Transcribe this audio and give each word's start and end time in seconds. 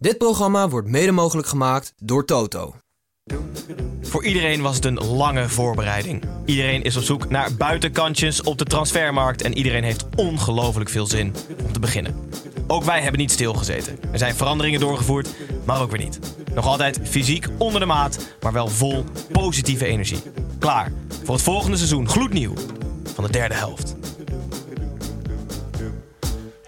Dit 0.00 0.18
programma 0.18 0.68
wordt 0.68 0.88
mede 0.88 1.12
mogelijk 1.12 1.48
gemaakt 1.48 1.92
door 1.96 2.24
Toto. 2.24 2.74
Voor 4.02 4.24
iedereen 4.24 4.62
was 4.62 4.74
het 4.74 4.84
een 4.84 5.04
lange 5.04 5.48
voorbereiding. 5.48 6.24
Iedereen 6.44 6.82
is 6.82 6.96
op 6.96 7.02
zoek 7.02 7.30
naar 7.30 7.54
buitenkantjes 7.54 8.42
op 8.42 8.58
de 8.58 8.64
transfermarkt 8.64 9.42
en 9.42 9.56
iedereen 9.56 9.84
heeft 9.84 10.06
ongelooflijk 10.16 10.90
veel 10.90 11.06
zin 11.06 11.34
om 11.64 11.72
te 11.72 11.80
beginnen. 11.80 12.28
Ook 12.66 12.84
wij 12.84 13.02
hebben 13.02 13.20
niet 13.20 13.30
stilgezeten. 13.30 13.98
Er 14.12 14.18
zijn 14.18 14.34
veranderingen 14.34 14.80
doorgevoerd, 14.80 15.28
maar 15.64 15.80
ook 15.80 15.90
weer 15.90 16.04
niet. 16.04 16.18
Nog 16.54 16.66
altijd 16.66 17.00
fysiek 17.02 17.46
onder 17.56 17.80
de 17.80 17.86
maat, 17.86 18.18
maar 18.40 18.52
wel 18.52 18.68
vol 18.68 19.04
positieve 19.32 19.86
energie. 19.86 20.22
Klaar 20.58 20.92
voor 21.24 21.34
het 21.34 21.44
volgende 21.44 21.76
seizoen, 21.76 22.08
gloednieuw, 22.08 22.54
van 23.14 23.24
de 23.24 23.32
derde 23.32 23.54
helft. 23.54 23.96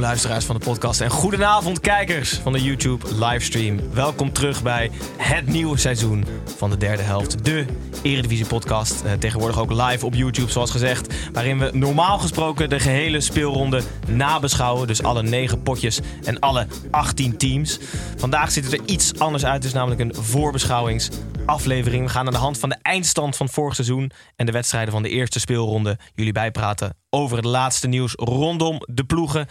Luisteraars 0.00 0.44
van 0.44 0.58
de 0.58 0.64
podcast 0.64 1.00
en 1.00 1.10
goedenavond 1.10 1.80
kijkers 1.80 2.38
van 2.38 2.52
de 2.52 2.62
YouTube 2.62 3.06
livestream. 3.14 3.92
Welkom 3.92 4.32
terug 4.32 4.62
bij 4.62 4.90
het 5.16 5.46
nieuwe 5.46 5.76
seizoen 5.76 6.26
van 6.56 6.70
de 6.70 6.76
derde 6.76 7.02
helft. 7.02 7.44
De 7.44 7.66
Eredivisie 8.02 8.46
podcast. 8.46 9.02
Eh, 9.02 9.12
tegenwoordig 9.12 9.58
ook 9.58 9.72
live 9.72 10.06
op 10.06 10.14
YouTube 10.14 10.50
zoals 10.50 10.70
gezegd. 10.70 11.14
Waarin 11.32 11.58
we 11.58 11.70
normaal 11.72 12.18
gesproken 12.18 12.70
de 12.70 12.80
gehele 12.80 13.20
speelronde 13.20 13.82
nabeschouwen. 14.08 14.86
Dus 14.86 15.02
alle 15.02 15.22
negen 15.22 15.62
potjes 15.62 16.00
en 16.24 16.38
alle 16.38 16.66
18 16.90 17.36
teams. 17.36 17.78
Vandaag 18.16 18.50
ziet 18.50 18.64
het 18.64 18.72
er 18.72 18.86
iets 18.86 19.18
anders 19.18 19.44
uit. 19.44 19.64
Is 19.64 19.72
namelijk 19.72 20.00
een 20.00 20.14
voorbeschouwingsaflevering. 20.14 22.04
We 22.04 22.10
gaan 22.10 22.26
aan 22.26 22.32
de 22.32 22.38
hand 22.38 22.58
van 22.58 22.68
de 22.68 22.78
eindstand 22.82 23.36
van 23.36 23.48
vorig 23.48 23.74
seizoen 23.74 24.10
en 24.36 24.46
de 24.46 24.52
wedstrijden 24.52 24.92
van 24.92 25.02
de 25.02 25.08
eerste 25.08 25.40
speelronde 25.40 25.98
jullie 26.14 26.32
bijpraten 26.32 26.96
over 27.10 27.36
het 27.36 27.46
laatste 27.46 27.88
nieuws 27.88 28.12
rondom 28.16 28.78
de 28.80 29.04
ploegen. 29.04 29.46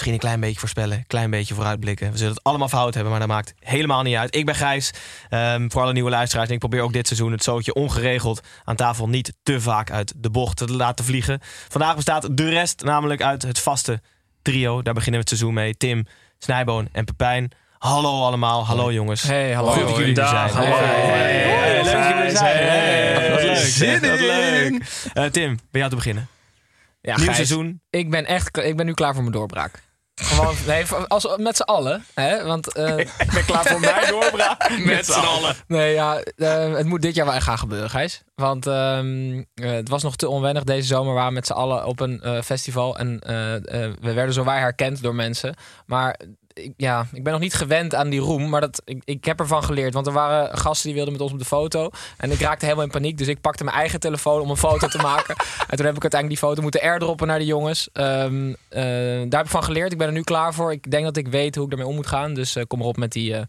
Misschien 0.00 0.20
een 0.20 0.28
klein 0.28 0.40
beetje 0.40 0.60
voorspellen, 0.60 0.98
een 0.98 1.06
klein 1.06 1.30
beetje 1.30 1.54
vooruitblikken. 1.54 2.10
We 2.10 2.16
zullen 2.16 2.32
het 2.34 2.42
allemaal 2.42 2.68
fout 2.68 2.94
hebben, 2.94 3.10
maar 3.10 3.20
dat 3.20 3.28
maakt 3.28 3.54
helemaal 3.58 4.02
niet 4.02 4.16
uit. 4.16 4.36
Ik 4.36 4.46
ben 4.46 4.54
Gijs, 4.54 4.90
ehm, 5.28 5.68
voor 5.68 5.82
alle 5.82 5.92
nieuwe 5.92 6.10
luisteraars. 6.10 6.48
En 6.48 6.54
ik 6.54 6.60
probeer 6.60 6.82
ook 6.82 6.92
dit 6.92 7.06
seizoen 7.06 7.32
het 7.32 7.42
zootje 7.42 7.74
ongeregeld 7.74 8.40
aan 8.64 8.76
tafel 8.76 9.08
niet 9.08 9.32
te 9.42 9.60
vaak 9.60 9.90
uit 9.90 10.12
de 10.16 10.30
bocht 10.30 10.56
te 10.56 10.66
laten 10.66 11.04
vliegen. 11.04 11.40
Vandaag 11.68 11.94
bestaat 11.94 12.36
de 12.36 12.48
rest 12.48 12.82
namelijk 12.84 13.22
uit 13.22 13.42
het 13.42 13.58
vaste 13.58 14.00
trio. 14.42 14.82
Daar 14.82 14.94
beginnen 14.94 15.20
we 15.20 15.28
het 15.30 15.38
seizoen 15.38 15.54
mee. 15.54 15.76
Tim, 15.76 16.06
Snijboon 16.38 16.88
en 16.92 17.04
Pepijn. 17.04 17.50
Hallo 17.78 18.24
allemaal, 18.24 18.66
hallo 18.66 18.92
jongens. 18.92 19.22
Hey, 19.22 19.52
hallo. 19.52 19.70
Goed 19.70 19.88
dat 19.88 19.96
jullie 19.96 20.20
er 20.20 20.28
zijn. 20.28 20.50
Hallo. 20.50 20.70
Leuk 20.70 21.84
dat 21.84 22.08
jullie 22.08 22.22
er 22.22 22.36
zijn. 22.36 22.56
Hey. 22.56 23.30
Wat 23.30 23.42
leuk. 23.42 23.56
Zin 23.56 24.00
Wat 24.00 24.18
in. 24.18 24.82
leuk. 25.14 25.32
Tim, 25.32 25.58
bij 25.70 25.80
jou 25.80 25.88
te 25.90 25.96
beginnen. 25.96 26.28
Ja, 27.00 27.16
Nieuw 27.16 27.24
Gijs, 27.24 27.36
seizoen. 27.36 27.80
Ik 27.90 28.10
ben 28.10 28.26
echt 28.26 28.56
ik 28.56 28.76
ben 28.76 28.86
nu 28.86 28.92
klaar 28.92 29.12
voor 29.14 29.22
mijn 29.22 29.34
doorbraak. 29.34 29.88
Gewoon, 30.20 30.54
nee, 30.66 30.84
als, 31.08 31.36
met 31.36 31.56
z'n 31.56 31.62
allen. 31.62 32.04
Hè? 32.14 32.44
Want, 32.44 32.72
eh, 32.72 32.98
Ik 33.26 33.30
ben 33.34 33.44
klaar 33.44 33.64
voor 33.64 33.80
mijn 33.80 34.08
doorbraak. 34.08 34.70
Met 34.84 35.06
z'n 35.06 35.20
allen. 35.20 35.56
nee, 35.66 35.94
ja, 35.94 36.20
eh, 36.36 36.74
het 36.74 36.86
moet 36.86 37.02
dit 37.02 37.14
jaar 37.14 37.26
wel 37.26 37.34
echt 37.34 37.44
gaan 37.44 37.58
gebeuren, 37.58 37.90
Gijs. 37.90 38.22
Want 38.34 38.66
ehm, 38.66 39.42
eh, 39.54 39.70
het 39.70 39.88
was 39.88 40.02
nog 40.02 40.16
te 40.16 40.28
onwennig 40.28 40.64
deze 40.64 40.86
zomer. 40.86 41.12
We 41.12 41.18
waren 41.18 41.32
met 41.32 41.46
z'n 41.46 41.52
allen 41.52 41.86
op 41.86 42.00
een 42.00 42.42
festival. 42.44 42.98
En 42.98 43.18
we 44.00 44.12
werden 44.12 44.34
zo 44.34 44.44
waar 44.44 44.60
herkend 44.60 45.02
door 45.02 45.14
mensen. 45.14 45.54
Maar 45.86 46.20
ik, 46.52 46.72
ja, 46.76 47.06
ik 47.12 47.24
ben 47.24 47.32
nog 47.32 47.42
niet 47.42 47.54
gewend 47.54 47.94
aan 47.94 48.08
die 48.08 48.20
roem. 48.20 48.48
Maar 48.48 48.60
dat, 48.60 48.82
ik, 48.84 49.02
ik 49.04 49.24
heb 49.24 49.40
ervan 49.40 49.64
geleerd. 49.64 49.94
Want 49.94 50.06
er 50.06 50.12
waren 50.12 50.58
gasten 50.58 50.86
die 50.86 50.94
wilden 50.94 51.12
met 51.12 51.22
ons 51.22 51.32
op 51.32 51.38
de 51.38 51.44
foto. 51.44 51.90
En 52.16 52.30
ik 52.30 52.40
raakte 52.40 52.64
helemaal 52.64 52.84
in 52.84 52.90
paniek. 52.90 53.18
Dus 53.18 53.28
ik 53.28 53.40
pakte 53.40 53.64
mijn 53.64 53.76
eigen 53.76 54.00
telefoon 54.00 54.40
om 54.40 54.50
een 54.50 54.56
foto 54.56 54.86
te 54.86 54.98
maken. 54.98 55.36
En 55.68 55.76
toen 55.76 55.86
heb 55.86 55.96
ik 55.96 56.02
uiteindelijk 56.02 56.40
die 56.40 56.48
foto 56.48 56.62
moeten 56.62 56.80
airdroppen 56.80 57.26
naar 57.26 57.38
de 57.38 57.44
jongens. 57.44 57.88
Ehm, 57.92 58.54
eh, 58.68 58.82
daar 59.28 59.40
heb 59.40 59.44
ik 59.44 59.50
van 59.50 59.64
geleerd. 59.64 59.92
Ik 59.92 59.98
ben 59.98 60.06
er 60.06 60.12
nu 60.12 60.22
klaar 60.22 60.54
voor. 60.54 60.72
Ik 60.72 60.90
denk 60.90 61.04
dat 61.04 61.16
ik 61.16 61.28
weet 61.28 61.54
hoe 61.54 61.64
ik 61.64 61.70
ermee 61.70 61.86
om 61.86 61.94
moet 61.94 62.06
gaan. 62.06 62.34
Dus 62.34 62.56
eh, 62.56 62.64
kom 62.66 62.80
erop 62.80 62.96
met 62.96 63.12
die 63.12 63.34
eh, 63.34 63.42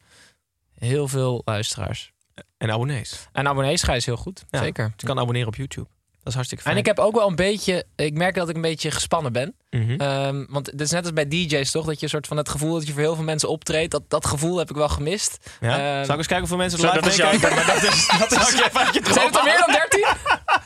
heel 0.75 1.07
veel 1.07 1.41
luisteraars. 1.45 2.11
En 2.57 2.71
abonnees. 2.71 3.27
En 3.31 3.47
abonnees 3.47 3.83
ga 3.83 3.93
je 3.93 4.01
heel 4.05 4.17
goed. 4.17 4.45
Ja, 4.49 4.59
Zeker. 4.59 4.93
Je 4.97 5.05
kan 5.05 5.19
abonneren 5.19 5.47
op 5.47 5.55
YouTube. 5.55 5.87
Dat 6.23 6.27
is 6.27 6.33
hartstikke 6.33 6.63
fijn. 6.63 6.75
En 6.75 6.81
ik 6.81 6.87
heb 6.87 6.99
ook 6.99 7.15
wel 7.15 7.27
een 7.27 7.35
beetje... 7.35 7.85
Ik 7.95 8.13
merk 8.13 8.35
dat 8.35 8.49
ik 8.49 8.55
een 8.55 8.61
beetje 8.61 8.91
gespannen 8.91 9.33
ben. 9.33 9.55
Mhm. 9.69 9.91
Ehm, 10.01 10.45
want 10.49 10.65
het 10.67 10.81
is 10.81 10.91
net 10.91 11.03
als 11.03 11.13
bij 11.13 11.27
DJ's 11.27 11.71
toch? 11.71 11.85
Dat 11.85 11.97
je 11.97 12.03
een 12.03 12.09
soort 12.09 12.27
van 12.27 12.37
het 12.37 12.49
gevoel 12.49 12.73
dat 12.73 12.87
je 12.87 12.91
voor 12.93 13.01
heel 13.01 13.15
veel 13.15 13.23
mensen 13.23 13.49
optreedt. 13.49 13.91
Dat, 13.91 14.03
dat 14.07 14.25
gevoel 14.25 14.57
heb 14.57 14.69
ik 14.69 14.75
wel 14.75 14.89
gemist. 14.89 15.37
ja? 15.61 15.69
Ehm, 15.69 16.05
Zal 16.05 16.13
ik 16.13 16.17
eens 16.17 16.27
kijken 16.27 16.37
hoeveel 16.37 16.57
mensen 16.57 16.79
er 16.79 16.85
live 16.85 17.01
dat 17.05 17.11
is 17.11 17.17
dat 17.81 17.93
is- 17.93 18.07
dat 18.19 18.31
is- 18.31 18.37
Zal 18.37 18.47
ik 18.49 18.55
je 18.57 18.65
even 18.65 18.79
uit 18.85 18.93
je 18.93 19.01
Zijn 19.13 19.25
het 19.25 19.35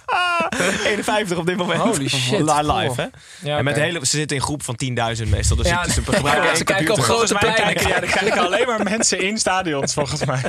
er 0.06 0.58
meer 0.58 0.60
dan 0.60 0.68
13? 0.68 0.86
51 0.92 1.38
op 1.38 1.46
dit 1.46 1.58
moment. 1.58 1.80
Holy 1.82 2.08
shit. 2.20 2.40
Li- 2.40 2.72
Live, 2.74 3.02
hè? 3.02 3.08
Ja, 3.50 3.58
en 3.58 3.64
met 3.64 3.76
hele, 3.76 4.00
ze 4.00 4.18
zitten 4.18 4.38
in 4.38 4.44
groep 4.44 4.64
van 4.64 4.76
10.000 5.24 5.30
meestal. 5.30 5.58
Dus 5.58 5.68
Ja, 5.68 5.84
ze, 5.84 5.92
ze 5.92 6.02
gebruiken 6.04 6.44
ja, 6.50 6.56
ze 6.56 6.64
kijken 6.64 6.94
op 6.94 7.00
grote 7.00 7.36
pleinen. 7.36 7.64
kijken, 7.64 7.88
ja, 7.88 8.02
er 8.02 8.12
kijken 8.12 8.46
alleen 8.46 8.66
maar 8.68 8.84
mensen 8.84 9.20
in 9.22 9.38
stadions, 9.38 9.94
volgens 9.94 10.26
mij. 10.26 10.42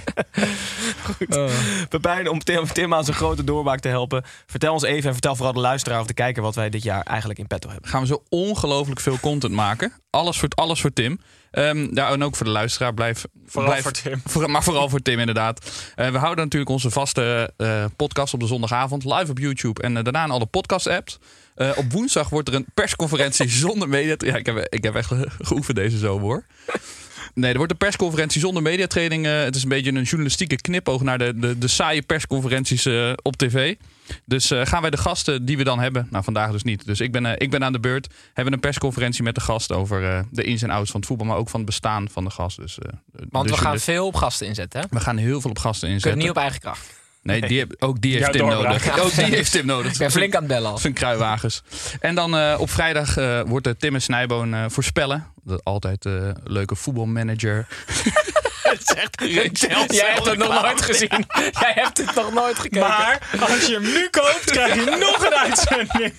Pepijn, 1.88 2.28
om 2.30 2.38
Tim, 2.38 2.66
Tim 2.72 2.94
aan 2.94 3.04
zijn 3.04 3.16
grote 3.16 3.44
doorbraak 3.44 3.80
te 3.80 3.88
helpen. 3.88 4.24
Vertel 4.46 4.72
ons 4.72 4.82
even 4.82 5.06
en 5.06 5.12
vertel 5.12 5.34
vooral 5.36 5.52
de 5.54 5.60
luisteraar 5.60 6.00
of 6.00 6.06
de 6.06 6.14
kijker... 6.14 6.42
wat 6.42 6.54
wij 6.54 6.70
dit 6.70 6.82
jaar 6.82 7.02
eigenlijk 7.02 7.38
in 7.38 7.46
petto 7.46 7.70
hebben. 7.70 7.90
gaan 7.90 8.00
we 8.00 8.06
zo 8.06 8.22
ongelooflijk 8.28 9.00
veel 9.00 9.18
content 9.20 9.52
maken. 9.52 9.92
Alles 10.10 10.38
voor, 10.38 10.48
alles 10.54 10.80
voor 10.80 10.92
Tim. 10.92 11.20
Ehm, 11.56 11.88
ja, 11.94 12.10
en 12.10 12.22
ook 12.24 12.36
voor 12.36 12.46
de 12.46 12.52
luisteraar. 12.52 12.94
Blijf, 12.94 13.24
Vooral 13.46 13.70
blijf- 13.70 13.82
voor 13.82 13.92
Tim. 13.92 14.20
voor- 14.32 14.50
maar 14.50 14.62
vooral 14.62 14.88
voor 14.88 15.00
Tim, 15.02 15.18
inderdaad. 15.18 15.70
Eh, 15.94 16.10
we 16.10 16.18
houden 16.18 16.44
natuurlijk 16.44 16.70
onze 16.70 16.90
vaste 16.90 17.52
eh, 17.56 17.84
podcast 17.96 18.34
op 18.34 18.40
de 18.40 18.46
zondagavond. 18.46 19.04
Live 19.04 19.30
op 19.30 19.38
YouTube. 19.38 19.82
En 19.82 19.96
eh, 19.96 20.02
daarna 20.04 20.24
in 20.24 20.30
alle 20.30 20.46
podcast-apps. 20.46 21.18
Op 21.76 21.92
woensdag 21.92 22.28
wordt 22.28 22.48
er 22.48 22.54
een 22.54 22.66
persconferentie 22.74 23.48
zonder 23.66 23.88
media. 23.88 24.14
Ja, 24.18 24.36
ik 24.36 24.46
heb, 24.46 24.66
ik 24.68 24.84
heb 24.84 24.94
echt 24.94 25.06
ge- 25.06 25.28
geoefend 25.40 25.76
deze 25.76 25.98
zomer 25.98 26.22
hoor. 26.24 26.44
Nee, 27.36 27.50
er 27.50 27.56
wordt 27.56 27.72
een 27.72 27.78
persconferentie 27.78 28.40
zonder 28.40 28.62
mediatraining. 28.62 29.26
eh 29.26 29.42
het 29.42 29.56
is 29.56 29.62
een 29.62 29.68
beetje 29.68 29.90
een 29.92 30.02
journalistieke 30.02 30.56
knipoog 30.56 31.02
naar 31.02 31.18
de, 31.18 31.38
de, 31.38 31.58
de 31.58 31.68
saaie 31.68 32.02
persconferenties 32.02 32.86
eh, 32.86 33.12
op 33.22 33.36
tv. 33.36 33.74
Dus 34.24 34.50
eh, 34.50 34.60
gaan 34.66 34.80
wij 34.80 34.90
de 34.90 34.96
gasten 34.96 35.44
die 35.44 35.56
we 35.56 35.64
dan 35.64 35.78
hebben, 35.78 36.08
nou 36.10 36.24
vandaag 36.24 36.50
dus 36.50 36.62
niet. 36.62 36.86
Dus 36.86 37.00
ik 37.00 37.12
ben, 37.12 37.40
ik 37.40 37.50
ben 37.50 37.64
aan 37.64 37.72
de 37.72 37.80
beurt. 37.80 38.06
Hebben 38.26 38.44
we 38.44 38.52
een 38.52 38.60
persconferentie 38.60 39.22
met 39.22 39.34
de 39.34 39.40
gast 39.40 39.72
over 39.72 40.04
eh, 40.04 40.20
de 40.30 40.42
ins 40.42 40.62
en 40.62 40.70
outs 40.70 40.90
van 40.90 41.00
het 41.00 41.08
voetbal, 41.08 41.26
maar 41.26 41.36
ook 41.36 41.48
van 41.48 41.60
het 41.60 41.68
bestaan 41.68 42.08
van 42.10 42.24
de 42.24 42.30
gast. 42.30 42.56
Dus, 42.56 42.78
eh, 42.78 42.88
de 43.12 43.26
Want 43.30 43.50
we 43.50 43.56
gaan 43.56 43.78
veel 43.78 44.06
op 44.06 44.14
gasten 44.14 44.46
inzetten. 44.46 44.80
Hè? 44.80 44.86
we 44.90 45.00
gaan 45.00 45.16
heel 45.16 45.40
veel 45.40 45.50
op 45.50 45.58
gasten 45.58 45.80
Kun 45.80 45.88
je 45.88 45.94
inzetten. 45.94 46.20
niet 46.20 46.30
op 46.30 46.36
eigen 46.36 46.60
kracht. 46.60 46.94
Nee, 47.26 47.40
die 47.40 47.58
heb, 47.58 47.74
ook 47.78 48.00
die 48.00 48.16
heeft 48.16 48.32
Tim 48.32 48.46
nodig. 48.46 48.98
Ook 49.00 49.14
die 49.14 49.24
heeft 49.24 49.52
Tim 49.52 49.66
nodig. 49.66 49.92
Ik 49.92 49.98
ben 49.98 50.10
flink 50.10 50.34
aan 50.34 50.42
het 50.42 50.50
bellen 50.50 50.70
al. 50.70 50.78
Zijn 50.78 50.92
kruiwagens. 50.92 51.62
En 52.00 52.14
dan 52.14 52.36
eh, 52.36 52.56
op 52.58 52.70
vrijdag 52.70 53.16
eh, 53.16 53.40
wordt 53.46 53.64
de 53.64 53.76
Tim 53.76 53.94
en 53.94 54.02
Snijboon 54.02 54.54
eh, 54.54 54.64
voorspellen. 54.68 55.26
Dat 55.46 55.64
altijd 55.64 56.06
eh, 56.06 56.30
leuke 56.44 56.76
voetbalmanager. 56.76 57.66
Jij 59.88 60.12
hebt 60.12 60.26
het 60.26 60.38
nog 60.38 60.62
nooit 60.62 60.82
gezien. 60.82 61.26
Jij 61.50 61.72
hebt 61.74 61.98
het 61.98 62.14
nog 62.14 62.32
nooit 62.32 62.58
gekeken. 62.58 62.88
Maar 62.88 63.50
als 63.50 63.66
je 63.66 63.72
hem 63.72 63.82
nu 63.82 64.08
koopt, 64.10 64.50
krijg 64.50 64.74
je 64.74 64.96
nog 65.00 65.26
een 65.26 65.34
uitzending. 65.34 66.14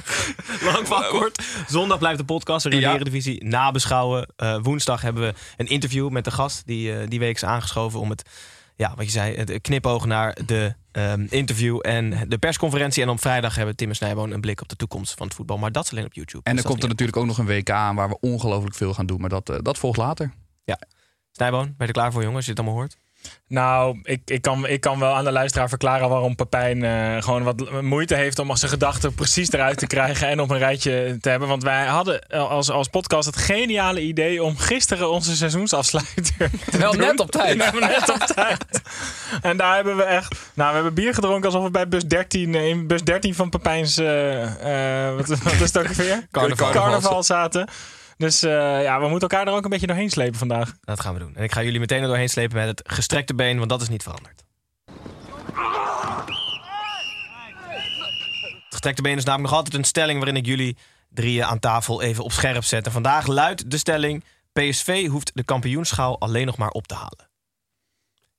Lang 0.72 0.86
van 0.86 1.04
kort. 1.08 1.42
Zondag 1.66 1.98
blijft 1.98 2.18
de 2.18 2.24
podcast 2.24 2.70
de 2.70 2.76
Eredivisie 2.76 3.44
nabeschouwen. 3.44 4.28
Eh, 4.36 4.58
woensdag 4.62 5.02
hebben 5.02 5.22
we 5.22 5.34
een 5.56 5.66
interview 5.66 6.08
met 6.08 6.24
de 6.24 6.30
gast 6.30 6.66
die 6.66 6.98
eh, 6.98 7.08
die 7.08 7.18
week 7.18 7.34
is 7.34 7.44
aangeschoven 7.44 8.00
om 8.00 8.10
het, 8.10 8.22
ja, 8.76 8.92
wat 8.96 9.04
je 9.04 9.12
zei, 9.12 9.36
het 9.36 9.60
knipoog 9.60 10.06
naar 10.06 10.36
de 10.46 10.74
ehm, 10.94 11.26
interview 11.30 11.78
en 11.82 12.28
de 12.28 12.38
persconferentie. 12.38 13.02
En 13.02 13.08
op 13.08 13.20
vrijdag 13.20 13.54
hebben 13.54 13.76
Tim 13.76 13.88
en 13.88 13.96
Snijboon 13.96 14.30
een 14.30 14.40
blik 14.40 14.60
op 14.60 14.68
de 14.68 14.76
toekomst 14.76 15.14
van 15.14 15.26
het 15.26 15.36
voetbal. 15.36 15.58
Maar 15.58 15.72
dat 15.72 15.84
is 15.84 15.90
alleen 15.90 16.04
op 16.04 16.14
YouTube. 16.14 16.44
En 16.44 16.50
Dus 16.50 16.50
er 16.50 16.62
dat 16.62 16.70
komt 16.70 16.82
er 16.82 16.88
natuurlijk 16.88 17.18
ook 17.18 17.26
nog 17.26 17.38
een 17.38 17.46
WK 17.46 17.70
aan 17.70 17.96
waar 17.96 18.08
we 18.08 18.20
ongelooflijk 18.20 18.74
veel 18.74 18.94
gaan 18.94 19.06
doen. 19.06 19.20
Maar 19.20 19.30
dat, 19.30 19.50
eh, 19.50 19.56
dat 19.62 19.78
volgt 19.78 19.98
later. 19.98 20.32
Snijboon, 21.36 21.64
ben 21.64 21.74
je 21.78 21.86
er 21.86 21.92
klaar 21.92 22.12
voor 22.12 22.20
jongens, 22.20 22.36
als 22.36 22.44
je 22.44 22.50
het 22.50 22.60
allemaal 22.60 22.78
hoort? 22.78 22.96
Nou, 23.48 23.98
ik, 24.02 24.20
ik, 24.24 24.42
kan, 24.42 24.66
ik 24.66 24.80
kan 24.80 24.98
wel 24.98 25.14
aan 25.14 25.24
de 25.24 25.32
luisteraar 25.32 25.68
verklaren 25.68 26.08
waarom 26.08 26.34
Pepijn 26.34 26.84
eh, 26.84 27.22
gewoon 27.22 27.42
wat 27.42 27.82
moeite 27.82 28.14
heeft 28.14 28.38
om 28.38 28.56
zijn 28.56 28.70
gedachten 28.70 29.14
precies 29.14 29.52
eruit 29.52 29.78
te 29.78 29.86
krijgen 29.86 30.28
en 30.28 30.40
op 30.40 30.50
een 30.50 30.58
rijtje 30.58 31.18
te 31.20 31.28
hebben. 31.28 31.48
Want 31.48 31.62
wij 31.62 31.86
hadden 31.86 32.28
als, 32.28 32.70
als 32.70 32.88
podcast 32.88 33.26
het 33.26 33.36
geniale 33.36 34.00
idee 34.00 34.42
om 34.42 34.56
gisteren 34.58 35.10
onze 35.10 35.36
seizoensafsluiter. 35.36 36.50
te 36.70 36.78
Wel 36.78 36.92
doen. 36.92 37.00
net 37.00 37.20
op 37.20 37.30
tijd. 37.30 37.56
Ja, 37.56 37.70
net 37.72 38.08
op 38.08 38.18
tijd. 38.18 38.64
En 39.42 39.56
daar 39.56 39.74
hebben 39.74 39.96
we 39.96 40.02
echt. 40.02 40.34
Nou, 40.54 40.68
we 40.68 40.74
hebben 40.74 40.94
bier 40.94 41.14
gedronken 41.14 41.44
alsof 41.44 41.64
we 41.64 41.70
bij 41.70 41.88
bus 41.88 42.04
13, 42.06 42.54
eh, 42.54 42.68
in 42.68 42.86
bus 42.86 43.02
13 43.02 43.34
van 43.34 43.50
Pepijn's. 43.50 43.96
eh, 43.96 45.08
eh, 45.08 45.16
wat, 45.16 45.26
wat 45.26 45.52
is 45.52 45.60
het 45.60 45.78
ook 45.78 45.86
weer? 45.86 46.26
Carnaval. 46.30 46.70
Carnaval 46.70 47.22
zaten. 47.22 47.68
Dus 48.16 48.42
eh, 48.42 48.82
ja, 48.82 49.00
we 49.00 49.08
moeten 49.08 49.28
elkaar 49.28 49.46
er 49.46 49.52
ook 49.52 49.64
een 49.64 49.70
beetje 49.70 49.86
doorheen 49.86 50.10
slepen 50.10 50.38
vandaag. 50.38 50.74
Dat 50.80 51.00
gaan 51.00 51.14
we 51.14 51.18
doen. 51.18 51.36
En 51.36 51.42
ik 51.42 51.52
ga 51.52 51.62
jullie 51.62 51.80
meteen 51.80 52.02
er 52.02 52.08
doorheen 52.08 52.28
slepen 52.28 52.56
met 52.56 52.66
het 52.66 52.92
gestrekte 52.92 53.34
been, 53.34 53.58
want 53.58 53.70
dat 53.70 53.82
is 53.82 53.88
niet 53.88 54.02
veranderd. 54.02 54.44
Het 58.64 58.82
gestrekte 58.82 59.02
been 59.02 59.16
is 59.16 59.24
namelijk 59.24 59.50
nog 59.50 59.58
altijd 59.58 59.74
een 59.74 59.88
stelling 59.88 60.18
waarin 60.18 60.36
ik 60.36 60.46
jullie 60.46 60.76
drieën 61.08 61.44
aan 61.44 61.58
tafel 61.58 62.02
even 62.02 62.24
op 62.24 62.32
scherp 62.32 62.64
zet. 62.64 62.86
En 62.86 62.92
vandaag 62.92 63.26
luidt 63.26 63.70
de 63.70 63.78
stelling: 63.78 64.24
PSV 64.52 65.06
hoeft 65.06 65.30
de 65.34 65.44
kampioenschaal 65.44 66.20
alleen 66.20 66.46
nog 66.46 66.56
maar 66.56 66.70
op 66.70 66.86
te 66.86 66.94
halen. 66.94 67.30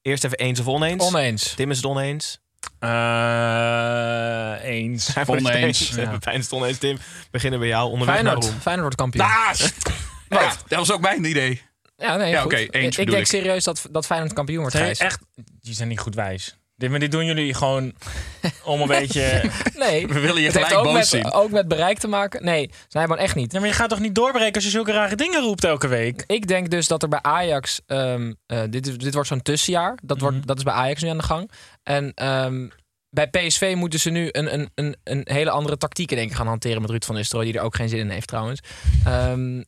Eerst 0.01 0.23
even 0.23 0.37
eens 0.37 0.59
of 0.59 0.67
oneens. 0.67 1.03
Oneens. 1.03 1.53
Tim 1.53 1.71
is 1.71 1.77
het 1.77 1.85
oneens. 1.85 2.39
Eh, 2.79 4.69
eens. 4.69 5.13
Wordt 5.13 5.29
het 5.41 5.55
Oneens. 5.55 5.95
eens. 6.25 6.51
Oneens. 6.51 6.77
Tim, 6.77 6.97
beginnen 7.31 7.59
bij 7.59 7.67
jou. 7.67 7.91
Onderweg 7.91 8.15
Feyenoord. 8.15 8.79
Wordt 8.79 8.95
kampioen. 8.95 9.25
Ah, 9.25 9.49
ja, 10.29 10.53
dat 10.67 10.77
was 10.79 10.91
ook 10.91 11.01
mijn 11.01 11.23
idee. 11.23 11.61
Ja, 11.97 12.15
nee, 12.15 12.29
Ja, 12.31 12.41
goed. 12.41 12.53
oké, 12.53 12.61
eens 12.69 12.97
ik 12.97 13.09
denk 13.09 13.25
serieus 13.25 13.63
dat, 13.63 13.87
dat 13.91 14.05
Feyenoord 14.05 14.33
kampioen 14.33 14.61
wordt, 14.61 14.75
Gijs. 14.75 14.99
echt, 14.99 15.19
die 15.61 15.73
zijn 15.73 15.87
niet 15.87 15.99
goed 15.99 16.15
wijs. 16.15 16.57
Dit, 16.77 16.89
maar 16.89 16.99
dit 16.99 17.11
doen 17.11 17.25
jullie 17.25 17.53
gewoon 17.53 17.93
om 18.63 18.81
een 18.81 18.87
beetje... 18.87 19.49
Nee. 19.75 20.07
We 20.07 20.19
willen 20.19 20.41
je 20.41 20.47
Het 20.47 20.55
heeft 20.55 20.67
gelijk 20.67 20.73
ook 20.75 20.83
boos 20.83 20.93
met, 20.93 21.07
zien. 21.07 21.31
ook 21.31 21.51
met 21.51 21.67
bereik 21.67 21.97
te 21.97 22.07
maken. 22.07 22.43
Nee, 22.43 22.69
Snijboon 22.87 23.17
echt 23.17 23.35
niet. 23.35 23.51
Ja, 23.51 23.59
maar 23.59 23.67
je 23.67 23.73
gaat 23.75 23.89
toch 23.89 23.99
niet 23.99 24.15
doorbreken 24.15 24.53
als 24.53 24.63
je 24.63 24.69
zulke 24.69 24.91
rare 24.91 25.15
dingen 25.15 25.41
roept 25.41 25.63
elke 25.63 25.87
week? 25.87 26.23
Ik 26.27 26.47
denk 26.47 26.69
dus 26.69 26.87
dat 26.87 27.03
er 27.03 27.09
bij 27.09 27.21
Ajax... 27.21 27.81
ehm, 27.85 28.33
eh, 28.45 28.61
dit, 28.69 28.87
is- 28.87 28.97
dit 28.97 29.13
wordt 29.13 29.29
zo'n 29.29 29.41
tussenjaar. 29.41 29.97
Dat, 30.03 30.19
wordt, 30.19 30.47
dat 30.47 30.57
is 30.57 30.63
bij 30.63 30.73
Ajax 30.73 31.01
nu 31.01 31.09
aan 31.09 31.17
de 31.17 31.23
gang. 31.23 31.51
En 31.83 32.11
ehm, 32.13 32.67
bij 33.09 33.27
PSV 33.29 33.73
moeten 33.77 33.99
ze 33.99 34.09
nu 34.09 34.29
een, 34.31 34.53
een, 34.53 34.69
een, 34.75 34.95
een 35.03 35.21
hele 35.23 35.49
andere 35.49 35.77
tactieken 35.77 36.17
denk 36.17 36.29
ik, 36.29 36.35
gaan 36.35 36.47
hanteren 36.47 36.81
met 36.81 36.89
Ruud 36.89 37.03
van 37.05 37.15
Nistelrooy. 37.15 37.51
Die 37.51 37.59
er 37.59 37.65
ook 37.65 37.75
geen 37.75 37.89
zin 37.89 37.99
in 37.99 38.09
heeft 38.09 38.27
trouwens. 38.27 38.59
Ehm 39.05 39.57
Fe- 39.57 39.63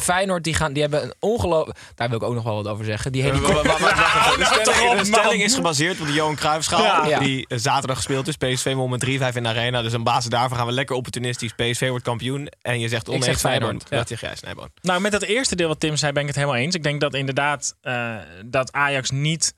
Feyenoord 0.00 0.44
die 0.44 0.54
gaan, 0.54 0.72
die 0.72 0.82
hebben 0.82 1.02
een 1.02 1.14
ongelooflijk... 1.20 1.78
Daar 1.94 2.08
wil 2.08 2.16
ik 2.16 2.24
ook 2.24 2.34
nog 2.34 2.44
wel 2.44 2.54
wat 2.54 2.68
over 2.68 2.84
zeggen. 2.84 3.12
Die 3.12 3.22
hele. 3.22 3.40
De 4.42 5.00
stelling, 5.02 5.42
is 5.42 5.54
gebaseerd 5.54 6.00
op 6.00 6.06
de 6.06 6.12
Johan 6.12 6.34
Cruijffschaal. 6.34 7.08
Ja. 7.08 7.18
Die 7.18 7.46
eh, 7.48 7.58
zaterdag 7.58 7.96
gespeeld 7.96 8.28
is. 8.28 8.36
PSV 8.36 8.74
won 8.74 8.90
met 8.90 9.04
3-5 9.04 9.08
in 9.08 9.42
de 9.42 9.48
arena. 9.48 9.82
Dus 9.82 9.94
op 9.94 10.04
basis 10.04 10.30
daarvan 10.30 10.58
gaan 10.58 10.66
we 10.66 10.72
lekker 10.72 10.96
opportunistisch. 10.96 11.52
PSV 11.52 11.88
wordt 11.88 12.04
kampioen. 12.04 12.48
En 12.62 12.80
je 12.80 12.88
zegt 12.88 13.08
oneens 13.08 13.24
zeg 13.24 13.40
Feyenoord, 13.40 13.86
ja. 13.88 13.96
Dat 13.96 14.08
zeg 14.08 14.20
jij, 14.20 14.36
Snijboon. 14.36 14.68
Nou, 14.82 15.00
met 15.00 15.12
dat 15.12 15.22
eerste 15.22 15.56
deel 15.56 15.68
wat 15.68 15.80
Tim 15.80 15.96
zei, 15.96 16.12
ben 16.12 16.22
ik 16.22 16.28
het 16.28 16.36
helemaal 16.36 16.56
eens. 16.56 16.74
Ik 16.74 16.82
denk 16.82 17.00
dat 17.00 17.14
inderdaad 17.14 17.76
eh, 17.80 18.14
dat 18.44 18.72
Ajax 18.72 19.10
niet 19.10 19.54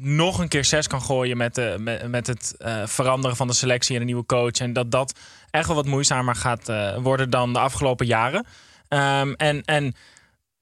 nog 0.00 0.38
een 0.38 0.48
keer 0.48 0.64
zes 0.64 0.86
kan 0.86 1.02
gooien 1.02 1.36
met, 1.36 1.54
de, 1.54 1.76
met, 1.78 2.08
met 2.08 2.26
het 2.26 2.54
eh, 2.58 2.82
veranderen 2.86 3.36
van 3.36 3.46
de 3.46 3.52
selectie 3.52 3.94
en 3.94 4.00
een 4.00 4.06
nieuwe 4.06 4.26
coach. 4.26 4.58
En 4.58 4.72
dat 4.72 4.90
dat 4.90 5.18
echt 5.50 5.66
wel 5.66 5.76
wat 5.76 5.86
moeizamer 5.86 6.34
gaat 6.34 6.68
eh, 6.68 6.96
worden 6.96 7.30
dan 7.30 7.52
de 7.52 7.58
afgelopen 7.58 8.06
jaren. 8.06 8.46
Ehm, 8.88 9.32
en, 9.32 9.62
en 9.64 9.94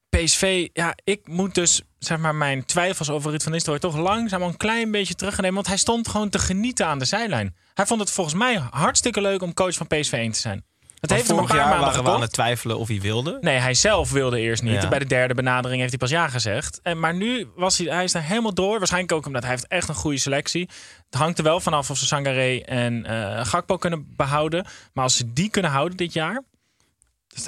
PSV, 0.09 0.69
ja, 0.73 0.95
ik 1.05 1.29
moet 1.29 1.55
dus 1.55 1.83
zeg 1.99 2.19
maar 2.19 2.35
mijn 2.35 2.65
twijfels 2.65 3.11
over 3.11 3.31
Ruud 3.31 3.43
van 3.43 3.53
Nistelrooy 3.53 3.81
toch 3.81 3.97
langzaam 3.97 4.43
een 4.43 4.57
klein 4.57 4.91
beetje 4.91 5.15
terugnemen. 5.15 5.55
Want 5.55 5.67
hij 5.67 5.77
stond 5.77 6.09
gewoon 6.09 6.29
te 6.29 6.39
genieten 6.39 6.87
aan 6.87 6.99
de 6.99 7.05
zijlijn. 7.05 7.57
Hij 7.75 7.87
vond 7.87 8.01
het 8.01 8.11
volgens 8.11 8.37
mij 8.37 8.63
hartstikke 8.71 9.21
leuk 9.21 9.43
om 9.43 9.55
coach 9.55 9.75
van 9.75 9.87
PSV 9.87 10.13
1 10.13 10.33
te 10.33 10.41
zijn. 10.41 10.65
Het 11.01 11.11
heeft 11.11 11.29
hem 11.29 11.39
een 11.39 11.43
vorig 11.43 11.63
paar 11.63 11.71
jaar 11.71 11.81
waren 11.81 12.05
we 12.05 12.11
aan 12.11 12.21
het 12.21 12.33
twijfelen 12.33 12.79
of 12.79 12.89
hij 12.89 13.01
wilde. 13.01 13.39
Nee, 13.41 13.59
hij 13.59 13.75
zelf 13.75 14.11
wilde 14.11 14.41
eerst 14.41 14.63
niet. 14.63 14.83
Ja. 14.83 14.89
Bij 14.89 14.99
de 14.99 15.07
derde 15.07 15.35
benadering 15.35 15.79
heeft 15.79 15.91
hij 15.91 16.01
pas 16.01 16.11
ja 16.11 16.29
gezegd. 16.29 16.81
En, 16.83 17.01
maar 17.01 17.15
nu 17.15 17.49
was 17.57 17.79
hij, 17.79 17.87
hij 17.87 18.05
is 18.05 18.13
daar 18.13 18.23
helemaal 18.23 18.55
door. 18.55 18.79
Waarschijnlijk 18.79 19.13
ook 19.13 19.27
omdat 19.27 19.43
hij 19.43 19.51
heeft 19.51 19.67
echt 19.67 19.89
een 19.89 19.95
goede 19.95 20.19
selectie. 20.19 20.69
Het 21.11 21.21
hangt 21.21 21.39
er 21.39 21.45
wel 21.45 21.61
vanaf 21.61 21.91
of 21.91 21.99
ze 21.99 22.07
Sangaré 22.07 22.59
en 22.59 23.07
eh 23.07 23.47
Gakpo 23.47 23.77
kunnen 23.77 24.15
behouden. 24.17 24.67
Maar 24.93 25.05
als 25.05 25.17
ze 25.17 25.33
die 25.33 25.51
kunnen 25.51 25.71
houden 25.71 25.97
dit 25.97 26.13
jaar, 26.13 26.43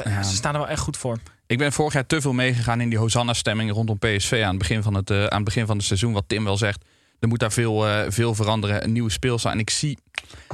Ja. 0.05 0.23
ze 0.23 0.35
staan 0.35 0.55
er 0.55 0.61
wel 0.61 0.69
echt 0.69 0.81
goed 0.81 0.97
voor. 0.97 1.19
Ik 1.47 1.59
ben 1.59 1.73
vorig 1.73 1.93
jaar 1.93 2.07
te 2.07 2.21
veel 2.21 2.33
meegegaan 2.33 2.81
in 2.81 2.89
die 2.89 2.99
Hosanna-stemming 2.99 3.73
rondom 3.73 3.99
PSV 3.99 4.41
aan 4.45 4.49
het 4.49 4.59
begin 4.59 4.83
van 4.83 4.95
het, 4.95 5.11
eh, 5.11 5.25
aan 5.25 5.37
het 5.37 5.45
begin 5.45 5.67
van 5.67 5.77
het 5.77 5.87
seizoen. 5.87 6.13
Wat 6.13 6.25
Tim 6.27 6.45
wel 6.45 6.57
zegt. 6.57 6.85
Er 7.19 7.29
moet 7.29 7.39
daar 7.39 7.53
veel, 7.53 7.87
eh, 7.89 8.05
veel 8.09 8.35
veranderen. 8.35 8.85
Een 8.85 8.93
nieuwe 8.93 9.11
speelstijl. 9.11 9.55
En 9.55 9.61
ik 9.61 9.71
zie, 9.71 9.99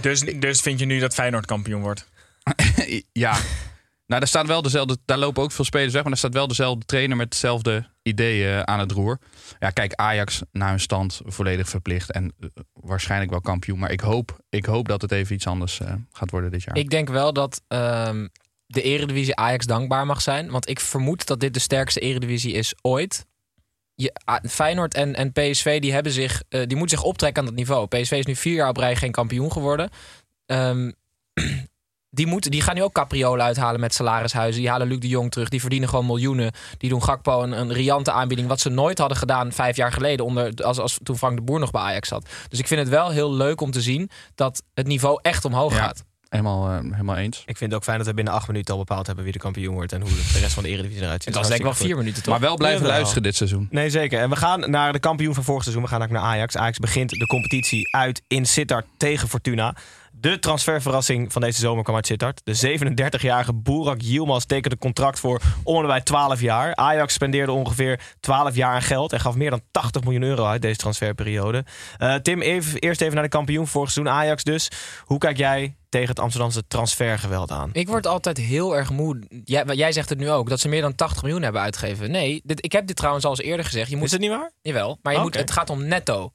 Dus, 0.00 0.20
dus 0.20 0.60
vind 0.60 0.78
je 0.78 0.86
nu 0.86 0.98
dat 0.98 1.14
Feyenoord 1.14 1.46
kampioen 1.46 1.81
wordt? 1.81 2.08
ja. 3.12 3.36
Nou, 4.06 4.20
daar, 4.20 4.28
staan 4.28 4.46
wel 4.46 4.62
dezelfde, 4.62 4.98
daar 5.04 5.19
lopen 5.19 5.42
ook 5.42 5.52
veel 5.52 5.64
spelers 5.64 5.92
weg. 5.92 6.02
Maar 6.02 6.12
er 6.12 6.19
staat 6.19 6.32
wel 6.32 6.48
dezelfde 6.48 6.84
trainer 6.84 7.16
met 7.16 7.26
hetzelfde 7.26 7.86
idee 8.02 8.48
eh, 8.48 8.60
aan 8.60 8.78
het 8.78 8.92
roer. 8.92 9.19
Ja, 9.58 9.70
kijk, 9.70 9.94
Ajax 9.94 10.42
naar 10.52 10.69
hun 10.69 10.81
stand 10.81 11.20
volledig 11.25 11.69
verplicht. 11.69 12.10
En 12.10 12.32
waarschijnlijk 12.72 13.31
wel 13.31 13.40
kampioen. 13.40 13.78
Maar 13.78 13.90
ik 13.90 14.00
hoop, 14.00 14.38
ik 14.48 14.64
hoop 14.64 14.88
dat 14.88 15.02
het 15.02 15.12
even 15.12 15.34
iets 15.34 15.46
anders 15.46 15.81
eh, 15.81 15.92
gaat 16.12 16.31
worden 16.31 16.50
dit 16.50 16.62
jaar. 16.62 16.76
Ik 16.76 16.90
denk 16.90 17.08
wel 17.08 17.32
dat 17.32 17.62
ehm, 17.69 18.26
de 18.66 18.82
Eredivisie 18.82 19.37
Ajax 19.37 19.66
dankbaar 19.66 20.06
mag 20.06 20.22
zijn. 20.22 20.50
Want 20.50 20.69
ik 20.69 20.81
vermoed 20.81 21.26
dat 21.26 21.40
dit 21.40 21.55
de 21.55 21.60
sterkste 21.60 22.00
Eredivisie 22.00 22.53
is 22.53 22.74
ooit. 22.82 23.27
Je, 23.94 24.12
Feyenoord 24.48 24.94
en, 24.94 25.15
en 25.15 25.32
PSV 25.32 25.81
die 25.81 25.93
hebben 25.93 26.12
zich, 26.12 26.43
eh, 26.48 26.60
die 26.67 26.77
moeten 26.77 26.98
zich 26.98 27.06
optrekken 27.06 27.43
aan 27.43 27.48
dat 27.48 27.58
niveau. 27.58 27.86
PSV 27.86 28.12
is 28.12 28.27
nu 28.27 28.36
vier 28.36 28.55
jaar 28.55 28.69
op 28.69 28.77
rij 28.77 28.96
geen 28.96 29.12
kampioen 29.12 29.53
geworden. 29.53 29.91
Ehm, 30.46 30.91
die, 32.10 32.27
moeten, 32.27 32.50
die 32.50 32.60
gaan 32.60 32.74
nu 32.74 32.82
ook 32.82 32.93
capriolen 32.93 33.44
uithalen 33.44 33.81
met 33.81 33.94
salarishuizen. 33.94 34.60
Die 34.60 34.70
halen 34.70 34.89
Luc 34.89 34.98
de 34.98 35.08
Jong 35.08 35.31
terug. 35.31 35.48
Die 35.48 35.60
verdienen 35.60 35.89
gewoon 35.89 36.06
miljoenen. 36.06 36.53
Die 36.79 36.91
doen 36.91 37.03
Gakpo 37.03 37.43
een, 37.43 37.53
een 37.53 37.72
riante 37.72 38.12
aanbieding. 38.12 38.48
Wat 38.48 38.60
ze 38.60 38.69
nooit 38.69 38.98
hadden 38.98 39.17
gedaan 39.19 39.53
vijf 39.53 39.77
jaar 39.77 39.93
geleden. 39.93 40.27
Onder, 40.27 40.65
als, 40.65 40.79
als 40.79 40.98
toen 41.03 41.19
Frank 41.19 41.36
de 41.36 41.43
Boer 41.43 41.58
nog 41.58 41.70
bij 41.70 41.82
Ajax 41.82 42.08
zat. 42.08 42.29
Dus 42.48 42.58
ik 42.58 42.67
vind 42.67 42.81
het 42.81 42.89
wel 42.89 43.10
heel 43.10 43.32
leuk 43.32 43.60
om 43.60 43.70
te 43.70 43.81
zien 43.82 44.10
dat 44.34 44.62
het 44.74 44.86
niveau 44.86 45.19
echt 45.22 45.44
omhoog 45.44 45.72
Ja. 45.72 45.79
gaat. 45.79 46.05
Helemaal, 46.36 46.70
eh, 46.70 46.79
helemaal 46.91 47.17
eens. 47.17 47.38
Ik 47.46 47.56
vind 47.56 47.70
het 47.70 47.74
ook 47.74 47.84
fijn 47.84 47.98
dat 47.98 48.06
we 48.06 48.14
binnen 48.14 48.32
acht 48.32 48.46
minuten 48.46 48.74
al 48.74 48.81
bepaald 48.81 49.06
hebben 49.06 49.24
wie 49.24 49.32
de 49.32 49.38
kampioen 49.38 49.74
wordt. 49.74 49.93
En 49.93 50.00
hoe 50.00 50.10
de 50.10 50.38
rest 50.41 50.55
van 50.55 50.62
de 50.62 50.69
Eredivisie 50.69 51.03
eruit 51.03 51.22
ziet. 51.22 51.34
Het 51.34 51.43
was 51.43 51.46
denk 51.46 51.58
ik 51.58 51.67
wel 51.67 51.74
vier 51.74 51.96
minuten 51.96 52.22
toch? 52.22 52.32
Maar 52.32 52.43
wel 52.43 52.56
blijven 52.56 52.86
luisteren 52.86 53.22
dit 53.22 53.36
seizoen. 53.36 53.69
Nee, 53.70 53.91
zeker. 53.91 54.20
En 54.20 54.31
we 54.31 54.36
gaan 54.36 54.70
naar 54.70 54.93
de 54.93 54.98
kampioen 54.98 55.34
van 55.34 55.44
vorig 55.44 55.62
seizoen. 55.62 55.82
We 55.82 55.88
gaan 55.88 56.03
ook 56.03 56.10
naar 56.10 56.22
Ajax. 56.22 56.56
Ajax 56.56 56.79
begint 56.79 57.10
de 57.10 57.26
competitie 57.26 57.94
uit 57.94 58.22
in 58.29 58.46
Sittard 58.46 58.86
tegen 58.96 59.29
Fortuna. 59.29 59.76
De 60.17 60.39
transferverrassing 60.39 61.33
van 61.33 61.43
deze 61.43 61.61
zomer 61.61 61.85
kwam 61.85 61.97
uit 61.97 62.06
Sittard. 62.06 62.41
De 62.44 62.79
37-jarige 63.19 63.55
Burak 63.55 64.01
Yilmaz 64.01 64.44
tekende 64.44 64.71
een 64.71 64.81
contract 64.83 65.21
voor 65.21 65.41
om 65.63 65.81
en 65.81 65.87
bij 65.87 66.01
12 66.01 66.41
jaar. 66.41 66.75
Ajax 66.75 67.15
spendeerde 67.15 67.53
ongeveer 67.53 68.01
12 68.21 68.55
jaar 68.55 68.75
aan 68.75 68.83
geld 68.83 69.13
en 69.13 69.21
gaf 69.21 69.35
meer 69.35 69.51
dan 69.51 69.61
80 69.71 70.03
miljoen 70.03 70.23
euro 70.23 70.44
uit 70.44 70.63
deze 70.63 70.77
transferperiode. 70.77 71.65
Eh, 71.97 72.15
Tim, 72.15 72.43
even, 72.43 72.81
eerst 72.81 73.01
even 73.01 73.15
naar 73.15 73.23
de 73.23 73.29
kampioen 73.29 73.67
vorig 73.67 73.91
seizoen. 73.91 74.15
Ajax 74.15 74.44
dus. 74.44 74.71
Hoe 75.05 75.19
kijk 75.19 75.37
jij 75.37 75.77
tegen 75.89 76.09
het 76.09 76.21
Amsterdamse 76.21 76.67
transfergeweld 76.67 77.51
aan? 77.51 77.71
Ik 77.73 77.89
word 77.89 78.06
altijd 78.06 78.37
heel 78.37 78.77
erg 78.77 78.91
moe. 78.91 79.23
Jij, 79.44 79.65
jij 79.65 79.93
zegt 79.93 80.09
het 80.09 80.19
nu 80.19 80.31
ook, 80.31 80.49
dat 80.49 80.61
ze 80.61 80.69
meer 80.69 80.83
dan 80.83 80.94
80 80.94 81.23
miljoen 81.23 81.43
hebben 81.43 81.61
uitgegeven. 81.61 82.11
Nee, 82.11 82.41
dit, 82.44 82.65
ik 82.65 82.73
heb 82.73 82.87
dit 82.87 82.97
trouwens 82.97 83.25
al 83.25 83.31
eens 83.31 83.41
eerder 83.41 83.65
gezegd. 83.65 83.91
Je 83.91 83.97
moet, 83.97 84.05
Is 84.05 84.13
het 84.13 84.21
niet 84.21 84.31
waar? 84.31 84.53
Jawel, 84.63 84.99
maar 85.03 85.13
je 85.13 85.19
Oké. 85.19 85.29
moet, 85.29 85.37
het 85.39 85.51
gaat 85.51 85.71
om 85.71 85.85
netto. 85.87 86.33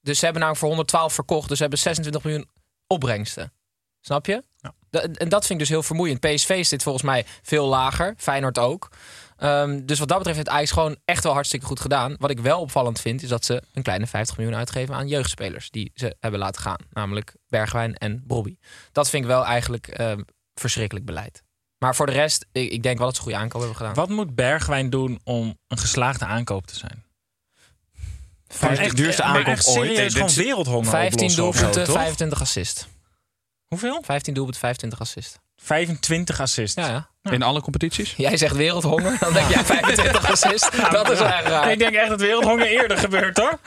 Dus 0.00 0.18
ze 0.18 0.24
hebben 0.24 0.42
nou 0.42 0.56
voor 0.56 0.68
112 0.68 1.12
verkocht, 1.12 1.48
dus 1.48 1.56
ze 1.56 1.62
hebben 1.62 1.80
26 1.80 2.22
miljoen 2.24 2.46
opbrengsten. 2.90 3.52
Snap 4.00 4.26
je? 4.26 4.42
Da- 4.90 5.00
en 5.00 5.28
dat 5.28 5.46
vind 5.46 5.50
ik 5.50 5.58
dus 5.58 5.68
heel 5.68 5.82
vermoeiend. 5.82 6.20
PSV 6.20 6.68
dit 6.68 6.82
volgens 6.82 7.04
mij 7.04 7.26
veel 7.42 7.66
lager, 7.66 8.14
Feyenoord 8.16 8.58
ook. 8.58 8.88
Ehm, 9.36 9.84
dus 9.84 9.98
wat 9.98 10.08
dat 10.08 10.16
betreft 10.18 10.38
heeft 10.38 10.48
Ajax 10.50 10.70
gewoon 10.70 10.96
echt 11.04 11.24
wel 11.24 11.32
hartstikke 11.32 11.66
goed 11.66 11.80
gedaan. 11.80 12.14
Wat 12.18 12.30
ik 12.30 12.40
wel 12.40 12.60
opvallend 12.60 13.00
vind, 13.00 13.22
is 13.22 13.28
dat 13.28 13.44
ze 13.44 13.62
een 13.72 13.82
kleine 13.82 14.06
50 14.06 14.36
miljoen 14.36 14.56
uitgeven 14.56 14.94
aan 14.94 15.08
jeugdspelers 15.08 15.70
die 15.70 15.90
ze 15.94 16.16
hebben 16.20 16.40
laten 16.40 16.60
gaan. 16.60 16.78
Namelijk 16.92 17.34
Bergwijn 17.48 17.94
en 17.94 18.22
Bobby. 18.26 18.56
Dat 18.92 19.10
vind 19.10 19.22
ik 19.22 19.28
wel 19.30 19.44
eigenlijk 19.44 19.88
ehm, 19.88 20.20
verschrikkelijk 20.54 21.06
beleid. 21.06 21.42
Maar 21.78 21.96
voor 21.96 22.06
de 22.06 22.12
rest, 22.12 22.46
ik, 22.52 22.70
ik 22.70 22.82
denk 22.82 22.98
wel 22.98 23.06
dat 23.06 23.14
ze 23.16 23.20
een 23.20 23.26
goede 23.26 23.42
aankoop 23.42 23.60
hebben 23.60 23.78
gedaan. 23.78 23.94
Wat 23.94 24.08
moet 24.08 24.34
Bergwijn 24.34 24.90
doen 24.90 25.20
om 25.24 25.58
een 25.68 25.78
geslaagde 25.78 26.24
aankoop 26.24 26.66
te 26.66 26.76
zijn? 26.76 27.04
Van 28.52 28.74
de 28.74 28.94
duurste 28.94 29.22
maar 29.22 29.30
aankoop 29.30 29.46
echt 29.46 29.66
ooit. 29.66 29.76
serieus 29.76 29.96
Dit- 29.96 30.12
gewoon 30.12 30.34
wereldhonger 30.34 30.90
15 30.90 31.12
oplossen 31.12 31.46
of 31.46 31.54
zo, 31.54 31.60
doelpunten, 31.60 31.84
toch? 31.92 32.02
25 32.02 32.40
assist. 32.40 32.88
Hoeveel? 33.66 34.02
15 34.04 34.34
doelpunten, 34.34 34.60
25 34.60 35.00
assist. 35.00 35.38
25 35.56 36.40
assists. 36.40 36.74
Ja, 36.86 37.08
ja. 37.22 37.30
In 37.30 37.42
alle 37.42 37.60
competities? 37.60 38.14
Jij 38.16 38.36
zegt 38.36 38.54
wereldhonger, 38.56 39.16
dan 39.20 39.32
denk 39.32 39.48
jij 39.54 39.64
25 39.64 40.30
assist. 40.30 40.70
Dat 40.90 41.10
is 41.10 41.20
echt 41.20 41.46
raar. 41.46 41.72
Ik 41.72 41.78
denk 41.78 41.94
echt 41.94 42.08
dat 42.08 42.20
wereldhonger 42.20 42.66
eerder 42.66 42.98
gebeurt, 42.98 43.36
hoor. 43.36 43.58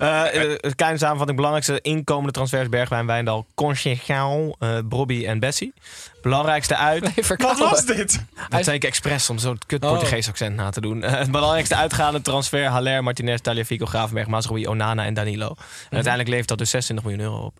Eh, 0.00 0.42
eh, 0.42 0.56
een 0.60 0.74
kleine 0.74 0.98
samenvatting. 0.98 1.36
Belangrijkste 1.36 1.80
inkomende 1.80 2.32
transfers 2.32 2.68
Bergwijn, 2.68 3.06
Wijndal, 3.06 3.46
Conchegao, 3.54 4.54
eh 4.58 4.78
Brobby 4.88 5.26
en 5.26 5.38
Bessie. 5.38 5.74
Belangrijkste 6.22 6.76
uit. 6.76 7.02
Nee, 7.02 7.38
Wat 7.38 7.58
was 7.58 7.86
dit? 7.86 8.24
Dat 8.48 8.64
zei 8.64 8.76
ik 8.76 8.84
expres 8.84 9.30
om 9.30 9.38
zo'n 9.38 9.58
kut 9.66 9.84
Oh. 9.84 9.90
Portugees 9.90 10.28
accent 10.28 10.56
na 10.56 10.70
te 10.70 10.80
doen. 10.80 11.02
Eh, 11.02 11.18
het 11.18 11.30
belangrijkste 11.30 11.76
uitgaande 11.76 12.20
transfer: 12.22 12.64
Haller, 12.66 13.02
Martinez, 13.02 13.40
Taliafico, 13.40 13.86
Gravenberg, 13.86 14.26
Mazraoui, 14.26 14.66
Onana 14.66 15.04
en 15.04 15.14
Danilo. 15.14 15.46
En 15.48 15.56
uiteindelijk 15.90 16.28
levert 16.28 16.48
dat 16.48 16.58
dus 16.58 16.70
26 16.70 17.04
miljoen 17.10 17.24
euro 17.32 17.44
op. 17.44 17.58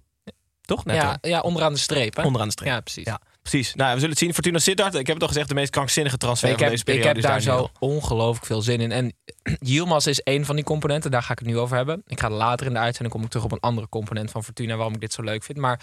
Toch? 0.61 0.85
Netto. 0.85 1.07
Ja, 1.07 1.19
ja, 1.21 1.41
onderaan 1.41 1.73
de 1.73 1.79
streep. 1.79 2.17
Hè? 2.17 2.23
Onderaan 2.23 2.47
de 2.47 2.53
streep. 2.53 2.73
Ja, 2.73 2.81
precies. 2.81 3.05
Ja, 3.05 3.21
precies. 3.51 3.75
Nou, 3.75 3.89
we 3.89 3.95
zullen 3.95 4.11
het 4.11 4.19
zien. 4.19 4.35
Fortuna 4.35 4.59
Sittard. 4.59 4.95
Ik 4.95 5.07
heb 5.07 5.15
het 5.15 5.23
al 5.23 5.29
gezegd, 5.29 5.49
de 5.49 5.55
meest 5.55 5.71
krankzinnige 5.71 6.17
transfer 6.17 6.49
ik 6.49 6.55
van 6.55 6.63
heb, 6.63 6.73
deze 6.73 6.85
ik 6.87 6.89
periode. 6.89 7.09
heb 7.09 7.17
is 7.17 7.45
daar 7.45 7.57
zo 7.57 7.71
ongelooflijk 7.79 8.47
veel 8.47 8.63
zin 8.63 8.81
in. 8.81 8.93
En 8.93 9.13
Yilmaz 9.71 10.07
is 10.07 10.21
één 10.21 10.45
van 10.45 10.57
die 10.57 10.65
componenten. 10.65 11.11
Daar 11.11 11.23
ga 11.23 11.33
ik 11.33 11.39
het 11.39 11.49
nu 11.49 11.59
over 11.59 11.77
hebben. 11.77 12.03
Ik 12.07 12.21
ga 12.21 12.31
later 12.31 12.67
in 12.67 12.73
de 12.73 12.79
uitzending 12.79 13.15
kom 13.15 13.23
ik 13.25 13.31
terug 13.31 13.45
op 13.45 13.53
een 13.53 13.61
andere 13.61 13.89
component 13.89 14.31
van 14.31 14.45
Fortuna. 14.45 14.77
Waarom 14.77 14.95
ik 14.95 15.01
dit 15.01 15.13
zo 15.13 15.23
leuk 15.23 15.43
vind. 15.43 15.59
Maar 15.59 15.81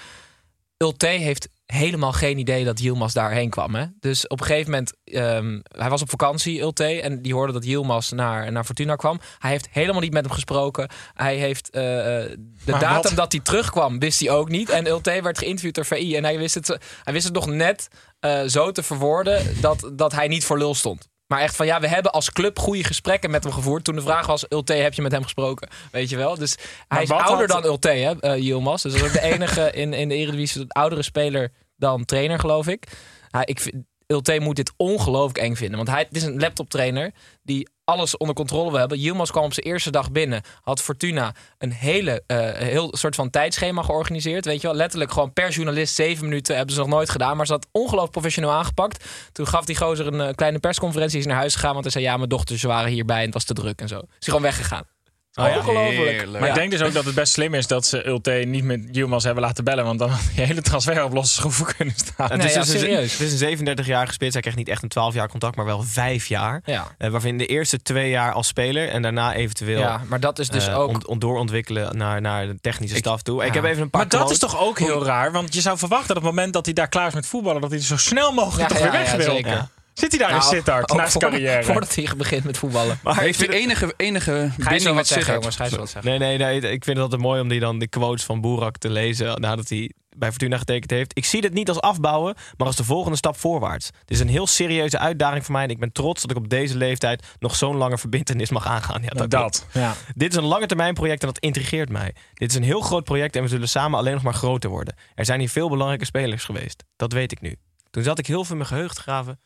Ulte 0.77 1.07
heeft 1.07 1.49
helemaal 1.67 2.11
geen 2.11 2.37
idee 2.37 2.65
dat 2.65 2.79
Yilmaz 2.79 3.13
daarheen 3.13 3.49
kwam. 3.49 3.75
Hè? 3.75 3.85
Dus 3.99 4.27
op 4.27 4.39
een 4.39 4.45
gegeven 4.45 4.71
moment, 4.71 4.93
ehm, 5.03 5.59
hij 5.67 5.89
was 5.89 6.01
op 6.01 6.09
vakantie, 6.09 6.59
Ulte, 6.59 7.01
en 7.01 7.21
die 7.21 7.33
hoorde 7.33 7.53
dat 7.53 7.65
Yilmaz 7.65 8.11
naar, 8.11 8.51
naar 8.51 8.63
Fortuna 8.63 8.95
kwam. 8.95 9.19
Hij 9.37 9.51
heeft 9.51 9.67
helemaal 9.71 10.01
niet 10.01 10.13
met 10.13 10.25
hem 10.25 10.33
gesproken. 10.33 10.89
Hij 11.13 11.35
heeft 11.35 11.69
eh, 11.69 12.21
eh, 12.21 12.29
de 12.65 12.71
Maar 12.71 12.79
datum 12.79 13.03
wat? 13.03 13.15
dat 13.15 13.31
hij 13.31 13.41
terugkwam, 13.41 13.99
wist 13.99 14.19
hij 14.19 14.29
ook 14.29 14.49
niet. 14.49 14.69
En 14.69 14.87
Ulte 14.87 15.21
werd 15.21 15.37
geïnterviewd 15.37 15.75
door 15.75 15.85
VI 15.85 16.15
en 16.15 16.23
hij 16.23 16.37
wist 16.37 16.55
het, 16.55 16.77
hij 17.03 17.13
wist 17.13 17.25
het 17.25 17.33
nog 17.33 17.45
net 17.47 17.87
eh, 18.19 18.41
zo 18.45 18.71
te 18.71 18.83
verwoorden 18.83 19.61
dat, 19.61 19.91
dat 19.93 20.11
hij 20.11 20.27
niet 20.27 20.45
voor 20.45 20.57
lul 20.57 20.75
stond. 20.75 21.07
Maar 21.27 21.39
echt 21.41 21.55
van 21.55 21.65
ja, 21.65 21.79
we 21.79 21.87
hebben 21.87 22.11
als 22.11 22.31
club 22.31 22.59
goede 22.59 22.83
gesprekken 22.83 23.31
met 23.31 23.43
hem 23.43 23.53
gevoerd. 23.53 23.83
Toen 23.83 23.95
de 23.95 24.01
vraag 24.01 24.25
was: 24.27 24.45
Ulte, 24.49 24.73
heb 24.73 24.93
je 24.93 25.01
met 25.01 25.11
hem 25.11 25.23
gesproken? 25.23 25.69
Weet 25.91 26.09
je 26.09 26.17
wel? 26.17 26.35
Dus 26.37 26.55
hij 26.87 27.03
is 27.03 27.09
ouder 27.11 27.37
had- 27.37 27.61
dan 27.61 27.71
Ulte, 27.71 27.89
hè, 27.89 28.19
eh, 28.19 28.41
Yilmaz. 28.41 28.81
Dus 28.83 28.91
dat 28.93 29.01
is 29.01 29.07
ook 29.07 29.13
de 29.13 29.21
enige 29.21 29.71
in, 29.81 29.93
in 29.93 30.09
de 30.09 30.15
Eredivisie, 30.15 30.61
de 30.65 30.73
oudere 30.73 31.01
speler 31.01 31.51
dan 31.75 32.05
trainer, 32.05 32.39
geloof 32.39 32.67
ik. 32.67 32.87
Hij, 33.29 33.43
ik 33.45 33.59
vind, 33.59 33.75
Ulte 34.07 34.39
moet 34.39 34.55
dit 34.55 34.73
ongelooflijk 34.77 35.37
eng 35.37 35.55
vinden. 35.55 35.77
Want 35.77 35.89
hij 35.89 35.99
het 36.07 36.15
is 36.17 36.23
een 36.23 36.39
laptoptrainer 36.39 37.11
die 37.43 37.69
alles 37.87 38.17
onder 38.17 38.35
controle 38.35 38.69
wil 38.69 38.79
hebben. 38.79 38.99
Yilmaz 38.99 39.31
kwam 39.31 39.43
op 39.43 39.53
zijn 39.53 39.65
eerste 39.65 39.91
dag 39.91 40.11
binnen. 40.11 40.41
Had 40.61 40.81
Fortuna 40.81 41.35
een 41.57 41.71
hele 41.71 42.23
eh, 42.27 42.51
heel 42.51 42.97
soort 42.97 43.15
van 43.15 43.29
tijdschema 43.29 43.81
georganiseerd. 43.81 44.45
Weet 44.45 44.61
je 44.61 44.67
wel, 44.67 44.75
letterlijk 44.75 45.11
gewoon 45.11 45.33
per 45.33 45.49
journalist 45.49 45.95
zeven 45.95 46.23
minuten 46.23 46.55
hebben 46.55 46.75
ze 46.75 46.81
nog 46.81 46.89
nooit 46.89 47.09
gedaan. 47.09 47.37
Maar 47.37 47.45
ze 47.45 47.51
had 47.51 47.67
ongelooflijk 47.71 48.11
professioneel 48.11 48.51
aangepakt. 48.51 49.05
Toen 49.31 49.47
gaf 49.47 49.65
die 49.65 49.77
gozer 49.77 50.07
een 50.07 50.21
eh, 50.21 50.33
kleine 50.35 50.59
persconferentie. 50.59 51.19
Is 51.19 51.25
naar 51.25 51.35
huis 51.35 51.53
gegaan, 51.53 51.71
want 51.71 51.83
hij 51.83 51.91
zei 51.91 52.03
ja, 52.03 52.17
mijn 52.17 52.29
dochters 52.29 52.63
waren 52.63 52.91
hierbij 52.91 53.19
en 53.19 53.25
het 53.25 53.33
was 53.33 53.43
te 53.43 53.53
druk 53.53 53.81
en 53.81 53.87
zo. 53.87 54.01
Is 54.19 54.25
gewoon 54.25 54.41
weggegaan. 54.41 54.96
Oh 55.39 55.47
ja, 55.47 55.57
Ongelooflijk. 55.57 56.29
Maar 56.31 56.41
Ja. 56.41 56.47
ik 56.47 56.53
denk 56.53 56.71
dus 56.71 56.81
ook 56.81 56.93
dat 56.93 57.05
het 57.05 57.15
best 57.15 57.33
slim 57.33 57.53
is 57.53 57.67
dat 57.67 57.85
ze 57.85 58.07
Ulte 58.07 58.31
niet 58.31 58.63
met 58.63 58.79
Yilmaz 58.91 59.23
hebben 59.23 59.43
laten 59.43 59.63
bellen. 59.63 59.85
Want 59.85 59.99
dan 59.99 60.09
had 60.09 60.19
je 60.35 60.41
hele 60.41 60.61
transfer 60.61 61.03
op 61.03 61.13
losse 61.13 61.33
schroeven 61.33 61.65
kunnen 61.77 61.93
staan. 61.97 62.29
Het 62.29 62.37
Nee, 62.37 62.47
is, 62.47 62.53
ja, 62.53 62.59
dus 62.59 62.69
een, 62.73 62.79
serieus. 62.79 63.11
het 63.17 63.21
is 63.21 63.41
een 63.41 63.67
37-jarige 63.77 64.13
spits. 64.13 64.31
Hij 64.31 64.41
krijgt 64.41 64.59
niet 64.59 64.69
echt 64.69 64.83
een 64.83 64.89
12 64.89 65.13
jaar 65.13 65.29
contract, 65.29 65.55
maar 65.55 65.65
wel 65.65 65.81
5 65.83 66.25
jaar. 66.27 66.61
Ja. 66.65 66.87
Eh, 66.97 67.09
waarvan 67.09 67.37
de 67.37 67.45
eerste 67.45 67.81
twee 67.81 68.09
jaar 68.09 68.33
als 68.33 68.47
speler 68.47 68.89
en 68.89 69.01
daarna 69.01 69.33
eventueel 69.33 69.79
ja, 69.79 70.01
maar 70.07 70.19
dat 70.19 70.39
is 70.39 70.49
dus 70.49 70.67
eh, 70.67 70.79
ook... 70.79 70.87
ont- 70.89 71.05
ont- 71.05 71.21
doorontwikkelen 71.21 71.97
naar, 71.97 72.21
naar 72.21 72.47
de 72.47 72.57
technische 72.61 72.97
staf 72.97 73.21
toe. 73.21 73.45
Ik 73.45 73.53
ja. 73.53 73.61
heb 73.61 73.69
even 73.71 73.81
een 73.81 73.89
paar 73.89 74.01
Maar 74.01 74.19
dat 74.19 74.31
is 74.31 74.39
toch 74.39 74.59
ook 74.59 74.79
heel 74.79 75.05
raar? 75.05 75.31
Want 75.31 75.53
je 75.53 75.61
zou 75.61 75.77
verwachten 75.77 76.07
dat 76.07 76.17
op 76.17 76.23
het 76.23 76.31
moment 76.31 76.53
dat 76.53 76.65
hij 76.65 76.73
daar 76.73 76.87
klaar 76.89 77.07
is 77.07 77.13
met 77.13 77.27
voetballen... 77.27 77.61
dat 77.61 77.71
hij 77.71 77.79
zo 77.79 77.97
snel 77.97 78.31
mogelijk 78.31 78.69
toch 78.69 78.79
weer 78.79 78.91
weg 78.91 79.11
wil. 79.15 79.35
zeker. 79.35 79.67
Zit 79.97 80.11
hij 80.11 80.19
daar 80.19 80.29
in 80.29 80.35
Nou, 80.35 80.55
Sittard 80.55 80.91
ook 80.91 80.97
na 80.97 81.07
zijn 81.09 81.11
voor- 81.11 81.21
carrière? 81.31 81.63
Voordat 81.63 81.95
hij 81.95 82.07
begint 82.17 82.43
met 82.43 82.57
voetballen. 82.57 82.99
Maar 83.03 83.19
Heeft 83.19 83.39
het- 83.41 83.49
enige, 83.51 83.93
enige 83.97 84.31
Ga 84.31 84.41
je 84.41 84.49
zo 84.49 84.55
binding 84.69 84.83
wat 84.85 84.95
met 84.95 85.07
zeggen, 85.07 85.33
Sittard? 85.33 85.37
jongens? 85.39 85.55
Ga 85.55 85.63
je 85.63 85.69
zo 85.69 85.77
wat 85.77 85.89
zeggen? 85.89 86.11
Nee, 86.19 86.37
nee, 86.37 86.37
nee, 86.37 86.71
ik 86.71 86.83
vind 86.83 86.85
het 86.97 86.99
altijd 86.99 87.21
mooi 87.21 87.41
om 87.41 87.47
die 87.47 87.59
dan 87.59 87.79
de 87.79 87.87
quotes 87.87 88.23
van 88.25 88.41
Boerak 88.41 88.77
te 88.77 88.89
lezen 88.89 89.41
nadat 89.41 89.69
hij 89.69 89.91
bij 90.17 90.29
Fortuna 90.29 90.57
getekend 90.57 90.91
heeft. 90.91 91.11
Ik 91.17 91.25
zie 91.25 91.41
dit 91.41 91.53
niet 91.53 91.69
als 91.69 91.79
afbouwen, 91.81 92.35
maar 92.57 92.67
als 92.67 92.75
de 92.75 92.83
volgende 92.83 93.17
stap 93.17 93.37
voorwaarts. 93.37 93.89
Dit 93.91 94.09
is 94.09 94.19
een 94.19 94.27
heel 94.27 94.47
serieuze 94.47 94.99
uitdaging 94.99 95.43
voor 95.45 95.53
mij 95.53 95.63
en 95.63 95.69
ik 95.69 95.79
ben 95.79 95.91
trots 95.91 96.21
dat 96.21 96.31
ik 96.31 96.37
op 96.37 96.49
deze 96.49 96.77
leeftijd 96.77 97.25
nog 97.39 97.55
zo'n 97.55 97.75
lange 97.75 97.97
verbintenis 97.97 98.49
mag 98.49 98.67
aangaan. 98.67 99.01
Ja, 99.01 99.09
dat, 99.09 99.29
dat. 99.29 99.65
Ja. 99.73 99.93
Dit 100.15 100.31
is 100.31 100.37
een 100.37 100.43
lange 100.43 100.65
termijn 100.65 100.93
project 100.93 101.21
en 101.21 101.27
dat 101.27 101.39
intrigeert 101.39 101.89
mij. 101.89 102.15
Dit 102.33 102.49
is 102.49 102.55
een 102.55 102.63
heel 102.63 102.81
groot 102.81 103.03
project 103.03 103.35
en 103.35 103.41
we 103.41 103.47
zullen 103.47 103.69
samen 103.69 103.99
alleen 103.99 104.13
nog 104.13 104.23
maar 104.23 104.33
groter 104.33 104.69
worden. 104.69 104.95
Er 105.15 105.25
zijn 105.25 105.39
hier 105.39 105.49
veel 105.49 105.69
belangrijke 105.69 106.05
spelers 106.05 106.43
geweest. 106.43 106.83
Dat 106.95 107.13
weet 107.13 107.31
ik 107.31 107.41
nu. 107.41 107.55
Toen 107.89 108.03
zat 108.03 108.19
ik 108.19 108.27
heel 108.27 108.41
veel 108.43 108.51
in 108.51 108.57
mijn 108.57 108.69
geheugen 108.69 108.95
te 108.95 109.01
graven. 109.01 109.39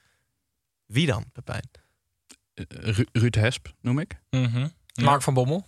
Wie 0.92 1.06
dan, 1.06 1.26
Pepijn? 1.34 1.70
Eh, 2.54 2.64
Ru- 2.68 3.06
Ruud 3.12 3.36
Hesp, 3.36 3.68
noem 3.82 4.00
ik. 4.00 4.22
Mhm. 4.30 4.68
Mark 5.02 5.22
van 5.22 5.34
Bommel. 5.34 5.68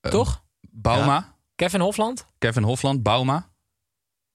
Eh, 0.00 0.10
Toch? 0.10 0.42
Bauma. 0.60 1.36
Kevin 1.56 1.80
Hofland. 1.80 2.26
Kevin 2.38 2.62
Hofland. 2.62 3.02
Bauma. 3.02 3.48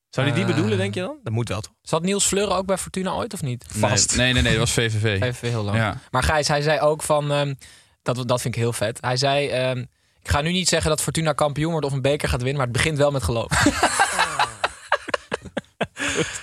Zou 0.09 0.27
hij 0.27 0.35
die 0.35 0.45
Eh. 0.45 0.53
bedoelen, 0.55 0.77
denk 0.77 0.93
je 0.93 0.99
dan? 1.01 1.17
Dat 1.23 1.33
moet 1.33 1.47
wel, 1.49 1.61
toch? 1.61 1.73
Zat 1.81 2.01
Niels 2.03 2.25
Fleuren 2.25 2.55
ook 2.55 2.65
bij 2.65 2.77
Fortuna 2.77 3.11
ooit 3.11 3.33
of 3.33 3.41
niet? 3.41 3.65
Vast. 3.69 4.15
Nee, 4.15 4.33
nee, 4.33 4.41
nee, 4.41 4.51
dat 4.51 4.59
was 4.61 4.71
VVV. 4.71 5.21
Even 5.21 5.49
heel 5.49 5.63
lang. 5.63 5.77
Ja. 5.77 5.97
Maar 6.11 6.23
Gijs, 6.23 6.47
hij 6.47 6.61
zei 6.61 6.79
ook 6.79 7.01
van... 7.03 7.31
ehm, 7.31 7.53
dat, 8.01 8.27
dat 8.27 8.41
vind 8.41 8.55
ik 8.55 8.61
heel 8.61 8.73
vet. 8.73 8.97
Hij 9.01 9.17
zei... 9.17 9.47
ehm, 9.49 9.79
ik 10.21 10.29
ga 10.29 10.41
nu 10.41 10.51
niet 10.51 10.67
zeggen 10.69 10.89
dat 10.89 11.01
Fortuna 11.01 11.33
kampioen 11.33 11.71
wordt 11.71 11.85
of 11.85 11.91
een 11.93 12.01
beker 12.01 12.29
gaat 12.29 12.41
winnen... 12.41 12.57
maar 12.57 12.67
het 12.67 12.75
begint 12.75 12.97
wel 12.97 13.11
met 13.11 13.23
geloof. 13.23 13.49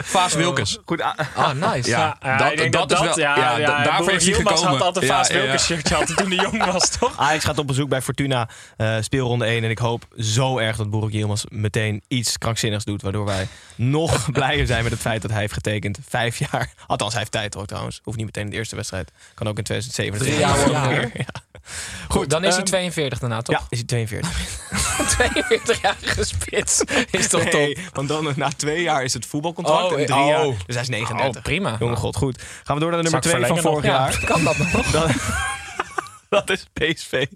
Vaas 0.02 0.34
Wilkes. 0.34 0.78
Goed, 0.84 1.00
ah, 1.00 1.18
Ah, 1.34 1.50
nice. 1.52 1.88
Ja, 1.90 2.16
dat- 2.70 2.90
is 2.92 3.00
wel- 3.00 3.18
ja, 3.18 3.36
ja, 3.36 3.56
ja, 3.58 3.66
da- 3.66 3.82
daarvoor 3.84 4.12
is 4.12 4.24
hij 4.24 4.34
gekomen. 4.34 4.64
had 4.68 4.80
altijd 4.80 5.06
Vaas. 5.06 5.28
Wilkes 5.28 5.64
shirtje 5.64 5.94
altijd 5.96 6.18
toen 6.18 6.30
hij 6.30 6.44
jong 6.44 6.64
was, 6.72 6.88
toch? 6.88 7.18
Ajax 7.26 7.44
gaat 7.44 7.58
op 7.58 7.66
bezoek 7.66 7.88
bij 7.88 8.02
Fortuna, 8.02 8.48
eh, 8.76 8.96
speelronde 9.00 9.44
1. 9.46 9.64
En 9.64 9.70
ik 9.70 9.78
hoop 9.78 10.04
zo 10.18 10.58
erg 10.58 10.76
dat 10.76 10.90
Boerik 10.90 11.12
Yilmaz 11.12 11.44
meteen 11.48 12.02
iets 12.08 12.38
krankzinnigs 12.38 12.84
doet. 12.84 13.02
Waardoor 13.02 13.24
wij 13.24 13.48
nog 13.76 14.30
blijer 14.32 14.66
zijn 14.66 14.82
met 14.82 14.92
het 14.92 15.00
feit 15.00 15.22
dat 15.22 15.30
hij 15.30 15.40
heeft 15.40 15.52
getekend. 15.52 15.98
Vijf 16.08 16.38
jaar. 16.38 16.72
Althans, 16.86 17.10
hij 17.10 17.20
heeft 17.20 17.32
tijd 17.32 17.54
hoor 17.54 17.66
trouwens. 17.66 18.00
Hoeft 18.02 18.16
niet 18.16 18.26
meteen 18.26 18.44
in 18.44 18.50
de 18.50 18.56
eerste 18.56 18.76
wedstrijd. 18.76 19.10
Kan 19.34 19.48
ook 19.48 19.58
in 19.58 19.64
2027. 19.64 20.26
Drie 20.26 20.38
jaar. 20.72 21.10
Goed, 22.08 22.30
dan 22.30 22.44
is 22.44 22.48
hij 22.48 22.58
ehm, 22.58 22.66
42 22.66 23.18
daarna, 23.18 23.42
toch? 23.42 23.58
Ja, 23.58 23.66
is 23.68 23.78
hij 23.78 23.86
42. 23.86 24.30
42-jarige 25.02 26.24
spits. 26.24 26.82
Is 27.10 27.28
toch 27.28 27.52
Nee, 27.52 27.74
top? 27.74 27.84
want 27.92 28.08
dan 28.08 28.32
na 28.36 28.50
twee 28.56 28.82
jaar 28.82 29.04
is 29.04 29.12
het 29.12 29.26
voetbalcontract. 29.26 29.92
Oh, 29.92 30.00
en 30.00 30.06
drie 30.06 30.20
oh. 30.20 30.26
jaar. 30.26 30.44
Dus 30.66 30.74
hij 30.74 30.82
is 30.82 30.88
39. 30.88 31.36
Oh, 31.36 31.42
prima. 31.42 31.76
Jongen, 31.78 31.96
god, 31.96 32.16
goed. 32.16 32.42
Gaan 32.64 32.74
we 32.76 32.82
door 32.82 32.90
naar 32.90 33.02
de 33.02 33.10
nummer 33.10 33.30
Zal 33.30 33.40
ik 33.40 33.44
2 33.46 33.62
van 33.62 33.72
vorig 33.72 33.84
jaar. 33.84 34.22
Kan 34.24 34.44
dat 34.44 34.58
nog? 34.58 34.90
Dan, 34.90 35.10
dat 36.32 36.50
is 36.50 36.66
PSV. 36.72 37.26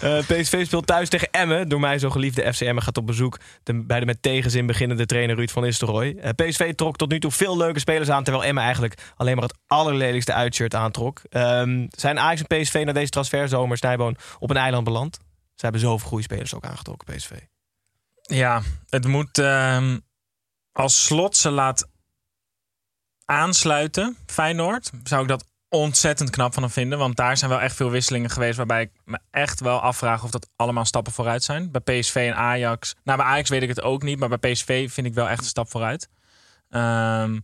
Eh, 0.00 0.18
PSV 0.18 0.66
speelt 0.66 0.86
thuis 0.86 1.08
tegen 1.08 1.28
Emmen. 1.30 1.68
Door 1.68 1.80
mij 1.80 1.98
zo 1.98 2.10
geliefde 2.10 2.52
FC 2.52 2.60
Emmen 2.60 2.82
gaat 2.82 2.96
op 2.96 3.06
bezoek 3.06 3.38
de, 3.62 3.84
bij 3.84 4.00
de 4.00 4.06
met 4.06 4.22
tegenzin 4.22 4.66
beginnende 4.66 5.06
trainer 5.06 5.36
Ruud 5.36 5.50
van 5.50 5.62
Nistelrooy. 5.62 6.16
Eh, 6.20 6.30
PSV 6.30 6.74
trok 6.74 6.96
tot 6.96 7.10
nu 7.10 7.20
toe 7.20 7.30
veel 7.30 7.56
leuke 7.56 7.78
spelers 7.78 8.10
aan, 8.10 8.24
terwijl 8.24 8.44
Emmen 8.44 8.62
eigenlijk 8.62 9.12
alleen 9.16 9.34
maar 9.34 9.44
het 9.44 9.58
allerlelijkste 9.66 10.32
uitshirt 10.32 10.74
aantrok. 10.74 11.20
Ehm, 11.30 11.86
zijn 11.90 12.18
Ajax 12.18 12.42
en 12.44 12.62
PSV 12.62 12.82
na 12.86 12.92
deze 12.92 13.10
transferzomer 13.10 13.76
Snijboon 13.76 14.16
op 14.38 14.50
een 14.50 14.56
eiland 14.56 14.84
beland? 14.84 15.18
Ze 15.54 15.62
hebben 15.62 15.80
zoveel 15.80 16.08
goede 16.08 16.24
spelers 16.24 16.54
ook 16.54 16.64
aangetrokken, 16.64 17.14
PSV. 17.14 17.30
Ja, 18.22 18.62
het 18.88 19.06
moet 19.06 19.38
ehm, 19.38 19.98
als 20.72 21.04
slot 21.04 21.36
ze 21.36 21.50
laat 21.50 21.88
aansluiten, 23.24 24.16
Feyenoord, 24.26 24.90
zou 25.04 25.22
ik 25.22 25.28
dat 25.28 25.44
ontzettend 25.78 26.30
knap 26.30 26.54
van 26.54 26.62
hem 26.62 26.72
vinden. 26.72 26.98
Want 26.98 27.16
daar 27.16 27.36
zijn 27.36 27.50
wel 27.50 27.60
echt 27.60 27.76
veel 27.76 27.90
wisselingen 27.90 28.30
geweest 28.30 28.56
waarbij 28.56 28.82
ik 28.82 28.90
me 29.04 29.18
echt 29.30 29.60
wel 29.60 29.80
afvraag 29.80 30.24
of 30.24 30.30
dat 30.30 30.48
allemaal 30.56 30.84
stappen 30.84 31.12
vooruit 31.12 31.42
zijn. 31.42 31.70
Bij 31.70 31.80
PSV 31.80 32.14
en 32.14 32.36
Ajax. 32.36 32.94
Nou, 33.04 33.18
bij 33.18 33.26
Ajax 33.26 33.48
weet 33.48 33.62
ik 33.62 33.68
het 33.68 33.82
ook 33.82 34.02
niet, 34.02 34.18
maar 34.18 34.38
bij 34.38 34.52
PSV 34.52 34.90
vind 34.92 35.06
ik 35.06 35.14
wel 35.14 35.28
echt 35.28 35.40
een 35.40 35.46
stap 35.46 35.70
vooruit. 35.70 36.08
Ehm, 36.70 37.38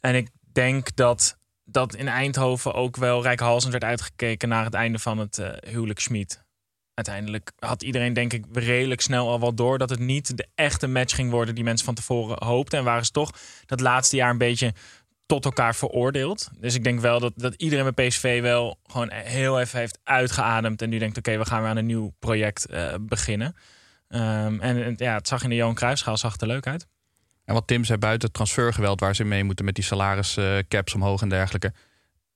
en 0.00 0.14
ik 0.14 0.28
denk 0.52 0.96
dat 0.96 1.38
dat 1.64 1.94
in 1.94 2.08
Eindhoven 2.08 2.74
ook 2.74 2.96
wel 2.96 3.22
rijkhalsend 3.22 3.72
werd 3.72 3.84
uitgekeken 3.84 4.48
naar 4.48 4.64
het 4.64 4.74
einde 4.74 4.98
van 4.98 5.18
het 5.18 5.38
eh, 5.38 5.70
huwelijk 5.70 6.00
Schmid 6.00 6.42
uiteindelijk 6.94 7.52
had 7.58 7.82
iedereen 7.82 8.12
denk 8.12 8.32
ik 8.32 8.44
redelijk 8.52 9.00
snel 9.00 9.28
al 9.28 9.40
wel 9.40 9.54
door 9.54 9.78
dat 9.78 9.90
het 9.90 9.98
niet 9.98 10.36
de 10.36 10.46
echte 10.54 10.86
match 10.86 11.14
ging 11.14 11.30
worden 11.30 11.54
die 11.54 11.64
mensen 11.64 11.86
van 11.86 11.94
tevoren 11.94 12.44
hoopten. 12.44 12.78
En 12.78 12.84
waren 12.84 13.04
ze 13.04 13.10
toch 13.10 13.30
dat 13.66 13.80
laatste 13.80 14.16
jaar 14.16 14.30
een 14.30 14.38
beetje 14.38 14.72
tot 15.26 15.44
elkaar 15.44 15.74
veroordeeld. 15.74 16.50
Dus 16.58 16.74
ik 16.74 16.84
denk 16.84 17.00
wel 17.00 17.20
dat, 17.20 17.32
dat 17.36 17.54
iedereen 17.54 17.92
bij 17.94 18.08
PSV 18.08 18.40
wel 18.40 18.78
gewoon 18.86 19.10
heel 19.12 19.60
even 19.60 19.78
heeft 19.78 19.98
uitgeademd. 20.02 20.82
En 20.82 20.88
nu 20.88 20.98
denkt, 20.98 21.18
oké, 21.18 21.38
we 21.38 21.44
gaan 21.44 21.60
weer 21.60 21.70
aan 21.70 21.76
een 21.76 21.86
nieuw 21.86 22.12
project 22.18 22.66
eh, 22.66 22.94
beginnen. 23.00 23.56
Ehm, 24.08 24.60
en, 24.60 24.94
ja, 24.96 25.14
het 25.14 25.28
zag 25.28 25.42
in 25.42 25.48
de 25.48 25.54
Johan 25.54 25.74
Cruijffschaal 25.74 26.16
zag 26.16 26.40
er 26.40 26.46
leuk 26.46 26.66
uit. 26.66 26.86
En 27.44 27.54
wat 27.54 27.66
Tim 27.66 27.84
zei 27.84 27.98
buiten 27.98 28.26
het 28.26 28.36
transfergeweld 28.36 29.00
waar 29.00 29.14
ze 29.14 29.24
mee 29.24 29.44
moeten 29.44 29.64
met 29.64 29.74
die 29.74 29.84
salariscaps 29.84 30.94
omhoog 30.94 31.22
en 31.22 31.28
dergelijke. 31.28 31.72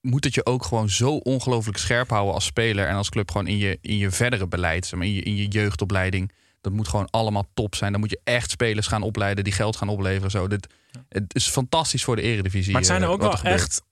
Moet 0.01 0.25
het 0.25 0.35
je 0.35 0.47
ook 0.47 0.65
gewoon 0.65 0.91
zo 0.91 1.17
ongelooflijk 1.17 1.79
scherp 1.79 2.11
houden 2.11 2.35
als 2.35 2.45
speler 2.45 2.87
en 2.87 2.95
als 2.95 3.09
club 3.09 3.31
gewoon 3.31 3.47
in 3.47 3.57
je, 3.57 3.79
in 3.81 3.97
je 3.97 4.11
verdere 4.11 4.47
beleid, 4.47 4.93
in, 4.93 5.13
je, 5.13 5.23
in 5.23 5.37
je 5.37 5.49
jeugdopleiding. 5.49 6.33
Dat 6.67 6.75
moet 6.75 6.89
gewoon 6.89 7.11
allemaal 7.11 7.47
top 7.55 7.75
zijn. 7.75 7.93
Dan 7.93 8.01
moet 8.01 8.11
je 8.11 8.21
echt 8.25 8.51
spelers 8.51 8.87
gaan 8.87 9.03
opleiden 9.03 9.45
die 9.45 9.53
geld 9.53 9.77
gaan 9.77 9.89
opleveren. 9.89 10.31
Zo. 10.31 10.49
Dit, 10.49 10.67
het 11.09 11.35
is 11.35 11.49
fantastisch 11.49 12.05
voor 12.05 12.17
de 12.17 12.23
eredivisie. 12.23 12.73
Maar 12.73 12.81
het 12.81 12.91
zijn 12.91 13.03
er 13.03 13.07
eh, 13.09 13.13
ook 13.13 13.23
wat 13.23 13.41
wel 13.43 13.53
echt, 13.53 13.83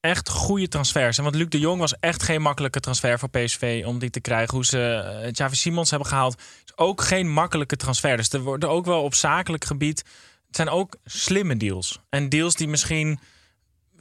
echt 0.00 0.28
goede 0.28 0.68
transfers. 0.68 1.16
En 1.18 1.22
want 1.22 1.36
Luc 1.36 1.48
de 1.48 1.58
Jong 1.58 1.80
was 1.80 1.98
echt 2.00 2.22
geen 2.22 2.42
makkelijke 2.42 2.80
transfer 2.80 3.18
voor 3.18 3.28
PSV 3.28 3.82
om 3.86 3.98
die 3.98 4.10
te 4.10 4.20
krijgen. 4.20 4.54
Hoe 4.54 4.64
ze 4.64 4.94
eh, 5.22 5.30
Javi 5.32 5.56
Simons 5.56 5.90
hebben 5.90 6.08
gehaald, 6.08 6.38
is 6.64 6.76
ook 6.76 7.02
geen 7.02 7.32
makkelijke 7.32 7.76
transfer. 7.76 8.16
Dus 8.16 8.32
er 8.32 8.40
worden 8.40 8.68
ook 8.68 8.86
wel 8.86 9.02
op 9.02 9.14
zakelijk 9.14 9.64
gebied. 9.64 9.98
Het 10.46 10.56
zijn 10.56 10.68
ook 10.68 10.96
slimme 11.04 11.56
deals. 11.56 12.00
En 12.08 12.28
deals 12.28 12.54
die 12.54 12.68
misschien 12.68 13.18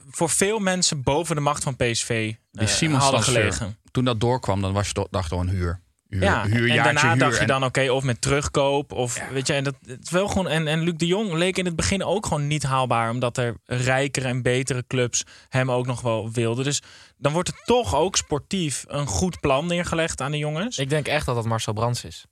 voor 0.09 0.29
veel 0.29 0.59
mensen 0.59 1.03
boven 1.03 1.35
de 1.35 1.41
macht 1.41 1.63
van 1.63 1.75
PSV 1.75 2.33
Die 2.51 2.67
eh, 2.67 2.67
Simons 2.67 3.03
hadden 3.03 3.23
gelegen. 3.23 3.77
Toen 3.91 4.05
dat 4.05 4.19
doorkwam, 4.19 4.61
dan 4.61 4.73
was 4.73 4.87
je 4.87 4.93
toch, 4.93 5.07
dacht 5.09 5.27
gewoon 5.27 5.49
huur. 5.49 5.83
Huur 6.09 6.23
Ja, 6.23 6.43
en 6.43 6.83
daarna 6.83 7.09
huur. 7.09 7.17
dacht 7.17 7.39
je 7.39 7.45
dan 7.45 7.63
oké, 7.63 7.89
of 7.89 8.03
met 8.03 8.21
terugkoop. 8.21 8.91
Of 8.91 9.21
weet 9.31 9.47
je, 9.47 9.53
en 9.53 9.63
dat 9.63 9.75
het 9.85 10.03
is 10.03 10.09
wel 10.09 10.27
gewoon. 10.27 10.47
En, 10.47 10.67
en 10.67 10.79
Luc 10.81 10.93
de 10.97 11.05
Jong 11.05 11.33
leek 11.33 11.57
in 11.57 11.65
het 11.65 11.75
begin 11.75 12.03
ook 12.03 12.25
gewoon 12.25 12.47
niet 12.47 12.63
haalbaar. 12.63 13.09
Omdat 13.09 13.37
er 13.37 13.55
rijkere 13.65 14.27
en 14.27 14.41
betere 14.41 14.83
clubs 14.87 15.23
hem 15.49 15.71
ook 15.71 15.85
nog 15.85 16.01
wel 16.01 16.31
wilden. 16.31 16.63
Dus 16.63 16.81
dan 17.17 17.31
wordt 17.31 17.49
er 17.49 17.61
toch 17.65 17.95
ook 17.95 18.15
sportief 18.15 18.83
een 18.87 19.07
goed 19.07 19.39
plan 19.39 19.67
neergelegd 19.67 20.21
aan 20.21 20.31
de 20.31 20.37
jongens. 20.37 20.77
Ik 20.77 20.89
denk 20.89 21.07
echt 21.07 21.25
dat 21.25 21.35
dat 21.35 21.45
Marcel 21.45 21.73
Brands 21.73 22.03
is. 22.03 22.25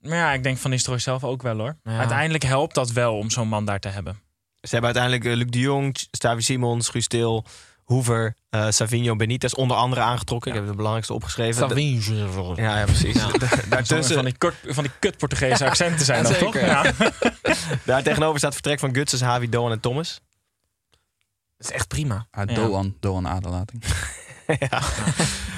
Maar 0.00 0.16
ja, 0.16 0.32
ik 0.32 0.42
denk 0.42 0.58
van 0.58 0.70
Nistelrooy 0.70 1.00
zelf 1.00 1.24
ook 1.24 1.42
wel 1.42 1.58
hoor. 1.58 1.76
Ja. 1.82 1.98
Uiteindelijk 1.98 2.44
helpt 2.44 2.74
dat 2.74 2.92
wel 2.92 3.16
om 3.16 3.30
zo'n 3.30 3.48
man 3.48 3.64
daar 3.64 3.80
te 3.80 3.88
hebben. 3.88 4.20
Ze 4.60 4.68
hebben 4.74 4.94
uiteindelijk 4.94 5.24
eh, 5.24 5.36
Luc 5.36 5.50
de 5.50 5.58
Jong, 5.58 5.96
Stavi 6.10 6.42
Simons, 6.42 6.88
Guus 6.88 7.06
Til, 7.06 7.44
Hoever, 7.88 8.34
eh 8.50 8.66
Savinho, 8.68 9.16
Benitez 9.16 9.52
onder 9.52 9.76
andere 9.76 10.00
aangetrokken. 10.00 10.50
Ik 10.50 10.56
heb 10.56 10.66
de 10.66 10.74
belangrijkste 10.74 11.14
opgeschreven. 11.14 11.68
Savinho. 11.68 12.52
Ja, 12.56 12.78
ja 12.78 12.84
precies. 12.84 13.12
Tussen... 13.38 13.70
Daartussen, 13.70 14.14
Van 14.14 14.24
die, 14.24 14.38
kort, 14.38 14.54
van 14.66 14.84
die 14.84 14.92
kut 14.98 15.16
Portugese 15.18 15.64
accenten 15.66 16.04
zijn 16.04 16.22
Ja, 16.22 16.28
dat 16.28 16.38
toch? 16.38 16.54
Ja. 16.54 16.92
daar 17.84 18.02
tegenover 18.02 18.38
staat 18.38 18.52
vertrek 18.52 18.78
van 18.78 18.94
Gutses, 18.94 19.20
Havi, 19.20 19.48
Doan 19.48 19.70
en 19.72 19.80
Thomas. 19.80 20.20
Dat 21.56 21.68
is 21.68 21.72
echt 21.72 21.88
prima. 21.88 22.26
Ah, 22.30 22.48
Ja. 22.48 22.54
Doan, 22.54 22.96
Doan 23.00 23.28
aderlating. 23.28 23.84
ja. 24.70 24.80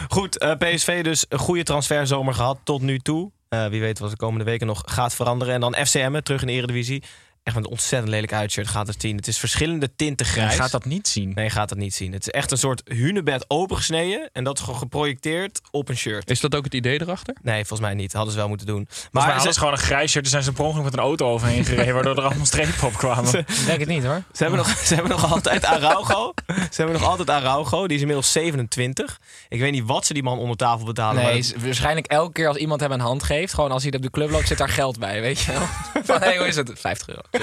Goed, 0.09 0.39
eh, 0.39 0.57
PSV 0.57 1.03
dus 1.05 1.25
een 1.29 1.39
goede 1.39 1.63
transferzomer 1.63 2.35
gehad 2.35 2.59
tot 2.65 2.81
nu 2.83 2.99
toe. 2.99 3.31
Eh, 3.49 3.67
wie 3.67 3.81
weet 3.81 3.99
wat 3.99 4.11
de 4.11 4.17
komende 4.17 4.45
weken 4.45 4.67
nog 4.67 4.83
gaat 4.85 5.15
veranderen. 5.15 5.55
En 5.55 5.61
dan 5.61 5.75
FCM 5.75 6.21
terug 6.21 6.41
in 6.41 6.47
de 6.47 6.53
Eredivisie. 6.53 7.03
Echt 7.43 7.57
met 7.57 7.65
een 7.65 7.71
ontzettend 7.71 8.11
lelijk 8.13 8.33
uitshirt 8.33 8.69
gaat 8.69 8.87
het 8.87 9.01
zien. 9.01 9.17
Het 9.17 9.27
is 9.29 9.39
verschillende 9.39 9.95
tinten 9.97 10.27
grijs. 10.27 10.53
Je 10.55 10.61
gaat 10.61 10.71
dat 10.71 10.85
niet 10.85 11.09
zien. 11.09 11.33
Nee, 11.35 11.45
je 11.45 11.51
gaat 11.51 11.69
dat 11.69 11.79
niet 11.79 11.95
zien. 11.95 12.13
Het 12.13 12.23
is 12.27 12.29
echt 12.33 12.51
een 12.51 12.59
soort 12.59 12.83
hunebed 12.85 13.45
opengesneden. 13.49 14.31
En 14.33 14.45
dat 14.45 14.59
is 14.59 14.65
gewoon 14.65 14.79
geprojecteerd 14.79 15.61
op 15.71 15.89
een 15.89 15.97
shirt. 15.97 16.31
Is 16.31 16.41
dat 16.41 16.55
ook 16.55 16.65
het 16.65 16.75
idee 16.75 17.01
erachter? 17.01 17.37
Nee, 17.43 17.57
volgens 17.59 17.81
mij 17.81 17.95
niet. 17.95 18.05
Dat 18.07 18.13
hadden 18.15 18.33
ze 18.33 18.39
wel 18.39 18.49
moeten 18.49 18.67
doen. 18.67 18.89
Maar 19.11 19.41
ze, 19.41 19.53
ze 19.53 19.59
gewoon 19.59 19.73
een 19.75 19.79
grijs 19.79 20.11
shirt. 20.11 20.25
Er 20.25 20.31
zijn 20.31 20.43
ze 20.43 20.53
per 20.53 20.65
ongeluk 20.65 20.85
met 20.85 20.93
een 20.93 20.99
auto 20.99 21.29
overheen 21.33 21.65
gereden. 21.65 21.95
Waardoor 21.95 22.17
er 22.17 22.23
allemaal 22.25 22.47
strepen 22.47 22.87
op 22.87 22.93
kwamen. 22.93 23.39
Ik 23.39 23.47
denk 23.67 23.81
het 23.81 23.89
niet 23.89 24.05
hoor. 24.05 24.23
ze, 24.33 24.43
hebben 24.43 24.59
nog, 24.59 24.69
ze 24.87 24.95
hebben 24.95 25.13
nog 25.13 25.33
altijd 25.33 25.65
Araujo. 25.65 26.33
Ze 26.47 26.55
hebben 26.83 27.01
nog 27.01 27.09
altijd 27.09 27.31
Araujo. 27.31 27.87
Die 27.87 27.95
is 27.97 28.01
inmiddels 28.01 28.33
27. 28.33 29.21
Ik 29.49 29.61
weet 29.61 29.73
niet 29.73 29.85
wat 29.87 30.07
ze 30.07 30.13
die 30.13 30.23
man 30.23 30.39
onder 30.39 30.57
tafel 30.57 30.87
betalen. 30.87 31.15
Nee, 31.15 31.25
maar 31.25 31.35
is- 31.37 31.55
waarschijnlijk 31.57 32.07
elke 32.07 32.33
keer 32.33 32.49
als 32.49 32.57
iemand 32.57 32.81
hem 32.81 32.93
een 32.93 33.01
hand 33.01 33.23
geeft, 33.23 33.55
gewoon 33.55 33.71
als 33.71 33.83
hij 33.83 33.93
op 33.93 34.03
de 34.03 34.11
club 34.11 34.31
loopt, 34.31 34.49
zit 34.49 34.59
daar 34.59 34.69
geld 34.69 34.99
bij, 34.99 35.21
weet 35.21 35.41
je 35.41 35.53
wel. 35.53 35.63
Van, 36.11 36.21
hey, 36.21 36.37
hoe 36.37 36.47
is 36.47 36.57
het? 36.57 36.73
50 36.75 37.09
euro. 37.09 37.21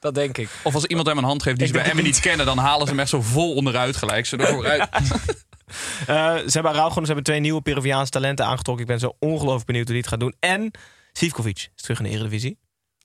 Dat 0.00 0.14
denk 0.14 0.38
ik. 0.38 0.48
Of 0.62 0.74
als 0.74 0.84
iemand 0.84 1.06
hem 1.06 1.18
een 1.18 1.24
hand 1.24 1.42
geeft 1.42 1.56
die 1.58 1.66
Ik 1.66 1.72
ze 1.72 1.78
bij 1.80 1.90
Emmen 1.90 2.04
het 2.04 2.14
niet 2.14 2.22
kennen, 2.22 2.46
dan 2.46 2.58
halen 2.58 2.86
ze 2.86 2.92
hem 2.92 3.00
echt 3.00 3.08
zo 3.08 3.22
vol 3.22 3.54
onderuit 3.54 3.96
gelijk. 3.96 4.26
Ze 4.26 4.36
er 4.36 4.46
vooruit. 4.46 4.88
Eh, 6.06 6.36
ze 6.36 6.50
hebben 6.50 6.72
Araujo, 6.72 6.94
ze 6.94 7.06
hebben 7.06 7.24
twee 7.24 7.40
nieuwe 7.40 7.60
Peruviaanse 7.60 8.10
talenten 8.10 8.46
aangetrokken. 8.46 8.84
Ik 8.84 8.90
ben 8.90 9.00
zo 9.00 9.16
ongelooflijk 9.18 9.66
benieuwd 9.66 9.84
hoe 9.84 9.94
die 9.94 10.02
het 10.02 10.10
gaat 10.12 10.20
doen. 10.20 10.34
En 10.40 10.70
Sivkovic 11.12 11.70
is 11.76 11.82
terug 11.82 11.98
in 11.98 12.04
de 12.04 12.10
Eredivisie. 12.10 12.58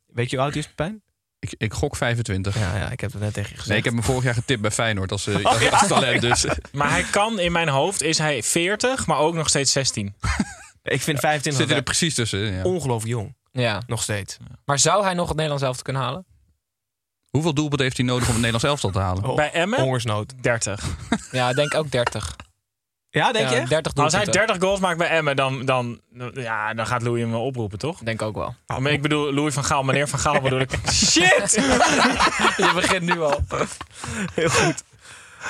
Weet 0.05 0.29
je 0.29 0.35
hoe 0.35 0.45
oud 0.45 0.53
hij 0.53 0.63
is, 0.63 0.69
Pijn? 0.75 1.03
ik, 1.39 1.53
ik 1.57 1.73
gok 1.73 1.95
25. 1.95 2.59
Ja, 2.59 2.77
ja, 2.77 2.91
ik 2.91 2.99
heb 2.99 3.11
het 3.11 3.21
net 3.21 3.33
tegen 3.33 3.49
je 3.49 3.55
gezegd. 3.55 3.69
Nee, 3.69 3.77
ik 3.77 3.83
heb 3.83 3.93
hem 3.93 4.03
vorig 4.03 4.23
jaar 4.23 4.33
getipt 4.33 4.61
bij 4.61 4.71
Feyenoord 4.71 5.11
als, 5.11 5.27
eh, 5.27 5.35
Oh, 5.35 5.45
als, 5.45 5.71
als 5.71 5.87
talent. 5.87 6.21
Dus 6.21 6.45
Maar 6.71 6.89
hij 6.89 7.03
kan 7.03 7.39
in 7.39 7.51
mijn 7.51 7.69
hoofd, 7.69 8.01
is 8.01 8.17
hij 8.17 8.43
40, 8.43 9.07
maar 9.07 9.17
ook 9.17 9.33
nog 9.33 9.49
steeds 9.49 9.71
16. 9.71 10.15
Ik 10.83 11.01
vind 11.01 11.19
25 11.19 11.67
zit 11.67 11.77
er 11.77 11.83
precies 11.83 12.13
tussen. 12.13 12.39
Ja. 12.39 12.63
ongelooflijk 12.63 13.13
jong. 13.13 13.35
Ja. 13.61 13.81
Nog 13.87 14.01
steeds. 14.01 14.37
Maar 14.65 14.79
zou 14.79 15.03
hij 15.03 15.13
nog 15.13 15.25
het 15.27 15.35
Nederlands 15.35 15.63
zelf 15.63 15.81
kunnen 15.81 16.01
halen? 16.01 16.25
Hoeveel 17.29 17.53
doelpunten 17.53 17.85
heeft 17.85 17.97
hij 17.97 18.05
nodig 18.05 18.27
om 18.27 18.33
het 18.33 18.41
Nederlands 18.41 18.65
elftal 18.65 18.89
te 18.91 18.99
halen? 18.99 19.23
Oh, 19.23 19.35
Bij 19.35 19.51
Emmen? 19.51 19.79
Hongersnood. 19.79 20.33
30. 20.41 20.83
Ja, 21.31 21.49
ik 21.49 21.55
denk 21.55 21.75
ook 21.75 21.91
30. 21.91 22.35
Ja, 23.09 23.31
denk 23.31 23.49
ja, 23.49 23.55
je? 23.55 23.67
30 23.67 23.93
Als 23.95 24.13
hij 24.13 24.23
doelpunten. 24.23 24.47
30 24.47 24.67
goals 24.67 24.79
maakt 24.79 24.97
bij 24.97 25.09
Emmen, 25.09 25.35
dan, 25.35 25.65
dan, 25.65 26.01
ja, 26.33 26.73
dan 26.73 26.87
gaat 26.87 27.01
Louis 27.01 27.21
hem 27.21 27.31
wel 27.31 27.45
oproepen, 27.45 27.77
toch? 27.77 27.99
Denk 27.99 28.21
ook 28.21 28.35
wel. 28.35 28.55
Maar 28.79 28.91
ik 28.91 29.01
bedoel, 29.01 29.33
Louis 29.33 29.53
van 29.53 29.63
Gaal, 29.63 29.83
meneer 29.83 30.07
van 30.07 30.19
Gaal 30.19 30.41
bedoel 30.41 30.59
ik. 30.59 30.71
Shit! 30.91 31.51
Je 32.57 32.71
begint 32.75 33.01
nu 33.01 33.21
al. 33.21 33.39
Heel 34.33 34.49
goed. 34.49 34.83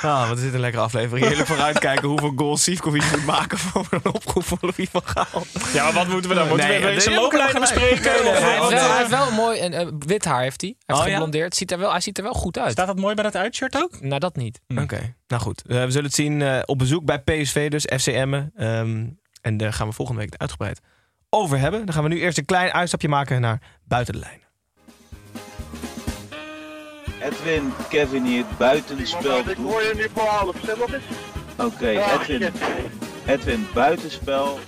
Ah, 0.02 0.28
wat 0.28 0.38
is 0.38 0.44
dit 0.44 0.54
een 0.54 0.60
lekkere 0.60 0.84
aflevering. 0.84 1.26
Heerlijk 1.28 1.48
vooruitkijken 1.48 2.08
hoeveel 2.08 2.34
goals 2.36 2.64
Sivkovic 2.64 3.12
moet 3.12 3.26
maken 3.26 3.58
voor 3.58 3.88
een 3.90 4.14
oproep 4.14 4.44
van 4.44 4.58
Louis 4.62 4.90
van 4.92 5.02
Gaal. 5.06 5.44
Ja, 5.74 5.84
maar 5.84 5.94
wat 5.94 6.08
moeten 6.08 6.30
we 6.30 6.36
dan? 6.36 6.48
Moeten 6.48 6.68
Nee, 6.68 6.80
we 6.80 7.14
looplijnen 7.14 7.22
we 7.22 7.30
kunnen 7.30 7.60
bespreken? 7.60 8.12
Hij 8.12 8.32
heeft, 8.32 8.70
wel, 8.70 8.90
hij 8.90 8.98
heeft 8.98 9.10
wel 9.10 9.28
een 9.28 9.34
mooi 9.34 9.60
en, 9.60 9.74
eh, 9.74 9.88
wit 10.00 10.26
haar 10.26 10.42
heeft 10.42 10.62
hij. 10.62 10.76
Hij 10.86 10.96
heeft 10.96 11.22
Oh, 11.22 11.34
ja? 11.34 11.46
Ziet 11.50 11.72
er 11.72 11.78
wel, 11.78 11.92
hij 11.92 12.02
ziet 12.02 12.18
er 12.18 12.24
wel 12.24 12.34
goed 12.34 12.60
uit. 12.60 12.72
Staat 12.72 12.88
dat 12.88 13.00
mooi 13.00 13.16
bij 13.16 13.24
dat 13.24 13.36
uitshirt 13.36 13.76
ook? 13.76 14.02
Nou, 14.02 14.20
dat 14.20 14.36
niet. 14.36 14.60
Oké, 14.78 15.16
nou 15.28 15.42
goed. 15.42 15.62
Eh, 15.68 15.84
we 15.84 15.92
zullen 15.92 16.06
het 16.06 16.16
zien 16.16 16.42
eh, 16.42 16.60
op 16.66 16.78
bezoek 16.78 17.06
bij 17.06 17.20
PSV, 17.20 17.70
dus 17.70 17.84
FCM. 17.84 18.44
Ehm 18.56 19.04
en 19.46 19.58
daar 19.58 19.74
gaan 19.74 19.88
we 19.88 19.94
volgende 19.94 20.22
week 20.22 20.32
het 20.32 20.42
uitgebreid 20.42 20.80
over 21.30 21.60
hebben. 21.60 21.86
Dan 21.86 21.94
gaan 21.94 22.04
we 22.04 22.10
nu 22.10 22.20
eerst 22.20 22.38
een 22.38 22.46
klein 22.46 22.72
uitstapje 22.72 23.08
maken 23.08 23.42
naar 23.42 23.62
buiten 23.84 24.14
de 24.14 24.20
lijn. 24.20 24.40
Edwin, 27.26 27.74
Kevin 27.90 28.26
hier, 28.26 28.46
buitenspel. 28.58 29.38
Ik 29.50 29.58
hoor 29.58 29.82
je 29.84 29.94
nu 29.96 30.08
voor 30.14 30.24
half, 30.24 30.56
zeg 30.66 30.76
wat 30.76 30.94
is? 30.94 31.02
Oké, 31.58 31.88
Edwin. 31.88 32.54
Edwin, 33.26 33.68
buitenspel. 33.74 34.60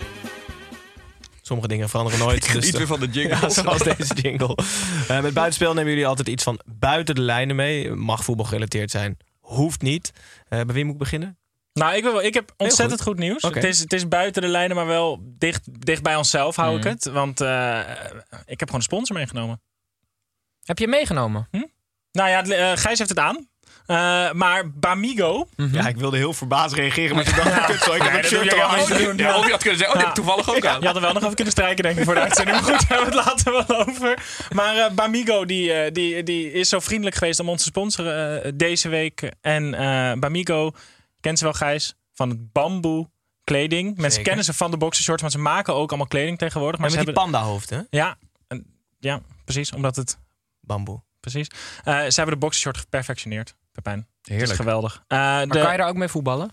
Sommige 1.42 1.68
dingen 1.68 1.90
veranderen 1.90 2.20
nooit. 2.20 2.54
Dus, 2.54 2.72
weer 2.72 2.88
van 2.88 3.00
de 3.00 3.08
jingle. 3.08 3.38
Ja, 3.42 3.50
zoals 3.50 3.84
deze 3.84 4.14
jingle. 4.14 4.58
Eh, 5.08 5.22
met 5.22 5.34
buitenspel 5.34 5.74
nemen 5.74 5.90
jullie 5.92 6.08
altijd 6.08 6.28
iets 6.28 6.44
van 6.44 6.60
buiten 6.66 7.16
de 7.16 7.22
lijnen 7.22 7.56
mee. 7.56 7.92
Mag 7.92 8.24
voetbal 8.24 8.46
gerelateerd 8.46 8.92
zijn, 8.92 9.18
hoeft 9.40 9.82
niet. 9.82 10.12
Eh, 10.48 10.62
bij 10.62 10.76
wie 10.76 10.84
moet 10.84 10.94
ik 10.94 11.00
beginnen? 11.00 11.38
Nou, 11.74 11.96
ik, 11.96 12.04
wil, 12.04 12.20
ik 12.20 12.34
heb 12.34 12.54
ontzettend 12.58 13.02
goed. 13.02 13.10
goed, 13.14 13.20
nieuws. 13.20 13.42
Het, 13.42 13.64
is, 13.64 13.80
het 13.80 13.94
is 13.94 14.08
buiten 14.08 14.42
de 14.42 14.48
lijnen, 14.48 14.76
maar 14.76 14.86
wel 14.88 15.20
dicht, 15.24 15.86
dicht 15.86 16.04
bij 16.04 16.16
onszelf 16.16 16.56
hou 16.56 16.70
Mhm. 16.78 16.88
ik 16.88 16.94
het. 16.94 17.06
Want 17.06 17.42
eh, 17.42 17.80
ik 18.46 18.60
heb 18.60 18.70
gewoon 18.70 18.76
een 18.76 18.82
sponsor 18.82 19.16
meegenomen. 19.16 19.62
Heb 20.64 20.80
je 20.80 20.88
meegenomen? 20.88 21.48
Nou 22.18 22.30
ja, 22.30 22.44
eh, 22.44 22.78
Gijs 22.78 22.98
heeft 22.98 23.10
het 23.10 23.20
aan. 23.20 23.48
Eh, 23.86 24.32
maar 24.32 24.72
Bamigo, 24.72 25.48
Ja, 25.72 25.88
ik 25.88 25.98
wilde 25.98 26.18
heel 26.18 26.34
verbaasd 26.34 26.74
reageren, 26.76 27.16
maar 27.16 27.24
toen 27.26 27.36
dacht 27.36 27.58
ik, 27.58 27.66
kut 27.66 27.82
zo, 27.82 27.94
ik 27.94 28.02
heb 28.02 28.12
Nee, 28.12 28.22
een 28.22 28.28
shirt 28.28 28.54
al 28.54 28.62
aan. 28.62 28.88
doen. 29.04 29.18
Ja, 29.18 29.38
of 29.38 29.46
je 29.46 29.52
had 29.52 29.62
kunnen 29.62 29.78
zeggen, 29.80 29.96
oh, 29.96 30.00
heb 30.02 30.08
ik 30.10 30.14
toevallig 30.16 30.50
ook 30.56 30.66
aan. 30.66 30.80
Je 30.82 30.86
had 30.86 30.96
er 30.96 31.02
wel 31.02 31.14
nog 31.14 31.24
even 31.24 31.36
kunnen 31.36 31.54
strijken, 31.54 31.84
denk 31.84 31.98
ik, 31.98 32.04
voor 32.04 32.14
de 32.14 32.20
uitzending. 32.20 32.62
Maar 32.62 32.74
goed, 32.74 32.88
hebben 32.88 33.10
we 33.10 33.16
het 33.16 33.26
later 33.26 33.52
wel 33.68 33.88
over. 33.88 34.24
Maar 34.54 34.76
eh, 34.78 34.92
Bamigo, 34.92 35.46
die, 35.46 35.74
eh, 35.74 35.92
die, 35.94 36.24
die 36.24 36.52
is 36.52 36.70
zo 36.70 36.80
vriendelijk 36.80 37.16
geweest 37.16 37.40
om 37.40 37.50
ons 37.50 37.62
te 37.62 37.68
sponsoren 37.68 38.58
deze 38.58 38.90
week. 38.90 39.32
En 39.42 39.74
eh, 39.74 40.20
Bamigo, 40.20 40.72
kent 41.22 41.38
ze 41.38 41.44
wel 41.44 41.54
Gijs, 41.54 41.96
van 42.14 42.30
het 42.30 42.52
bamboe 42.52 43.10
kleding. 43.44 43.86
Mensen 43.88 44.10
Zeker. 44.12 44.24
kennen 44.26 44.46
ze 44.46 44.54
van 44.54 44.72
de 44.72 44.78
boxershorts, 44.78 45.22
want 45.22 45.34
ze 45.34 45.40
maken 45.40 45.74
ook 45.76 45.90
allemaal 45.90 46.08
kleding 46.08 46.38
tegenwoordig. 46.38 46.80
Maar 46.80 46.90
Maar 46.90 47.00
ze 47.00 47.06
met 47.06 47.16
die 47.16 47.24
hebben, 47.24 47.40
panda-hoofd, 47.42 47.70
hè? 47.70 47.80
ja, 47.90 48.18
en- 48.48 48.66
ja, 49.00 49.22
precies, 49.46 49.72
omdat 49.72 49.96
het... 49.96 50.18
Bamboe. 50.62 51.02
Precies. 51.32 51.48
Eh, 51.84 51.94
ze 51.94 52.14
hebben 52.16 52.34
de 52.34 52.38
boxershort 52.40 52.78
geperfectioneerd, 52.78 53.56
Pepijn. 53.72 53.98
Dat 53.98 54.08
Heerlijk. 54.22 54.52
is 54.52 54.58
geweldig. 54.58 55.04
Eh, 55.08 55.18
Maar 55.18 55.48
de- 55.48 55.60
kan 55.62 55.72
je 55.72 55.78
daar 55.78 55.88
ook 55.90 55.96
mee 55.96 56.08
voetballen? 56.08 56.52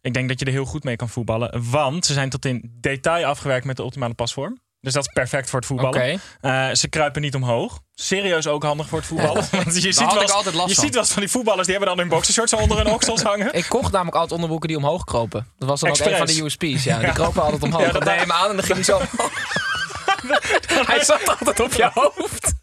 ik 0.00 0.14
denk 0.14 0.28
dat 0.28 0.38
je 0.40 0.44
er 0.46 0.52
heel 0.52 0.64
goed 0.64 0.84
mee 0.84 0.96
kan 0.96 1.08
voetballen. 1.08 1.70
Want 1.70 2.06
ze 2.06 2.12
zijn 2.12 2.30
tot 2.30 2.44
in 2.44 2.76
detail 2.80 3.24
afgewerkt 3.26 3.64
met 3.64 3.76
de 3.76 3.82
optimale 3.82 4.14
pasvorm. 4.14 4.58
Dus 4.80 4.92
dat 4.94 5.06
is 5.06 5.12
perfect 5.12 5.50
voor 5.50 5.58
het 5.58 5.68
voetballen. 5.68 6.20
Eh, 6.40 6.68
ze 6.72 6.88
kruipen 6.88 7.22
niet 7.22 7.34
omhoog. 7.34 7.80
Serieus 7.94 8.46
ook 8.46 8.62
handig 8.62 8.88
voor 8.88 8.98
het 8.98 9.06
voetballen. 9.06 9.46
Want 9.50 9.74
je 9.82 9.92
ziet, 9.92 10.12
wel 10.12 10.22
eens, 10.22 10.32
je 10.44 10.52
van. 10.52 10.68
ziet 10.68 10.92
wel 10.94 11.02
eens 11.02 11.12
van 11.12 11.22
die 11.22 11.30
voetballers... 11.30 11.66
die 11.66 11.76
hebben 11.76 11.94
dan 11.96 12.04
hun 12.04 12.14
boxershorts 12.16 12.52
onder 12.52 12.76
hun 12.76 12.86
oksels 12.86 13.22
hangen. 13.30 13.52
Ik 13.54 13.66
kocht 13.68 13.92
namelijk 13.92 14.14
altijd 14.14 14.32
onderbroeken 14.32 14.68
die 14.68 14.76
omhoog 14.76 15.04
kropen. 15.04 15.46
Dat 15.58 15.68
was 15.68 15.80
dan 15.80 15.90
ook 15.90 15.98
een 15.98 16.16
van 16.16 16.26
de 16.26 16.42
USP's. 16.42 16.84
Ja, 16.84 16.98
die 16.98 17.12
kropen 17.12 17.42
altijd 17.42 17.62
omhoog. 17.62 17.80
Ja, 17.80 17.86
Ja, 17.86 17.92
dat- 17.92 18.02
dat 18.04 18.10
deed 18.12 18.20
je 18.26 18.32
hem 18.32 18.42
aan 18.42 18.50
en 18.50 18.56
dan 18.56 18.64
ging 18.64 18.74
hij 18.74 18.84
zo 18.84 19.00
hij 20.92 21.04
zat 21.04 21.38
altijd 21.38 21.60
op 21.60 21.72
je 21.72 21.90
hoofd. 21.94 22.54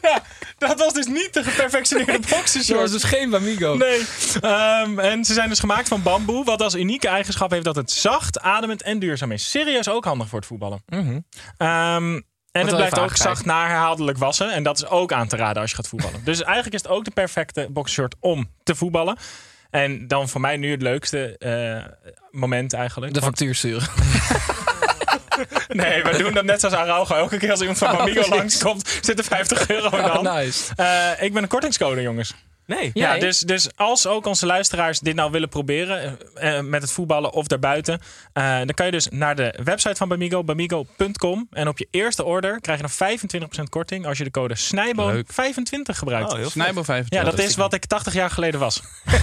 Dat 0.58 0.78
was 0.78 0.92
dus 0.92 1.06
niet 1.06 1.34
de 1.34 1.44
geperfectioneerde 1.44 2.18
boxershort. 2.28 2.66
Dat 2.80 2.90
was 2.90 3.00
dus 3.00 3.04
geen 3.10 3.30
Bamigo. 3.30 3.74
Nee. 3.74 4.02
Ehm, 4.40 4.98
en 4.98 5.24
ze 5.24 5.32
zijn 5.32 5.48
dus 5.48 5.58
gemaakt 5.58 5.88
van 5.88 6.02
bamboe. 6.02 6.44
Wat 6.44 6.62
als 6.62 6.74
unieke 6.74 7.08
eigenschap 7.08 7.50
heeft 7.50 7.64
dat 7.64 7.76
het 7.76 7.90
zacht, 7.90 8.40
ademend 8.40 8.82
en 8.82 8.98
duurzaam 8.98 9.32
is. 9.32 9.50
Serieus 9.50 9.88
ook 9.88 10.04
handig 10.04 10.28
voor 10.28 10.38
het 10.38 10.48
voetballen. 10.48 10.82
Mhm. 10.86 11.18
Ehm, 11.56 12.20
en 12.52 12.66
het 12.66 12.76
blijft 12.76 12.98
ook 12.98 13.16
zacht 13.16 13.44
na 13.44 13.66
herhaaldelijk 13.66 14.18
wassen. 14.18 14.50
En 14.52 14.62
dat 14.62 14.76
is 14.78 14.86
ook 14.86 15.12
aan 15.12 15.28
te 15.28 15.36
raden 15.36 15.60
als 15.62 15.70
je 15.70 15.76
gaat 15.76 15.88
voetballen. 15.88 16.20
dus 16.24 16.42
eigenlijk 16.42 16.74
is 16.74 16.82
het 16.82 16.90
ook 16.90 17.04
de 17.04 17.10
perfecte 17.10 17.66
boxershort 17.70 18.14
om 18.20 18.50
te 18.62 18.74
voetballen. 18.74 19.16
En 19.70 20.06
dan 20.08 20.28
voor 20.28 20.40
mij 20.40 20.56
nu 20.56 20.70
het 20.70 20.82
leukste 20.82 21.38
eh, 21.38 22.08
moment 22.30 22.72
eigenlijk. 22.72 23.14
De 23.14 23.20
Want- 23.20 23.32
factuur 23.32 23.54
sturen. 23.54 23.88
Nee, 25.68 26.02
we 26.02 26.18
doen 26.18 26.32
dat 26.34 26.44
net 26.44 26.60
zoals 26.60 26.74
Araujo. 26.74 27.14
Elke 27.14 27.36
keer 27.36 27.50
als 27.50 27.60
iemand 27.60 27.78
van 27.78 27.90
Oh, 27.90 27.96
Bamigo 27.96 28.14
precies. 28.14 28.36
langskomt, 28.36 28.98
zit 29.00 29.18
er 29.18 29.24
50 29.24 29.68
euro 29.68 29.96
in 29.96 30.02
de 30.02 30.08
hand. 30.16 30.26
Oh, 30.26 30.34
nice. 30.34 30.72
Eh, 30.76 31.22
ik 31.24 31.32
ben 31.32 31.42
een 31.42 31.48
kortingscode, 31.48 32.02
jongens. 32.02 32.34
Nee. 32.76 32.90
Ja, 32.94 33.18
dus, 33.18 33.38
dus 33.38 33.68
als 33.76 34.06
ook 34.06 34.26
onze 34.26 34.46
luisteraars 34.46 35.00
dit 35.00 35.14
nou 35.14 35.30
willen 35.30 35.48
proberen 35.48 36.18
eh, 36.34 36.58
eh, 36.58 36.64
met 36.64 36.82
het 36.82 36.92
voetballen 36.92 37.32
of 37.32 37.46
daarbuiten, 37.46 38.00
eh, 38.32 38.56
dan 38.56 38.74
kan 38.74 38.86
je 38.86 38.92
dus 38.92 39.08
naar 39.10 39.36
de 39.36 39.58
website 39.64 39.94
van 39.94 40.08
Bamigo, 40.08 40.44
bamigo.com. 40.44 41.46
En 41.50 41.68
op 41.68 41.78
je 41.78 41.88
eerste 41.90 42.24
order 42.24 42.60
krijg 42.60 42.78
je 42.78 42.84
nog 42.84 42.92
25% 42.92 43.68
korting 43.68 44.06
als 44.06 44.18
je 44.18 44.24
de 44.24 44.30
code 44.30 44.56
Snijboom25 44.56 45.96
gebruikt. 45.96 46.32
Oh, 46.32 46.38
heel 46.38 46.50
Snijbo 46.50 46.82
25. 46.82 47.18
ja, 47.18 47.24
dat 47.24 47.38
is 47.38 47.56
wat 47.56 47.72
ik 47.72 47.84
80 47.86 48.12
jaar 48.12 48.30
geleden 48.30 48.60
was. 48.60 48.80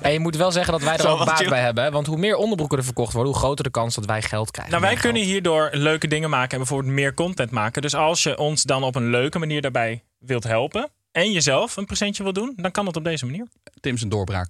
En 0.00 0.12
je 0.12 0.20
moet 0.20 0.36
wel 0.36 0.52
zeggen 0.52 0.72
dat 0.72 0.82
wij 0.82 0.92
er 0.92 1.00
Zo 1.00 1.08
ook 1.08 1.24
baat 1.24 1.48
bij 1.48 1.60
hebben. 1.60 1.84
hè? 1.84 1.90
Want 1.90 2.06
hoe 2.06 2.16
meer 2.16 2.36
onderbroeken 2.36 2.78
er 2.78 2.84
verkocht 2.84 3.12
worden, 3.12 3.32
hoe 3.32 3.40
groter 3.40 3.64
de 3.64 3.70
kans 3.70 3.94
dat 3.94 4.06
wij 4.06 4.22
geld 4.22 4.50
krijgen. 4.50 4.74
Nou, 4.74 4.84
wij 4.84 5.00
kunnen 5.00 5.22
geld. 5.22 5.32
hierdoor 5.32 5.68
leuke 5.72 6.08
dingen 6.08 6.30
maken 6.30 6.50
en 6.50 6.58
bijvoorbeeld 6.58 6.94
meer 6.94 7.14
content 7.14 7.50
maken. 7.50 7.82
Dus 7.82 7.94
als 7.94 8.22
je 8.22 8.38
ons 8.38 8.62
dan 8.62 8.82
op 8.82 8.94
een 8.94 9.10
leuke 9.10 9.38
manier 9.38 9.60
daarbij 9.60 10.02
wilt 10.18 10.44
helpen 10.44 10.90
en 11.12 11.32
jezelf 11.32 11.76
een 11.76 11.86
presentje 11.86 12.22
wil 12.22 12.32
doen, 12.32 12.52
dan 12.56 12.70
kan 12.70 12.84
dat 12.84 12.96
op 12.96 13.04
deze 13.04 13.26
manier. 13.26 13.46
Tim 13.80 13.96
zijn 13.96 14.10
doorbraak. 14.10 14.48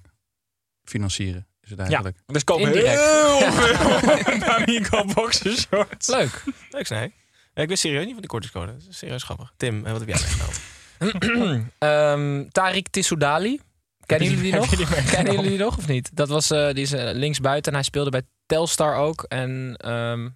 Financieren 0.85 1.47
is 1.63 1.71
het 1.71 1.79
eigenlijk. 1.79 2.17
Dus 2.27 2.45
koop 2.45 2.59
Indirect. 2.59 3.01
heel 3.01 3.53
veel 3.53 4.39
Bamigo 4.47 5.05
boxershorts. 5.05 6.09
Leuk. 6.09 6.45
Leuk, 6.71 6.89
nee. 6.89 7.13
Ik 7.55 7.69
ben 7.69 7.79
serieus 7.79 8.03
niet 8.03 8.13
van 8.13 8.21
die 8.21 8.31
kortingscode. 8.31 8.73
Dat 8.73 8.87
is 8.89 8.99
serieus 8.99 9.23
grappig. 9.23 9.53
Tim, 9.57 9.87
eh, 9.87 9.93
wat 9.93 10.01
heb 10.01 10.09
jij 10.09 10.21
meegenomen? 10.21 11.71
Ehm 11.79 12.45
Tariq 12.45 12.91
Tissoudali. 12.91 13.61
Kennen 14.07 14.29
jullie 14.29 14.43
die 14.43 14.55
nog? 14.55 14.69
Kennen 15.11 15.35
jullie 15.35 15.51
die 15.51 15.59
nog 15.59 15.79
of 15.79 15.89
niet? 15.89 16.11
Dat 16.17 16.29
was, 16.29 16.51
eh, 16.51 16.67
die 16.73 16.83
is 16.83 16.93
eh, 16.93 17.11
linksbuiten 17.13 17.73
en 17.73 17.79
hij 17.79 17.87
speelde 17.87 18.11
bij 18.11 18.23
Telstar 18.47 18.97
ook. 18.97 19.23
En 19.29 19.75
ehm, 19.77 20.29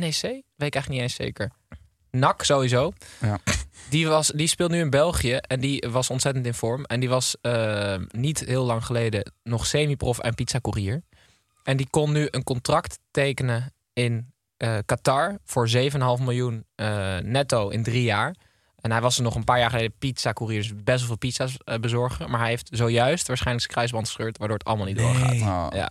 NEC? 0.00 0.20
Weet 0.22 0.42
ik 0.56 0.74
eigenlijk 0.74 0.88
niet 0.88 1.00
eens 1.00 1.14
zeker. 1.14 1.50
NAC 2.18 2.42
sowieso. 2.44 2.92
Ja. 3.20 3.38
Die, 3.90 4.06
was, 4.08 4.28
die 4.34 4.46
speelt 4.46 4.70
nu 4.70 4.80
in 4.80 4.90
België 4.90 5.34
en 5.34 5.60
die 5.60 5.86
was 5.90 6.10
ontzettend 6.10 6.46
in 6.46 6.54
vorm. 6.54 6.84
En 6.84 7.00
die 7.00 7.08
was 7.08 7.36
eh, 7.40 7.94
niet 8.10 8.38
heel 8.40 8.64
lang 8.64 8.84
geleden 8.84 9.32
nog 9.42 9.66
semi-prof 9.66 10.18
en 10.18 10.34
pizzacourier. 10.34 11.02
En 11.62 11.76
die 11.76 11.88
kon 11.90 12.12
nu 12.12 12.28
een 12.30 12.42
contract 12.44 12.98
tekenen 13.10 13.72
in 13.92 14.32
eh, 14.56 14.76
Qatar 14.86 15.38
voor 15.44 15.68
7,5 15.68 15.78
miljoen 16.24 16.64
eh, 16.74 17.16
netto 17.18 17.68
in 17.68 17.82
drie 17.82 18.02
jaar. 18.02 18.34
En 18.80 18.90
hij 18.90 19.00
was 19.00 19.16
er 19.16 19.22
nog 19.22 19.34
een 19.34 19.44
paar 19.44 19.58
jaar 19.58 19.70
geleden 19.70 19.94
pizzacourier, 19.98 20.60
dus 20.60 20.72
best 20.74 20.98
wel 20.98 21.06
veel 21.06 21.16
pizza's 21.16 21.56
bezorgen. 21.80 22.30
Maar 22.30 22.40
hij 22.40 22.48
heeft 22.48 22.68
zojuist 22.72 23.26
waarschijnlijk 23.26 23.64
zijn 23.64 23.74
kruisband 23.76 24.06
gescheurd, 24.06 24.38
waardoor 24.38 24.56
het 24.58 24.66
allemaal 24.66 24.86
niet 24.86 24.98
doorgaat. 24.98 25.74
Ja. 25.74 25.90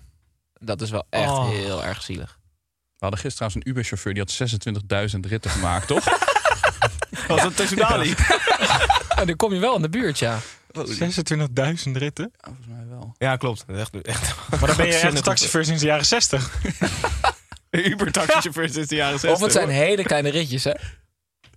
Dat 0.53 0.81
is 0.81 0.89
wel 0.89 1.05
echt 1.09 1.29
Oh. 1.29 1.49
heel 1.49 1.83
erg 1.83 2.01
zielig. 2.03 2.39
We 2.97 3.05
hadden 3.05 3.19
gisteren 3.19 3.35
trouwens 3.35 3.55
een 3.55 3.71
Uber-chauffeur 3.71 4.13
die 4.13 4.23
had 4.23 5.13
26.000 5.15 5.19
ritten 5.29 5.51
gemaakt, 5.51 5.87
toch? 5.87 6.05
Was 7.27 7.41
dat 7.41 7.55
Tessudali? 7.55 8.15
En 9.15 9.27
dan 9.27 9.35
kom 9.35 9.53
je 9.53 9.59
wel 9.59 9.75
in 9.75 9.81
de 9.81 9.89
buurt, 9.89 10.19
ja. 10.19 10.39
26.000 10.77 11.91
ritten. 11.93 12.31
Volgens 12.39 12.67
mij 12.67 12.85
wel. 12.89 13.15
Ja, 13.17 13.35
klopt. 13.35 13.65
Echt, 13.67 14.01
echt. 14.01 14.35
Maar 14.59 14.67
dan 14.67 14.77
ben 14.77 14.87
je 14.87 14.93
echt 14.93 15.23
taxichauffeur 15.23 15.65
sinds 15.65 15.81
de 15.81 15.87
jaren 15.87 16.05
60. 16.05 16.51
Uber-taxichauffeur 17.69 18.69
sinds 18.69 18.89
de 18.89 18.95
jaren 18.95 19.19
60. 19.19 19.31
Of 19.31 19.41
het 19.41 19.51
zijn 19.51 19.69
hele 19.69 20.03
kleine 20.03 20.29
ritjes, 20.29 20.63
hè? 20.63 20.73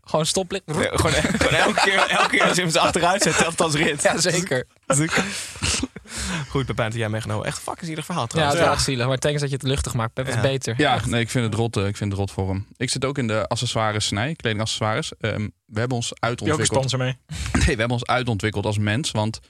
Gewoon 0.05 0.27
stoplicht. 0.27 0.63
Ja, 0.67 0.75
gewoon, 0.75 1.13
gewoon 1.13 1.55
elke, 1.55 1.81
keer, 1.81 1.99
elke 1.99 2.29
keer 2.29 2.43
als 2.43 2.57
je 2.57 2.63
hem 2.63 2.71
ze 2.71 2.81
achteruit 2.81 3.23
zet, 3.23 3.37
telt 3.37 3.51
het 3.51 3.61
als 3.61 3.75
rit. 3.75 4.03
Ja, 4.03 4.19
zeker. 4.21 4.67
Goed, 6.51 6.67
Pepijn, 6.67 6.91
dat 6.91 6.99
jij 6.99 7.09
meegenomen. 7.09 7.47
Echt 7.47 7.59
fucking 7.59 7.87
zielig 7.87 8.05
verhaal 8.05 8.23
Ja, 8.23 8.29
trouwens. 8.29 8.59
het 8.59 8.69
is 8.69 8.75
echt 8.75 8.85
zielig. 8.85 9.07
Maar 9.07 9.19
thanks 9.19 9.41
dat 9.41 9.51
je 9.51 9.57
het 9.57 9.65
luchtig 9.65 9.95
maakt. 9.95 10.13
Pep, 10.13 10.29
is 10.29 10.35
Ja. 10.35 10.41
beter. 10.41 10.75
Ja, 10.77 11.01
nee, 11.07 11.21
ik 11.21 11.31
vind 11.31 11.45
het 11.45 11.55
rot, 11.55 11.77
eh, 11.77 11.87
ik 11.87 11.97
vind 11.97 12.11
het 12.11 12.21
rot 12.21 12.31
voor 12.31 12.49
hem. 12.49 12.67
Ik 12.77 12.91
zit 12.91 13.05
ook 13.05 13.19
in 13.19 13.27
de 13.27 13.47
accessoires 13.49 14.07
snij, 14.07 14.35
kledingaccessoires. 14.35 15.13
Ehm, 15.21 15.49
we 15.67 15.79
hebben 15.79 15.97
ons 15.97 16.09
Die 16.09 16.17
ook 16.17 16.23
een 16.23 16.29
uitontwikkeld. 16.29 16.69
sponsor 16.91 16.99
mee. 16.99 17.17
Nee, 17.53 17.75
we 17.75 17.81
hebben 17.81 17.91
ons 17.91 18.07
uitontwikkeld 18.07 18.67
als 18.67 18.79
mens. 18.79 19.11
Want 19.11 19.41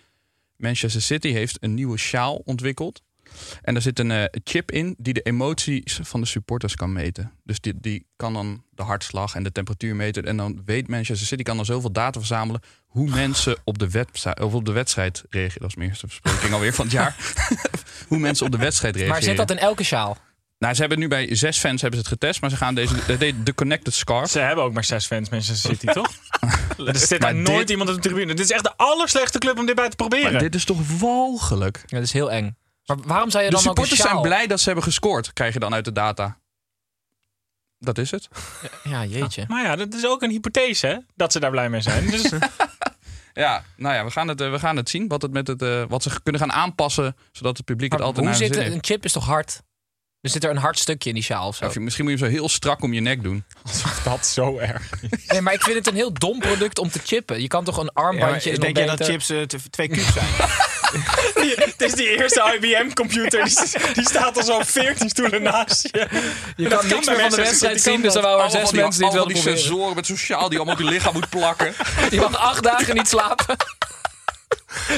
Manchester 0.57 1.03
City 1.03 1.29
heeft 1.33 1.57
een 1.61 1.75
nieuwe 1.75 1.97
sjaal 1.99 2.35
ontwikkeld. 2.44 3.03
En 3.62 3.72
daar 3.74 3.83
zit 3.83 3.98
een 3.98 4.11
eh, 4.11 4.24
chip 4.44 4.70
in 4.70 4.94
die 4.98 5.12
de 5.14 5.20
emoties 5.22 5.98
van 6.03 6.20
de 6.20 6.27
supporters 6.27 6.74
kan 6.74 6.92
meten. 6.92 7.33
Dus 7.44 7.61
die, 7.61 7.74
die 7.81 8.07
kan 8.16 8.33
dan 8.33 8.62
de 8.70 8.83
hartslag 8.83 9.35
en 9.35 9.42
de 9.42 9.53
temperatuur 9.53 9.96
meten. 9.96 10.24
En 10.24 10.37
dan 10.37 10.62
weet 10.64 10.88
Manchester 10.88 11.27
City 11.27 11.42
kan 11.42 11.57
dan 11.57 11.64
zoveel 11.64 11.92
data 11.92 12.18
verzamelen 12.18 12.61
hoe 12.87 13.11
mensen 13.11 13.57
op 13.64 13.79
de, 13.79 13.90
website, 13.90 14.44
of 14.44 14.55
op 14.55 14.64
de 14.64 14.72
wedstrijd 14.72 15.24
reageren. 15.31 15.61
Dat 15.61 15.70
is 15.70 15.77
mijn 15.77 15.88
eerste 15.88 16.07
verspreking 16.09 16.53
alweer 16.53 16.74
van 16.74 16.85
het 16.85 16.94
jaar. 16.94 17.16
hoe 18.09 18.18
mensen 18.18 18.46
op 18.46 18.53
de 18.53 18.59
wedstrijd 18.59 18.94
reageren. 18.94 19.18
Maar 19.18 19.29
zit 19.29 19.48
dat 19.48 19.51
in 19.51 19.59
elke 19.59 19.83
sjaal? 19.85 20.16
Nou, 20.59 20.74
ze 20.74 20.81
hebben 20.81 20.98
nu 20.98 21.09
bij 21.09 21.35
zes 21.35 21.59
fans 21.59 21.81
hebben 21.81 22.01
ze 22.01 22.07
het 22.09 22.14
getest, 22.14 22.40
maar 22.40 22.51
ze 22.51 22.57
gaan 22.57 22.74
deze 22.74 22.94
de, 23.18 23.42
de 23.42 23.55
Connected 23.55 23.94
Scarf. 23.94 24.31
Ze 24.31 24.38
hebben 24.38 24.64
ook 24.64 24.72
maar 24.72 24.85
zes 24.85 25.07
fans, 25.07 25.29
Manchester 25.29 25.70
City, 25.70 25.87
toch? 26.01 26.12
er 26.87 26.96
zit 26.96 27.20
daar 27.20 27.35
Maar 27.35 27.42
nooit 27.42 27.59
dit- 27.59 27.70
iemand 27.70 27.88
op 27.90 27.94
de 27.96 28.03
tribune. 28.03 28.27
Dit 28.35 28.44
is 28.44 28.51
echt 28.51 28.62
de 28.62 28.77
allerslechtste 28.77 29.38
club 29.38 29.59
om 29.59 29.66
dit 29.66 29.74
bij 29.74 29.88
te 29.88 29.96
proberen. 29.96 30.33
Maar 30.33 30.40
dit 30.40 30.55
is 30.55 30.64
toch 30.64 30.98
walgelijk? 30.98 31.83
Ja, 31.87 31.96
dat 31.96 32.07
is 32.07 32.12
heel 32.12 32.31
eng. 32.33 32.57
Maar 32.88 32.96
waarom 33.07 33.31
zou 33.31 33.44
je 33.44 33.51
De 33.51 33.57
dan 33.57 33.66
ook 33.66 33.77
een 33.79 33.85
supporters 33.85 34.11
zijn 34.11 34.20
blij 34.20 34.46
dat 34.46 34.59
ze 34.59 34.66
hebben 34.66 34.85
gescoord, 34.85 35.33
krijg 35.33 35.53
je 35.53 35.61
dan 35.61 35.74
uit 35.74 35.85
de 35.85 35.92
data. 35.92 36.38
Dat 37.79 37.98
is 37.98 38.11
het. 38.11 38.29
Ja, 38.85 39.05
jeetje. 39.05 39.44
Maar 39.48 39.64
ja, 39.64 39.77
dat 39.77 39.94
is 39.94 40.07
ook 40.07 40.22
een 40.22 40.31
hypothese, 40.31 40.87
hè? 40.87 40.96
Dat 41.14 41.33
ze 41.33 41.40
daar 41.40 41.51
blij 41.51 41.70
mee 41.70 41.81
zijn. 41.81 42.11
Dus 42.11 42.31
Ja, 43.38 43.64
nou 43.77 43.94
ja, 43.94 44.05
we 44.05 44.11
gaan 44.11 44.29
het, 44.29 44.40
eh, 44.40 44.51
we 44.51 44.59
gaan 44.59 44.77
het 44.77 44.88
zien. 44.88 45.09
Wat, 45.09 45.22
het 45.22 45.33
met 45.33 45.46
het, 45.46 45.62
eh, 45.62 45.83
wat 45.88 46.03
ze 46.03 46.22
kunnen 46.22 46.40
gaan 46.40 46.53
aanpassen, 46.53 47.16
zodat 47.33 47.57
het 47.57 47.66
publiek 47.66 47.92
het 47.92 48.01
altijd 48.01 48.18
hoe 48.18 48.27
naar 48.27 48.37
zit 48.37 48.55
zin 48.55 48.64
het? 48.64 48.72
Een 48.72 48.85
chip 48.85 49.05
is 49.05 49.12
toch 49.12 49.24
hard? 49.24 49.62
Dus 50.20 50.33
zit 50.33 50.44
er 50.44 50.51
een 50.51 50.57
hard 50.57 50.79
stukje 50.79 51.09
in 51.09 51.14
die 51.14 51.24
sjaal 51.24 51.46
of 51.46 51.57
zo? 51.57 51.70
Ja, 51.72 51.81
misschien 51.81 52.05
moet 52.05 52.18
je 52.18 52.24
hem 52.24 52.33
zo 52.33 52.38
heel 52.38 52.48
strak 52.48 52.83
om 52.83 52.92
je 52.92 53.01
nek 53.01 53.22
doen. 53.22 53.44
dat 54.05 54.27
zo 54.27 54.59
erg. 54.59 54.90
Nee, 55.27 55.40
maar 55.40 55.53
ik 55.53 55.62
vind 55.62 55.77
het 55.77 55.87
een 55.87 55.94
heel 55.94 56.12
dom 56.12 56.38
product 56.38 56.79
om 56.79 56.90
te 56.90 56.98
chippen. 57.05 57.40
Je 57.40 57.48
kan 57.48 57.64
toch 57.64 57.77
een 57.77 57.90
Ja, 57.94 58.03
armbandje... 58.03 58.51
nog 58.51 58.61
denk 58.61 58.77
jij 58.77 58.87
dat 58.87 59.05
chips 59.05 59.31
eh, 59.31 59.42
twee 59.42 59.88
cubes 59.88 60.12
zijn? 60.12 60.29
Het 61.68 61.83
is 61.83 61.92
die 61.92 62.16
eerste 62.16 62.53
IBM-computer. 62.55 63.44
Die, 63.44 63.94
die 63.94 64.09
staat 64.09 64.37
al 64.37 64.42
zo 64.42 64.61
14 64.64 65.09
stoelen 65.09 65.42
naast 65.42 65.83
je. 65.83 66.07
Je 66.57 66.68
kan 66.68 66.87
niks 66.87 67.07
meer 67.07 67.20
van 67.20 67.31
de 67.31 67.37
wedstrijd 67.37 67.81
zien, 67.81 68.03
dus 68.03 68.14
er 68.14 68.22
waren 68.22 68.51
zes 68.51 68.70
die, 68.70 68.81
mensen 68.81 69.01
die 69.01 69.05
het 69.05 69.14
wilden 69.14 69.35
die 69.35 69.42
proberen. 69.42 69.64
sensoren 69.64 69.94
met 69.94 70.07
sociaal 70.07 70.48
die 70.48 70.59
allemaal 70.59 70.77
op 70.77 70.81
je 70.81 70.88
lichaam 70.88 71.12
moet 71.12 71.29
plakken. 71.29 71.74
Je 72.11 72.20
mag 72.20 72.37
acht 72.37 72.62
dagen 72.62 72.94
niet 72.94 73.09
slapen. 73.09 73.57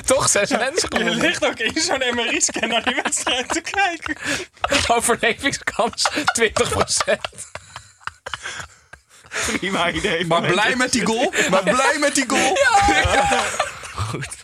Toch 0.04 0.28
zes 0.28 0.50
mensen 0.50 1.04
Je 1.04 1.10
ligt 1.10 1.44
ook 1.44 1.58
in 1.58 1.80
zo'n 1.80 2.02
MRI-scan 2.14 2.68
naar 2.68 2.82
die 2.82 2.94
wedstrijd 3.02 3.48
te 3.48 3.60
kijken. 3.60 4.16
Overlevingskans 4.88 6.08
20%. 6.10 7.14
Prima 9.58 9.90
idee. 9.90 10.26
Maar 10.26 10.42
blij 10.42 10.76
met 10.76 10.92
die 10.92 11.06
goal. 11.06 11.32
Maar 11.50 11.62
blij 11.62 11.96
met 11.98 12.14
die 12.14 12.28
goal. 12.28 12.58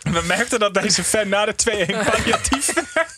We 0.01 0.21
merkten 0.25 0.59
dat 0.59 0.73
deze 0.73 1.03
fan 1.03 1.29
na 1.29 1.45
de 1.45 1.53
2-1 1.53 2.09
palliatief 2.11 2.73
werd. 2.93 3.15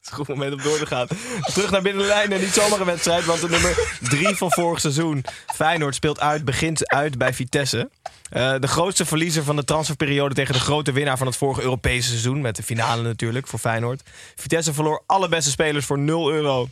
Het 0.00 0.02
is 0.02 0.18
een 0.18 0.26
goed 0.26 0.28
moment 0.28 0.52
om 0.52 0.62
door 0.62 0.78
te 0.78 0.86
gaan. 0.86 1.06
Terug 1.52 1.70
naar 1.70 1.82
binnenlijn 1.82 2.32
en 2.32 2.40
niet 2.40 2.52
zomaar 2.52 2.80
een 2.80 2.86
wedstrijd. 2.86 3.24
Want 3.24 3.40
de 3.40 3.48
nummer 3.48 3.96
3 4.00 4.34
van 4.36 4.50
vorig 4.52 4.80
seizoen, 4.80 5.24
Feyenoord, 5.54 5.94
speelt 5.94 6.20
uit, 6.20 6.44
begint 6.44 6.88
uit 6.88 7.18
bij 7.18 7.34
Vitesse. 7.34 7.90
Eh, 8.30 8.54
de 8.58 8.66
grootste 8.68 9.04
verliezer 9.06 9.44
van 9.44 9.56
de 9.56 9.64
transferperiode 9.64 10.34
tegen 10.34 10.54
de 10.54 10.60
grote 10.60 10.92
winnaar 10.92 11.18
van 11.18 11.26
het 11.26 11.36
vorige 11.36 11.62
Europese 11.62 12.08
seizoen. 12.08 12.40
Met 12.40 12.56
de 12.56 12.62
finale 12.62 13.02
natuurlijk 13.02 13.46
voor 13.46 13.58
Feyenoord. 13.58 14.02
Vitesse 14.36 14.72
verloor 14.74 15.02
alle 15.06 15.28
beste 15.28 15.50
spelers 15.50 15.86
voor 15.86 15.98
0 15.98 16.30
euro. 16.32 16.68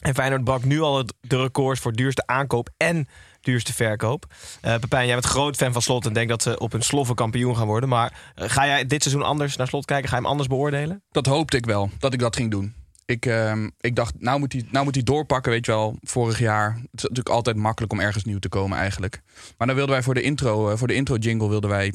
En 0.00 0.14
Feyenoord 0.14 0.44
brak 0.44 0.64
nu 0.64 0.80
al 0.80 0.98
het- 0.98 1.12
de 1.20 1.36
records 1.42 1.80
voor 1.80 1.92
duurste 1.92 2.22
aankoop 2.26 2.68
en 2.76 3.08
duurste 3.40 3.72
verkoop. 3.72 4.26
Eh 4.60 4.74
Pepijn, 4.74 5.06
jij 5.06 5.14
bent 5.14 5.26
groot 5.26 5.56
fan 5.56 5.72
van 5.72 5.82
Slot 5.82 6.06
en 6.06 6.12
denkt 6.12 6.30
dat 6.30 6.42
ze 6.42 6.58
op 6.58 6.72
een 6.72 6.82
sloffen 6.82 7.14
kampioen 7.14 7.56
gaan 7.56 7.66
worden. 7.66 7.88
Maar 7.88 8.32
eh, 8.34 8.48
ga 8.48 8.66
jij 8.66 8.86
dit 8.86 9.02
seizoen 9.02 9.24
anders 9.24 9.56
naar 9.56 9.68
Slot 9.68 9.84
kijken? 9.84 10.08
Ga 10.08 10.14
je 10.14 10.22
hem 10.22 10.30
anders 10.30 10.48
beoordelen? 10.48 11.02
Dat 11.10 11.26
hoopte 11.26 11.56
ik 11.56 11.66
wel, 11.66 11.90
dat 11.98 12.12
ik 12.12 12.18
dat 12.18 12.36
ging 12.36 12.50
doen. 12.50 12.74
Ik, 13.10 13.26
ehm, 13.26 13.68
ik 13.80 13.96
dacht, 13.96 14.14
nou 14.18 14.38
moet, 14.38 14.52
hij, 14.52 14.64
nou 14.70 14.84
moet 14.84 14.94
hij 14.94 15.04
doorpakken, 15.04 15.52
weet 15.52 15.66
je 15.66 15.72
wel. 15.72 15.96
Vorig 16.02 16.38
jaar. 16.38 16.72
Het 16.72 16.80
is 16.92 17.02
natuurlijk 17.02 17.28
altijd 17.28 17.56
makkelijk 17.56 17.92
om 17.92 18.00
ergens 18.00 18.24
nieuw 18.24 18.38
te 18.38 18.48
komen 18.48 18.78
eigenlijk. 18.78 19.22
Maar 19.58 19.66
dan 19.66 19.76
wilden 19.76 19.94
wij 19.94 20.04
voor 20.04 20.14
de 20.14 20.22
intro, 20.22 20.70
eh, 20.70 20.76
voor 20.76 20.88
de 20.88 20.94
intro 20.94 21.16
jingle 21.16 21.48
wilden 21.48 21.70
wij 21.70 21.92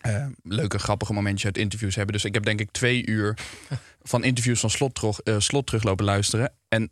eh, 0.00 0.26
leuke, 0.42 0.78
grappige 0.78 1.12
momentjes 1.12 1.44
uit 1.44 1.58
interviews 1.58 1.94
hebben. 1.94 2.14
Dus 2.14 2.24
ik 2.24 2.34
heb 2.34 2.44
denk 2.44 2.60
ik 2.60 2.70
twee 2.70 3.06
uur 3.06 3.38
van 4.02 4.24
interviews 4.24 4.60
van 4.60 4.70
Slot, 4.70 4.94
terug, 4.94 5.20
eh, 5.20 5.34
slot 5.38 5.66
teruglopen 5.66 6.04
luisteren. 6.04 6.52
En 6.68 6.90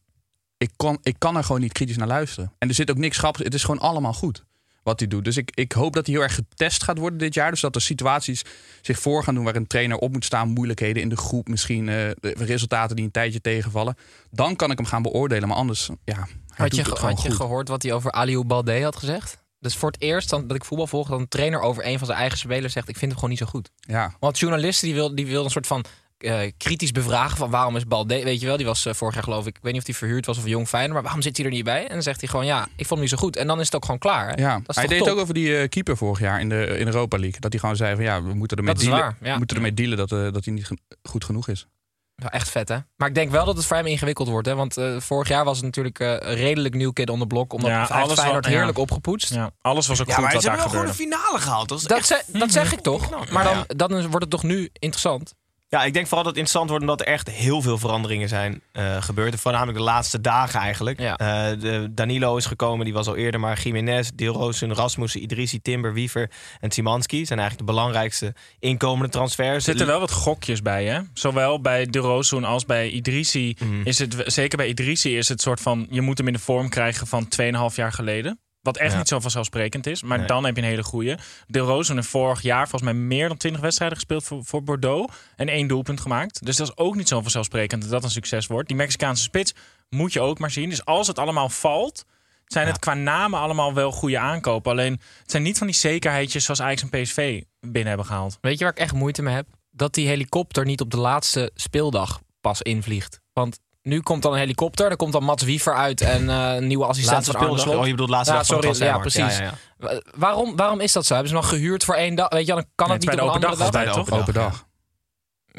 ik 0.63 0.71
kan, 0.77 0.99
ik 1.03 1.15
kan 1.19 1.37
er 1.37 1.45
gewoon 1.45 1.61
niet 1.61 1.73
kritisch 1.73 1.97
naar 1.97 2.07
luisteren. 2.07 2.53
En 2.59 2.69
er 2.69 2.75
zit 2.75 2.91
ook 2.91 2.97
niks 2.97 3.19
grappigs. 3.19 3.45
Het 3.45 3.55
is 3.55 3.65
gewoon 3.65 3.81
allemaal 3.81 4.13
goed. 4.13 4.45
wat 4.83 4.99
hij 4.99 5.09
doet. 5.09 5.25
Dus 5.25 5.37
ik, 5.37 5.51
ik 5.55 5.73
hoop 5.73 5.93
dat 5.93 6.07
hij 6.07 6.15
heel 6.15 6.25
erg 6.25 6.35
getest 6.35 6.83
gaat 6.83 6.99
worden 6.99 7.19
dit 7.19 7.35
jaar. 7.35 7.51
Dus 7.51 7.61
dat 7.61 7.75
er 7.75 7.81
situaties 7.81 8.43
zich 8.81 8.99
voor 8.99 9.25
gaan 9.25 9.35
doen 9.35 9.45
waar 9.45 9.57
een 9.57 9.67
trainer 9.67 9.97
op 9.97 10.13
moet 10.13 10.25
staan. 10.25 10.49
Moeilijkheden 10.49 11.03
in 11.03 11.09
de 11.09 11.17
groep, 11.17 11.49
misschien 11.49 11.89
eh, 11.89 12.11
resultaten 12.21 12.97
die 12.97 13.05
een 13.05 13.11
tijdje 13.11 13.41
tegenvallen. 13.41 13.97
Dan 14.31 14.57
kan 14.57 14.71
ik 14.71 14.77
hem 14.77 14.87
gaan 14.87 15.03
beoordelen. 15.03 15.49
Maar 15.49 15.57
anders, 15.57 15.91
ja, 16.05 16.27
Had 16.55 16.75
je, 16.75 16.83
had 16.83 17.23
je 17.23 17.31
gehoord 17.31 17.69
wat 17.69 17.83
hij 17.83 17.93
over 17.93 18.13
Aliou 18.13 18.45
Balde 18.45 18.83
had 18.83 18.97
gezegd? 18.97 19.41
Dus 19.59 19.77
voor 19.77 19.91
het 19.91 20.01
eerst 20.01 20.31
dan, 20.31 20.47
dat 20.47 20.57
ik 20.57 20.65
voetbal 20.65 20.87
volg, 20.87 21.09
dat 21.09 21.19
een 21.21 21.29
trainer 21.29 21.61
over 21.61 21.87
een 21.87 21.99
van 21.99 22.07
zijn 22.07 22.19
eigen 22.19 22.39
spelers 22.39 22.73
zegt: 22.73 22.89
Ik 22.89 22.97
vind 22.97 23.11
hem 23.11 23.15
gewoon 23.15 23.31
niet 23.31 23.39
zo 23.39 23.47
goed. 23.47 23.71
Ja. 23.81 24.15
Want 24.21 24.39
journalisten 24.39 24.87
die 24.87 24.97
wilden 24.97 25.17
die 25.17 25.27
wilden 25.27 25.45
een 25.45 25.51
soort 25.51 25.67
van 25.67 25.85
eh, 26.23 26.51
kritisch 26.57 26.93
bevragen 26.93 27.37
van 27.37 27.51
waarom 27.51 27.77
is 27.77 27.87
Balde, 27.87 28.23
weet 28.25 28.41
je 28.41 28.47
wel, 28.47 28.57
die 28.57 28.67
was 28.67 28.87
eh, 28.87 28.95
vorig 28.95 29.15
jaar 29.15 29.23
geloof 29.23 29.47
ik, 29.47 29.57
ik 29.57 29.63
weet 29.63 29.73
niet 29.73 29.81
of 29.81 29.87
hij 29.87 29.97
verhuurd 29.97 30.27
was 30.27 30.39
of 30.39 30.47
jong 30.47 30.69
Feyenoord, 30.69 30.93
maar 30.95 31.03
waarom 31.03 31.23
zit 31.23 31.37
hij 31.37 31.47
er 31.47 31.53
niet 31.53 31.65
bij? 31.65 31.83
En 31.87 31.93
dan 31.93 32.03
zegt 32.03 32.21
hij 32.21 32.29
gewoon 32.29 32.47
ja, 32.47 32.63
ik 32.63 32.71
vond 32.77 32.91
hem 32.91 33.01
niet 33.01 33.09
zo 33.11 33.17
goed. 33.17 33.37
En 33.37 33.47
dan 33.47 33.59
is 33.61 33.67
het 33.67 33.75
ook 33.75 33.85
gewoon 33.85 34.01
klaar. 34.01 34.29
Hè? 34.29 34.35
Ja, 34.43 34.55
dat 34.55 34.69
is 34.69 34.75
hij 34.77 34.85
toch 34.85 34.95
deed 34.95 35.03
top? 35.07 35.09
ook 35.17 35.19
over 35.23 35.35
die 35.35 35.57
eh, 35.59 35.69
keeper 35.69 35.97
vorig 35.97 36.19
jaar 36.21 36.41
in 36.41 36.49
de 36.49 36.67
in 36.79 36.87
Europa 36.87 37.19
League. 37.19 37.41
Dat 37.41 37.51
hij 37.53 37.61
gewoon 37.61 37.77
zei 37.77 37.95
van 37.95 38.05
ja, 38.05 38.23
we 38.23 38.35
moeten 38.35 38.57
ermee 38.57 38.75
Dat 38.75 38.83
dealen. 38.83 39.01
waar, 39.01 39.17
ja. 39.23 39.33
We 39.33 39.39
moeten 39.39 39.57
ermee 39.57 39.75
dealen 39.75 39.97
dat, 39.97 40.13
eh, 40.13 40.19
dat 40.33 40.45
hij 40.45 40.55
niet 40.55 40.67
gen- 40.67 40.81
goed 41.03 41.25
genoeg 41.25 41.49
is. 41.49 41.67
Wel 42.15 42.31
echt 42.31 42.49
vet, 42.51 42.69
hè? 42.69 42.77
Maar 42.97 43.09
ik 43.09 43.15
denk 43.15 43.31
wel 43.31 43.45
dat 43.45 43.57
het 43.57 43.67
voor 43.67 43.77
hem 43.77 43.87
ingewikkeld 43.87 44.29
wordt, 44.29 44.47
hè? 44.49 44.55
Want 44.55 44.77
eh, 44.77 44.97
vorig 45.01 45.29
jaar 45.29 45.45
was 45.45 45.57
het 45.57 45.65
natuurlijk 45.65 45.99
eh, 45.99 46.09
een 46.11 46.35
redelijk 46.35 46.75
nieuw 46.75 46.93
kid 46.93 47.11
on 47.11 47.19
the 47.19 47.27
block, 47.27 47.53
omdat 47.53 47.71
Ja, 47.71 47.83
alles 47.85 48.13
Feyenoord 48.19 48.45
wel- 48.45 48.53
ja. 48.53 48.59
heerlijk 48.59 48.79
opgepoetst. 48.79 49.35
Ja, 49.35 49.51
alles 49.61 49.87
was 49.87 50.01
ook 50.01 50.07
Ja, 50.07 50.15
goed 50.15 50.23
maar 50.25 50.33
wat 50.33 50.43
ze 50.43 50.49
daar 50.49 50.59
hebben 50.59 50.73
wel 50.75 50.83
gewoon 50.83 50.95
gebeurde. 50.97 51.19
een 51.19 51.25
finale 51.25 51.45
gehaald. 51.45 51.69
Dat, 51.69 51.83
Dat, 51.89 51.99
echt- 51.99 52.07
ze- 52.07 52.39
dat 52.39 52.51
zeg 52.61 52.73
ik 52.73 52.81
toch? 52.81 53.31
Maar 53.31 53.45
dan, 53.45 53.65
dan 53.77 54.01
wordt 54.01 54.21
het 54.21 54.31
toch 54.31 54.43
nu 54.43 54.69
interessant? 54.73 55.35
Ja, 55.73 55.85
ik 55.85 55.93
denk 55.93 56.07
vooral 56.07 56.25
dat 56.25 56.37
het 56.37 56.43
interessant 56.43 56.69
wordt 56.69 56.85
omdat 56.85 57.01
er 57.01 57.13
echt 57.13 57.31
heel 57.31 57.63
veel 57.63 57.79
veranderingen 57.79 58.29
zijn 58.29 58.63
eh, 58.73 59.03
gebeurd. 59.03 59.41
Voornamelijk 59.41 59.79
de 59.79 59.85
laatste 59.85 60.21
dagen 60.21 60.61
eigenlijk. 60.61 61.01
Ja. 61.01 61.17
Eh, 61.17 61.61
de 61.61 61.89
Danilo 61.91 62.37
is 62.37 62.47
gekomen, 62.47 62.85
die 62.85 62.95
was 62.95 63.07
al 63.07 63.17
eerder. 63.17 63.41
Maar 63.41 63.61
Jiménez, 63.63 64.11
Dilrosun, 64.15 64.75
Rasmussen, 64.75 65.23
Idrissi, 65.23 65.63
Timber, 65.63 65.93
Wiever 65.93 66.31
en 66.61 66.71
Simanski 66.71 67.27
zijn 67.27 67.39
eigenlijk 67.39 67.69
de 67.69 67.75
belangrijkste 67.75 68.35
inkomende 68.59 69.09
transfers. 69.09 69.55
Er 69.55 69.61
zitten 69.61 69.87
wel 69.87 70.01
wat 70.01 70.13
gokjes 70.13 70.63
bij, 70.63 70.85
hè? 70.85 71.01
Zowel 71.15 71.61
bij 71.61 71.87
De 71.87 71.99
Roossoen 71.99 72.45
als 72.45 72.65
bij 72.65 72.91
Idrissi. 72.91 73.57
Mhm. 73.59 73.81
Is 73.85 73.99
het, 73.99 74.17
zeker 74.27 74.57
bij 74.57 74.69
Idrissi 74.69 75.17
is 75.17 75.29
het 75.29 75.41
soort 75.41 75.61
van... 75.61 75.87
je 75.91 76.01
moet 76.01 76.19
hem 76.19 76.27
in 76.27 76.33
de 76.33 76.39
vorm 76.39 76.69
krijgen 76.69 77.07
van 77.07 77.29
2,5 77.71 77.75
jaar 77.75 77.93
geleden. 77.93 78.41
Wat 78.63 78.77
echt 78.77 78.93
Ja. 78.93 78.99
niet 78.99 79.09
zo 79.09 79.21
vanzelfsprekend 79.21 79.87
is. 79.87 80.03
Maar 80.03 80.19
Nee. 80.19 80.27
dan 80.27 80.45
heb 80.45 80.57
je 80.57 80.63
een 80.63 80.69
hele 80.69 80.83
goeie. 80.83 81.15
De 81.47 81.59
Roossoen 81.59 81.97
heeft 81.97 82.09
vorig 82.09 82.43
jaar 82.43 82.69
volgens 82.69 82.93
mij 82.93 83.01
meer 83.01 83.29
dan 83.29 83.37
20 83.37 83.61
wedstrijden 83.61 83.97
gespeeld 83.99 84.25
voor, 84.25 84.45
voor 84.45 84.63
Bordeaux. 84.63 85.15
En 85.37 85.49
één 85.49 85.67
doelpunt 85.67 86.01
gemaakt. 86.01 86.45
Dus 86.45 86.57
dat 86.57 86.67
is 86.69 86.77
ook 86.77 86.95
niet 86.97 87.09
zo 87.09 87.21
vanzelfsprekend 87.21 87.83
dat 87.83 87.91
dat 87.91 88.05
een 88.05 88.11
succes 88.11 88.47
wordt. 88.47 88.69
Die 88.69 88.77
Mexicaanse 88.77 89.23
spits 89.23 89.55
moet 89.89 90.13
je 90.13 90.21
ook 90.21 90.39
maar 90.39 90.51
zien. 90.51 90.69
Dus 90.69 90.85
als 90.85 91.07
het 91.07 91.19
allemaal 91.19 91.49
valt... 91.49 92.05
zijn 92.47 92.67
het 92.67 92.79
qua 92.79 92.95
namen 92.95 93.41
allemaal 93.41 93.75
wel 93.75 93.93
goede 93.93 94.19
aankopen. 94.19 94.71
Alleen 94.71 94.93
het 95.21 95.31
zijn 95.31 95.43
niet 95.43 95.59
van 95.59 95.67
die 95.67 95.77
zekerheidjes 95.77 96.45
zoals 96.45 96.61
Ajax 96.61 96.83
en 96.83 96.89
PSV 97.03 97.43
binnen 97.61 97.87
hebben 97.89 98.07
gehaald. 98.07 98.39
Weet 98.41 98.59
je 98.59 98.65
waar 98.65 98.73
ik 98.73 98.79
echt 98.79 98.93
moeite 98.95 99.23
mee 99.23 99.35
heb? 99.35 99.47
Dat 99.71 99.95
die 99.95 100.07
helikopter 100.09 100.65
niet 100.65 100.81
op 100.81 100.91
de 100.91 100.97
laatste 100.97 101.51
speeldag 101.55 102.21
pas 102.41 102.63
invliegt. 102.63 103.21
Want 103.33 103.59
nu 103.83 104.01
komt 104.01 104.23
dan 104.23 104.33
een 104.33 104.39
helikopter, 104.39 104.89
dan 104.89 104.97
komt 104.97 105.13
dan 105.13 105.25
Mats 105.25 105.43
Wiever 105.43 105.75
uit 105.75 106.01
en 106.01 106.31
eh, 106.31 106.55
een 106.55 106.67
nieuwe 106.67 106.85
assistent 106.87 107.25
van 107.25 107.35
Arne? 107.37 107.59
Slot. 107.59 107.75
Oh, 107.77 107.85
je 107.85 107.91
bedoelt 107.91 108.11
laatste 108.11 108.33
Ja, 108.33 108.39
dag 108.39 108.47
van 108.47 108.61
de 108.61 108.75
sorry, 108.75 108.85
ja, 108.93 108.99
precies. 108.99 109.37
Ja, 109.39 109.43
ja, 109.43 109.55
Wa- 109.77 110.03
Waarom, 110.15 110.57
waarom 110.57 110.81
is 110.81 110.93
dat 110.93 111.07
zo? 111.07 111.13
Hebben 111.13 111.31
ze 111.31 111.37
nog 111.37 111.49
gehuurd 111.49 111.85
voor 111.85 111.95
één 111.95 112.15
dag? 112.15 112.29
Weet 112.29 112.47
je, 112.47 112.53
dan 112.53 112.67
kan 112.75 112.89
Nee, 112.89 112.97
het 112.97 113.05
het 113.07 113.15
niet 113.15 113.21
is 113.21 113.27
op 113.27 113.41
bij 113.41 113.41
een 113.41 113.41
de 113.41 113.47
open 113.47 113.59
andere 113.59 113.85
dag, 113.85 113.85
dag. 113.85 113.95
volgens 113.95 114.11
mij, 114.11 114.21
Open 114.21 114.35
dag. 114.53 114.67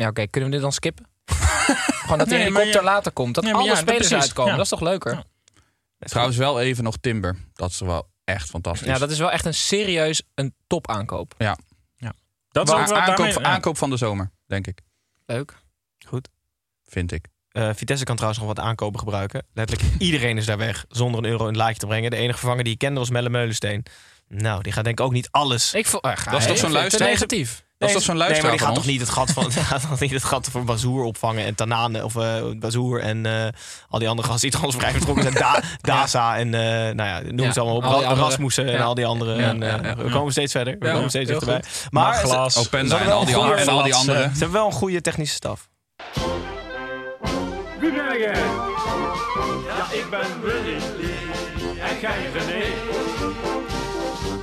Ja, 0.03 0.07
oké, 0.07 0.27
kunnen 0.27 0.49
we 0.49 0.55
dit 0.55 0.63
dan 0.63 0.71
skippen? 0.73 1.05
Gewoon 2.01 2.17
dat 2.17 2.27
de 2.29 2.33
Nee, 2.36 2.43
helikopter 2.43 2.83
later 2.83 3.12
komt. 3.12 3.36
Dat 3.36 3.43
Nee, 3.43 3.53
alle 3.53 3.63
ja, 3.63 3.75
spelers 3.75 4.07
precies, 4.07 4.23
uitkomen. 4.25 4.51
ja. 4.51 4.55
Dat 4.57 4.65
is 4.65 4.71
toch 4.71 4.81
leuker? 4.81 5.13
Ja. 5.13 5.23
Trouwens 5.99 6.38
wel 6.38 6.59
even 6.62 6.83
nog 6.83 6.97
Timber. 7.01 7.38
Dat 7.53 7.69
is 7.69 7.79
wel 7.79 8.09
echt 8.23 8.49
fantastisch. 8.49 8.88
Ja, 8.88 8.97
dat 8.97 9.12
is 9.12 9.19
wel 9.19 9.31
echt 9.31 9.45
een 9.45 9.53
serieus 9.53 10.21
een 10.36 10.55
top 10.67 10.89
aankoop. 10.89 11.33
Dat 11.38 12.67
is 12.67 12.73
Maar 12.73 12.81
ook 12.81 12.88
wel 12.88 12.97
aankoop, 12.97 13.17
daarmee- 13.17 13.39
ja. 13.39 13.43
aankoop 13.49 13.77
van 13.77 13.89
de 13.89 13.97
zomer, 13.97 14.31
denk 14.45 14.67
ik. 14.67 14.81
Leuk. 15.25 15.62
Vind 16.86 17.12
ik. 17.12 17.27
Eh, 17.53 17.69
Vitesse 17.75 18.03
kan 18.05 18.15
trouwens 18.15 18.43
nog 18.43 18.53
wat 18.55 18.65
aankopen 18.65 18.99
gebruiken. 18.99 19.45
Letterlijk 19.53 19.89
iedereen 20.07 20.37
is 20.37 20.45
daar 20.45 20.57
weg 20.57 20.85
zonder 20.89 21.19
een 21.23 21.29
euro 21.29 21.41
in 21.43 21.47
het 21.47 21.55
laadje 21.57 21.79
te 21.79 21.85
brengen. 21.87 22.11
De 22.11 22.17
enige 22.17 22.37
vervanger 22.37 22.63
die 22.63 22.73
ik 22.73 22.79
kende 22.79 22.99
was 22.99 23.09
Melle 23.09 23.29
Meulensteen. 23.29 23.85
Nou, 24.27 24.61
die 24.63 24.71
gaat 24.71 24.83
denk 24.83 24.99
ik 24.99 25.05
ook 25.05 25.11
niet 25.11 25.27
alles. 25.31 25.73
Ik 25.73 25.85
vond, 25.85 26.03
Dat 26.03 26.39
is 26.39 26.45
toch 26.47 26.57
zo'n 26.57 26.71
luisteraar? 26.71 27.07
negatief. 27.09 27.63
Dat 27.77 27.89
is 27.89 27.95
toch 27.95 28.03
zo'n 28.03 28.15
Nee, 28.17 28.23
maar 28.23 28.31
luisteraar 28.41 28.57
die 28.57 28.65
gaat 28.67 28.75
toch 28.75 28.85
niet 28.91 28.99
het 28.99 29.09
gat 29.09 29.31
van 29.31 29.43
die 29.49 29.63
gaat 29.63 29.81
toch 29.89 29.99
niet 29.99 30.11
het 30.11 30.23
gat 30.23 30.47
van 30.51 30.65
Bazoer 30.65 31.03
opvangen 31.03 31.45
en 31.45 31.55
Tanane 31.55 32.03
of 32.03 32.15
eh 32.15 32.41
Bazoer 32.59 32.99
en 33.01 33.25
eh, 33.25 33.47
al 33.89 33.99
die 33.99 34.07
andere 34.09 34.27
gasten 34.27 34.49
die 34.49 34.59
trouwens 34.59 34.77
vrij 34.83 34.91
vertrokken 34.91 35.23
zijn. 35.23 35.35
Da 35.35 35.61
Daza 35.93 36.37
en 36.37 36.53
eh, 36.53 36.61
nou 36.95 37.09
ja, 37.09 37.21
noem 37.31 37.45
Ja, 37.45 37.51
ze 37.53 37.59
allemaal 37.59 37.97
op. 37.99 38.03
al. 38.05 38.15
Rasmussen 38.15 38.65
en 38.67 38.71
Ja. 38.73 38.83
al 38.83 38.93
die 38.95 39.05
anderen. 39.05 39.37
Ja, 39.37 39.47
en, 39.49 39.63
eh, 39.63 39.69
ja, 39.69 39.79
ja. 39.83 39.95
We 39.95 40.09
komen 40.09 40.31
steeds 40.31 40.51
verder. 40.51 40.75
We 40.79 40.85
Ja, 40.87 40.93
komen 40.93 41.09
steeds 41.09 41.29
dichterbij. 41.29 41.63
Maar 41.89 42.13
glas. 42.13 42.57
Openda 42.57 42.99
en 42.99 43.11
al 43.11 43.25
die, 43.25 43.33
wel 43.33 43.43
andere, 43.43 43.61
en 43.61 43.67
al 43.67 43.83
die 43.83 43.93
goede 43.93 44.11
andere. 44.13 44.33
ze 44.33 44.39
hebben 44.39 44.51
wel 44.57 44.65
een 44.65 44.71
goede 44.71 45.01
technische 45.01 45.35
staf. 45.35 45.69
Wie 47.84 47.91
ben 47.91 48.19
jij? 48.19 48.43
Ja, 49.65 49.91
ik 49.91 50.08
ben 50.10 50.41
Willy 50.41 50.76
en 51.80 52.00
jij 52.02 52.30
René. 52.34 52.63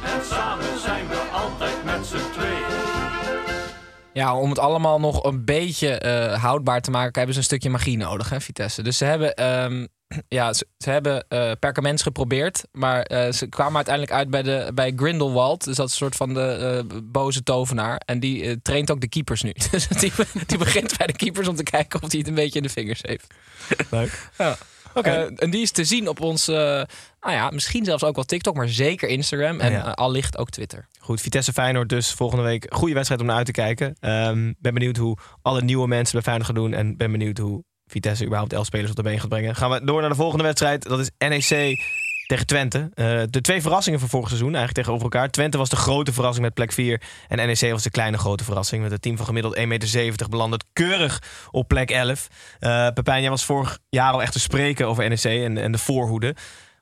En 0.05 0.24
samen 0.24 0.79
zijn 0.79 1.09
we 1.09 1.29
altijd 1.33 1.85
met 1.85 2.07
z'n 2.07 2.31
tweeën. 2.33 2.64
Ja, 4.12 4.37
om 4.37 4.48
het 4.48 4.59
allemaal 4.59 5.00
nog 5.00 5.24
een 5.24 5.44
beetje 5.44 5.98
eh, 5.98 6.42
houdbaar 6.42 6.81
te 6.81 6.90
maken, 6.90 7.12
hebben 7.14 7.33
ze 7.33 7.38
een 7.38 7.46
stukje 7.46 7.70
magie 7.70 7.96
nodig, 7.96 8.31
hè, 8.31 8.40
Vitesse. 8.40 8.83
Dus 8.83 8.98
ze 8.98 9.05
hebben, 9.05 9.35
ehm, 9.35 9.87
ja, 10.28 10.52
ze, 10.52 10.66
ze 10.78 10.90
hebben 10.90 11.24
eh 11.28 11.50
perkaments 11.58 12.02
geprobeerd, 12.02 12.64
maar 12.72 13.02
eh, 13.02 13.32
ze 13.32 13.46
kwamen 13.46 13.76
uiteindelijk 13.76 14.14
uit 14.14 14.30
bij, 14.30 14.42
de, 14.42 14.70
bij 14.74 14.92
Grindelwald. 14.96 15.64
Dus 15.64 15.76
dat 15.76 15.86
is 15.86 15.92
een 15.92 15.98
soort 15.98 16.16
van 16.16 16.34
de 16.34 16.84
eh, 16.90 16.98
boze 17.04 17.42
tovenaar. 17.42 18.00
En 18.04 18.20
die 18.20 18.62
traint 18.62 18.90
ook 18.90 19.00
de 19.00 19.08
keepers 19.08 19.42
nu. 19.42 19.52
Dus 19.70 19.88
die, 19.88 20.12
die 20.46 20.58
begint 20.58 20.96
bij 20.98 21.06
de 21.06 21.12
keepers 21.12 21.48
om 21.48 21.54
te 21.56 21.62
kijken 21.62 22.02
of 22.02 22.10
hij 22.10 22.18
het 22.18 22.28
een 22.28 22.34
beetje 22.34 22.58
in 22.58 22.64
de 22.64 22.72
vingers 22.72 23.00
heeft. 23.02 23.34
Leuk. 23.90 24.30
Ja. 24.38 24.56
En 25.36 25.50
die 25.50 25.62
is 25.62 25.70
te 25.70 25.84
zien 25.84 26.08
op 26.08 26.20
ons, 26.20 26.46
nou 26.46 26.86
ja, 27.20 27.50
misschien 27.50 27.84
zelfs 27.84 28.04
ook 28.04 28.14
wel 28.14 28.24
TikTok, 28.24 28.54
maar 28.54 28.68
zeker 28.68 29.08
Instagram 29.08 29.60
en 29.60 29.72
Ja. 29.72 29.80
allicht 29.90 30.38
ook 30.38 30.50
Twitter. 30.50 30.86
Goed, 30.98 31.20
Vitesse 31.20 31.52
Feyenoord 31.52 31.88
dus 31.88 32.12
volgende 32.12 32.44
week. 32.44 32.66
Goede 32.74 32.94
wedstrijd 32.94 33.20
om 33.20 33.26
naar 33.26 33.36
uit 33.36 33.46
te 33.46 33.52
kijken. 33.52 33.96
Ehm, 34.00 34.52
ben 34.58 34.74
benieuwd 34.74 34.96
hoe 34.96 35.16
alle 35.42 35.62
nieuwe 35.62 35.86
mensen 35.88 36.12
bij 36.12 36.22
Feyenoord 36.22 36.46
gaan 36.46 36.54
doen. 36.54 36.72
En 36.72 36.96
ben 36.96 37.12
benieuwd 37.12 37.38
hoe 37.38 37.64
Vitesse 37.90 38.24
überhaupt 38.24 38.53
elf 38.53 38.66
spelers 38.66 38.90
op 38.90 38.96
de 38.96 39.03
been 39.03 39.20
gaat 39.20 39.29
brengen. 39.29 39.57
Gaan 39.57 39.70
we 39.70 39.85
door 39.85 40.00
naar 40.00 40.11
de 40.11 40.16
volgende 40.16 40.44
wedstrijd. 40.44 40.83
Dat 40.83 40.98
is 40.98 41.11
NEC 41.18 41.79
tegen 42.26 42.46
Twente. 42.46 42.90
Eh, 42.94 43.22
de 43.31 43.40
twee 43.40 43.62
verrassingen 43.62 44.00
van 44.00 44.09
vorig 44.09 44.29
seizoen 44.29 44.55
eigenlijk 44.55 44.76
tegenover 44.76 45.05
elkaar. 45.05 45.31
Twente 45.31 45.59
was 45.59 45.68
de 45.68 45.76
grote 45.76 46.12
verrassing 46.12 46.44
met 46.44 46.55
plek 46.55 46.72
4. 46.72 47.03
En 47.29 47.37
NEC 47.37 47.70
was 47.70 47.83
de 47.83 47.90
kleine 47.90 48.18
grote 48.18 48.44
verrassing. 48.44 48.83
Met 48.83 48.92
een 48.92 49.00
team 49.00 49.16
van 49.16 49.26
gemiddeld 49.26 49.57
1,70 49.57 49.64
meter 49.66 50.29
belandend 50.29 50.64
keurig 50.72 51.22
op 51.50 51.68
plek 51.68 51.90
11. 51.90 52.29
Eh 52.59 52.88
Pepijn, 52.94 53.20
jij 53.20 53.31
was 53.31 53.44
vorig 53.44 53.79
jaar 53.88 54.12
al 54.12 54.22
echt 54.22 54.33
te 54.33 54.40
spreken 54.40 54.87
over 54.87 55.09
NEC 55.09 55.24
en, 55.24 55.59
en 55.59 55.72
de 55.72 55.79
voorhoede. 55.79 56.35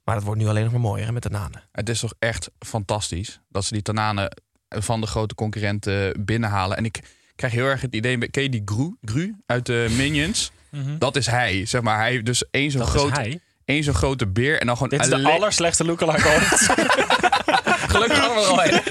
Maar 0.05 0.15
dat 0.15 0.25
wordt 0.25 0.41
nu 0.41 0.49
alleen 0.49 0.63
nog 0.63 0.73
maar 0.73 0.81
mooier 0.81 1.13
met 1.13 1.23
de 1.23 1.31
nanen. 1.31 1.63
Het 1.73 1.89
is 1.89 2.01
toch 2.01 2.15
echt 2.19 2.51
fantastisch 2.59 3.41
dat 3.49 3.65
ze 3.65 3.73
die 3.73 3.83
Tananen 3.83 4.37
van 4.69 5.01
de 5.01 5.07
grote 5.07 5.35
concurrenten 5.35 6.25
binnenhalen. 6.25 6.77
En 6.77 6.85
ik 6.85 7.01
krijg 7.37 7.53
heel 7.53 7.67
erg 7.67 7.81
het 7.81 7.95
idee, 7.95 8.29
ken 8.29 8.43
je 8.43 8.49
die 8.49 8.63
Gru, 8.65 8.95
Gru 9.03 9.35
uit 9.47 9.67
de 9.67 9.95
Minions? 9.97 10.53
Dat 10.99 11.17
is 11.17 11.27
hij, 11.27 11.67
zeg 11.67 11.81
maar. 11.83 11.99
Hij 11.99 12.11
heeft 12.11 12.25
dus 12.27 12.45
één 12.51 12.71
zo'n 12.71 12.81
Dat 12.81 12.95
is 12.95 13.01
groot, 13.01 13.17
hij. 13.17 13.41
één 13.65 13.85
zo'n 13.85 13.95
grote 13.95 14.27
beer 14.27 14.61
en 14.61 14.67
dan 14.67 14.77
gewoon 14.77 14.91
Dit 14.91 15.01
is 15.01 15.09
de 15.09 15.29
allerslechtste 15.31 15.85
lookalike 15.85 16.29
ooit. 16.29 16.49
Gelukkig 17.93 18.21
allemaal 18.25 18.45
al 18.47 18.61
heen. 18.61 18.81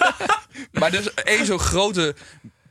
Maar 0.71 0.91
dus 0.91 1.13
één 1.13 1.45
zo'n 1.45 1.59
grote 1.59 2.15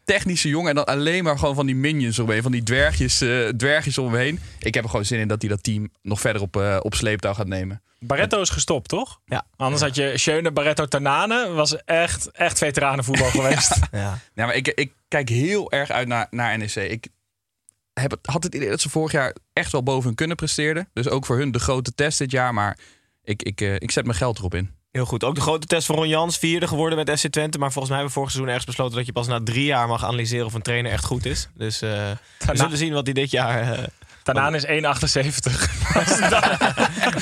technische 0.05 0.49
jongen 0.49 0.69
en 0.69 0.75
dan 0.75 0.85
alleen 0.85 1.25
maar 1.25 1.38
gewoon 1.38 1.55
van 1.55 1.66
die 1.66 1.75
minions 1.75 2.19
omheen, 2.19 2.42
van 2.42 2.53
die 2.53 2.62
dwergjes, 2.62 3.21
eh, 3.21 3.49
dwergjes 3.49 3.99
omheen. 3.99 4.40
Ik 4.59 4.75
heb 4.75 4.85
er 4.85 4.90
gewoon 4.90 5.05
zin 5.05 5.19
in 5.19 5.29
dat 5.29 5.40
hij 5.40 5.51
dat 5.51 5.62
team 5.62 5.90
nog 6.03 6.21
verder 6.21 6.42
op, 6.42 6.57
eh, 6.57 6.77
op 6.81 6.95
sleeptouw 6.95 7.35
gaat 7.35 7.47
nemen. 7.47 7.83
Barretto 7.99 8.40
is 8.40 8.51
gestopt, 8.51 8.88
toch? 8.88 9.21
Ja. 9.27 9.47
Anders 9.57 9.83
had 9.83 9.95
je 9.95 10.12
Schöne, 10.19 10.51
Barretto, 10.51 10.87
Tanane. 10.87 11.49
Was 11.49 11.85
echt, 11.85 12.31
echt 12.31 12.59
veteranenvoetbal 12.59 13.31
geweest. 13.40 13.79
Ja. 13.92 14.19
Ja, 14.35 14.47
maar 14.47 14.55
ik, 14.55 14.69
ik 14.69 14.92
kijk 15.09 15.29
heel 15.29 15.71
erg 15.73 15.90
uit 15.90 16.09
naar, 16.09 16.27
naar 16.31 16.59
NEC. 16.59 16.75
Ik 16.75 17.07
heb 18.01 18.19
had 18.23 18.43
het 18.43 18.55
idee 18.55 18.69
dat 18.69 18.81
ze 18.81 18.89
vorig 18.89 19.13
jaar 19.13 19.35
echt 19.53 19.73
wel 19.73 19.83
boven 19.83 20.05
hun 20.05 20.15
kunnen 20.15 20.37
presteren. 20.37 20.89
Dus 20.93 21.09
ook 21.09 21.27
voor 21.27 21.37
hun 21.39 21.51
de 21.53 21.59
grote 21.59 21.95
test 21.95 22.19
dit 22.19 22.31
jaar. 22.31 22.55
Maar 22.55 22.79
ik, 23.25 23.43
ik, 23.43 23.61
eh, 23.61 23.75
ik 23.75 23.91
zet 23.91 24.05
mijn 24.05 24.17
geld 24.17 24.39
erop 24.39 24.55
in. 24.55 24.71
Heel 24.91 25.05
goed. 25.05 25.25
Ook 25.25 25.35
de 25.35 25.41
grote 25.41 25.67
test 25.67 25.87
van 25.87 25.97
Ron 25.97 26.09
Jans, 26.09 26.39
vierde 26.39 26.67
geworden 26.69 27.05
met 27.05 27.19
SC 27.19 27.29
Twente. 27.29 27.59
Maar 27.59 27.73
volgens 27.73 27.89
mij 27.93 27.97
hebben 28.03 28.07
we 28.07 28.13
vorig 28.21 28.31
seizoen 28.31 28.49
ergens 28.55 28.67
besloten 28.67 28.97
dat 28.97 29.07
je 29.07 29.13
pas 29.13 29.27
na 29.27 29.41
drie 29.43 29.65
jaar 29.65 29.89
mag 29.89 30.05
analyseren 30.05 30.47
of 30.47 30.55
een 30.55 30.63
trainer 30.63 30.93
echt 30.93 31.05
goed 31.05 31.27
is. 31.27 31.49
Dus 31.55 31.83
eh, 31.83 32.11
we 32.47 32.57
zullen 32.57 32.79
zien 32.79 32.93
wat 32.93 33.05
hij 33.05 33.15
dit 33.15 33.31
jaar. 33.31 33.73
eh, 33.73 33.85
Tanane 34.23 34.57
is 34.57 34.67
1,78. 34.67 34.71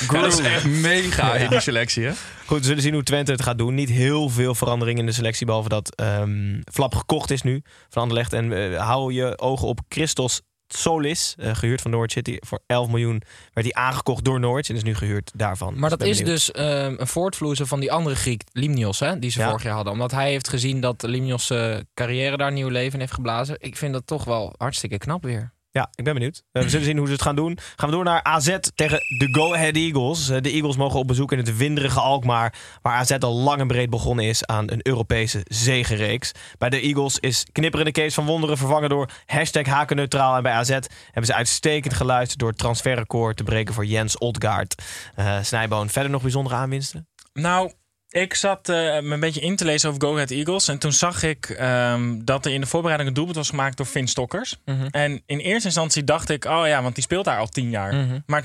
Dat 0.13 0.33
is 0.33 0.39
echt 0.39 0.65
mega 0.65 1.35
in 1.35 1.51
die 1.51 1.61
selectie, 1.61 2.05
hè? 2.05 2.13
Goed, 2.47 2.59
we 2.59 2.65
zullen 2.65 2.83
zien 2.83 2.95
hoe 2.95 3.03
Twente 3.03 3.33
het 3.33 3.43
gaat 3.43 3.59
doen. 3.59 3.75
Niet 3.75 3.89
heel 3.89 4.29
veel 4.29 4.55
verandering 4.55 4.99
in 4.99 5.07
de 5.07 5.13
selectie, 5.13 5.47
behalve 5.47 5.69
dat 5.69 5.95
ehm, 5.95 6.61
Flap 6.73 6.95
gekocht 6.95 7.31
is 7.31 7.43
nu 7.43 7.63
van 7.89 8.03
Anderlecht. 8.03 8.33
En 8.33 8.77
hou 8.77 9.13
je 9.13 9.39
ogen 9.39 9.69
op 9.69 9.81
Christos 9.89 10.41
Solis, 10.77 11.35
eh, 11.39 11.55
gehuurd 11.55 11.81
van 11.81 11.91
Norwich 11.91 12.11
City. 12.11 12.37
Voor 12.41 12.61
11 12.67 12.89
miljoen 12.89 13.23
werd 13.53 13.73
hij 13.73 13.83
aangekocht 13.83 14.25
door 14.25 14.41
Norwich 14.41 14.69
en 14.69 14.75
is 14.77 14.83
nu 14.83 14.95
gehuurd 14.95 15.31
daarvan. 15.35 15.79
Maar 15.79 15.91
Dus 15.91 15.99
dat 15.99 16.09
is 16.09 16.19
dus 16.25 16.51
ehm, 16.51 16.95
een 16.99 17.07
voortvloeisel 17.07 17.67
van 17.67 17.81
die 17.81 17.93
andere 17.93 18.17
Griek, 18.17 18.43
Limnios, 18.53 19.01
hè, 19.01 19.19
die 19.19 19.31
ze 19.31 19.39
Ja. 19.41 19.47
vorig 19.49 19.63
jaar 19.63 19.75
hadden. 19.75 19.93
Omdat 19.93 20.11
hij 20.11 20.31
heeft 20.31 20.49
gezien 20.49 20.81
dat 20.81 21.03
Limnios' 21.03 21.51
eh, 21.51 21.77
carrière 21.95 22.37
daar 22.37 22.53
nieuw 22.53 22.69
leven 22.69 22.93
in 22.95 23.01
heeft 23.01 23.13
geblazen. 23.13 23.57
Ik 23.59 23.77
vind 23.77 23.93
dat 23.93 24.07
toch 24.07 24.25
wel 24.25 24.55
hartstikke 24.57 24.99
knap 24.99 25.23
weer. 25.23 25.53
Ja, 25.75 25.91
ik 25.95 26.05
ben 26.05 26.15
benieuwd. 26.15 26.43
Eh, 26.53 26.63
we 26.63 26.69
zullen 26.69 26.87
zien 26.87 26.97
hoe 26.97 27.07
ze 27.07 27.13
het 27.13 27.23
gaan 27.23 27.37
doen. 27.37 27.59
Gaan 27.77 27.89
we 27.89 27.95
door 27.95 28.05
naar 28.05 28.23
AZ 28.23 28.59
tegen 28.75 28.99
de 28.99 29.29
Go 29.31 29.55
Ahead 29.55 29.77
Eagles. 29.77 30.29
Eh, 30.29 30.41
de 30.41 30.51
Eagles 30.51 30.77
mogen 30.77 30.99
op 30.99 31.07
bezoek 31.07 31.33
in 31.33 31.39
het 31.39 31.57
winderige 31.57 32.01
Alkmaar... 32.01 32.55
waar 32.83 32.97
AZ 32.97 33.11
al 33.11 33.35
lang 33.35 33.61
en 33.61 33.67
breed 33.67 33.91
begonnen 33.91 34.25
is 34.25 34.47
aan 34.47 34.71
een 34.71 34.81
Europese 34.83 35.41
zegenreeks. 35.45 36.33
Bij 36.59 36.71
de 36.71 36.81
Eagles 36.81 37.19
is 37.19 37.47
knipperende 37.53 37.93
Kees 37.93 38.15
van 38.15 38.27
Wonderen 38.27 38.57
vervangen 38.57 38.89
door 38.89 39.11
hashtag 39.27 39.67
hakenneutraal. 39.67 40.37
En 40.37 40.43
bij 40.43 40.53
AZ 40.53 40.69
hebben 40.71 41.27
ze 41.27 41.35
uitstekend 41.35 41.95
geluisterd 41.95 42.41
door 42.41 42.49
het 42.49 42.59
transferrecord 42.59 43.37
te 43.37 43.45
breken 43.45 43.75
voor 43.75 43.87
Jens 43.87 44.19
Odgaard. 44.19 44.83
Eh 45.15 45.39
Snijboon, 45.43 45.91
verder 45.91 46.11
nog 46.11 46.23
bijzondere 46.23 46.57
aanwinsten? 46.57 47.09
Nou, 47.33 47.73
ik 48.15 48.35
zat 48.35 48.69
eh, 48.69 48.77
me 48.77 49.15
een 49.15 49.21
beetje 49.21 49.41
in 49.41 49.57
te 49.57 49.65
lezen 49.65 49.89
over 49.89 50.03
Go 50.03 50.13
Ahead 50.13 50.31
Eagles. 50.31 50.69
En 50.69 50.79
toen 50.79 50.93
zag 50.93 51.23
ik 51.23 51.49
ehm, 51.49 52.25
dat 52.25 52.47
er 52.47 52.53
in 52.53 52.61
de 52.61 52.67
voorbereiding 52.67 53.09
een 53.09 53.15
doelpunt 53.15 53.37
was 53.37 53.49
gemaakt 53.49 53.77
door 53.77 53.87
Finn 53.87 54.09
Stokkers. 54.09 54.57
Mhm. 54.65 54.87
En 54.91 55.23
in 55.27 55.39
eerste 55.39 55.67
instantie 55.67 56.05
dacht 56.05 56.29
ik, 56.29 56.45
oh 56.45 56.67
ja, 56.67 56.83
want 56.83 56.95
die 56.95 57.05
speelt 57.05 57.25
daar 57.25 57.39
al 57.39 57.49
tien 57.49 57.71
jaar. 57.71 57.95
Mhm. 57.95 58.19
Maar 58.27 58.45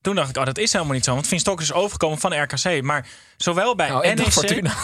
toen 0.00 0.14
dacht 0.14 0.30
ik, 0.30 0.36
oh, 0.36 0.44
dat 0.44 0.58
is 0.58 0.72
helemaal 0.72 0.94
niet 0.94 1.04
zo. 1.04 1.14
Want 1.14 1.26
Finn 1.26 1.40
Stokkers 1.40 1.68
is 1.68 1.74
overgekomen 1.74 2.18
van 2.18 2.42
RKC. 2.42 2.82
Maar 2.82 3.06
zowel 3.36 3.74
bij 3.74 3.88
Nou, 3.88 4.06
ik 4.06 4.18
NEC... 4.18 4.32
Fortuna. 4.32 4.74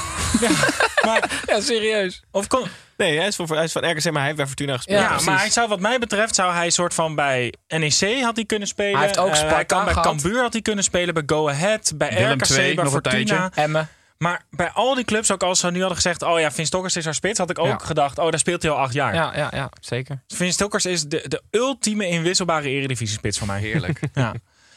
maar, 1.07 1.31
ja, 1.47 1.61
serieus. 1.61 2.23
Of 2.31 2.47
kon, 2.47 2.67
Nee, 2.97 3.19
hij 3.19 3.27
is, 3.27 3.37
voor, 3.37 3.49
hij 3.49 3.65
is 3.65 3.73
van 3.73 3.91
RKC, 3.91 4.05
maar 4.05 4.15
hij 4.15 4.25
heeft 4.25 4.37
bij 4.37 4.47
Fortuna 4.47 4.77
gespeeld. 4.77 5.01
ja, 5.01 5.21
maar 5.25 5.39
hij 5.39 5.51
zou 5.51 5.69
wat 5.69 5.81
mij 5.81 5.99
betreft 5.99 6.35
zou 6.35 6.53
hij 6.53 6.71
soort 6.71 6.95
van 6.95 7.15
bij 7.15 7.55
NEC 7.69 8.23
had 8.23 8.37
hij 8.37 8.45
kunnen 8.45 8.69
spelen. 8.69 8.97
Hij 8.97 9.07
heeft 9.07 9.19
ook 9.19 9.35
Sparta 9.35 9.55
hij 9.55 9.65
kan 9.65 9.85
bij. 9.85 9.95
Cambuur 9.95 10.41
had 10.41 10.53
hij 10.53 10.63
kunnen 10.63 10.85
spelen, 10.85 11.15
bij 11.15 11.23
Go 11.27 11.49
Ahead, 11.49 11.93
bij 11.95 12.15
Willem 12.15 12.39
RKC, 12.39 12.75
bij 12.75 12.87
Fortuna. 12.87 13.51
Emmen. 13.55 13.89
Maar 14.25 14.45
bij 14.51 14.71
al 14.71 14.95
die 14.95 15.05
clubs, 15.05 15.31
ook 15.31 15.43
als 15.43 15.61
ze 15.61 15.71
nu 15.71 15.79
hadden 15.79 15.97
gezegd, 15.97 16.23
oh 16.23 16.41
ja, 16.41 16.51
Vin 16.51 16.67
Stokkers 16.67 16.97
is 16.97 17.05
haar 17.05 17.15
spits, 17.15 17.39
had 17.39 17.51
ik 17.51 17.59
ook 17.59 17.67
Ja. 17.67 17.79
gedacht, 17.79 18.19
oh 18.19 18.31
daar 18.31 18.39
speelt 18.39 18.63
hij 18.63 18.71
al 18.71 18.79
acht 18.79 18.93
jaar. 18.95 19.15
Ja, 19.15 19.37
ja, 19.37 19.49
ja, 19.55 19.71
zeker. 19.81 20.23
Vin 20.27 20.53
Stokkers 20.53 20.87
is 20.87 21.03
de, 21.03 21.25
de 21.29 21.43
ultieme 21.51 22.09
inwisselbare 22.09 22.69
eredivisie-spits 22.69 23.39
voor 23.39 23.47
mij. 23.47 23.61
Heerlijk. 23.61 24.01
Ja. 24.15 24.35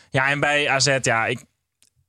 ja, 0.09 0.29
en 0.29 0.39
bij 0.39 0.69
AZ, 0.69 0.97
ja, 1.01 1.25
ik, 1.25 1.43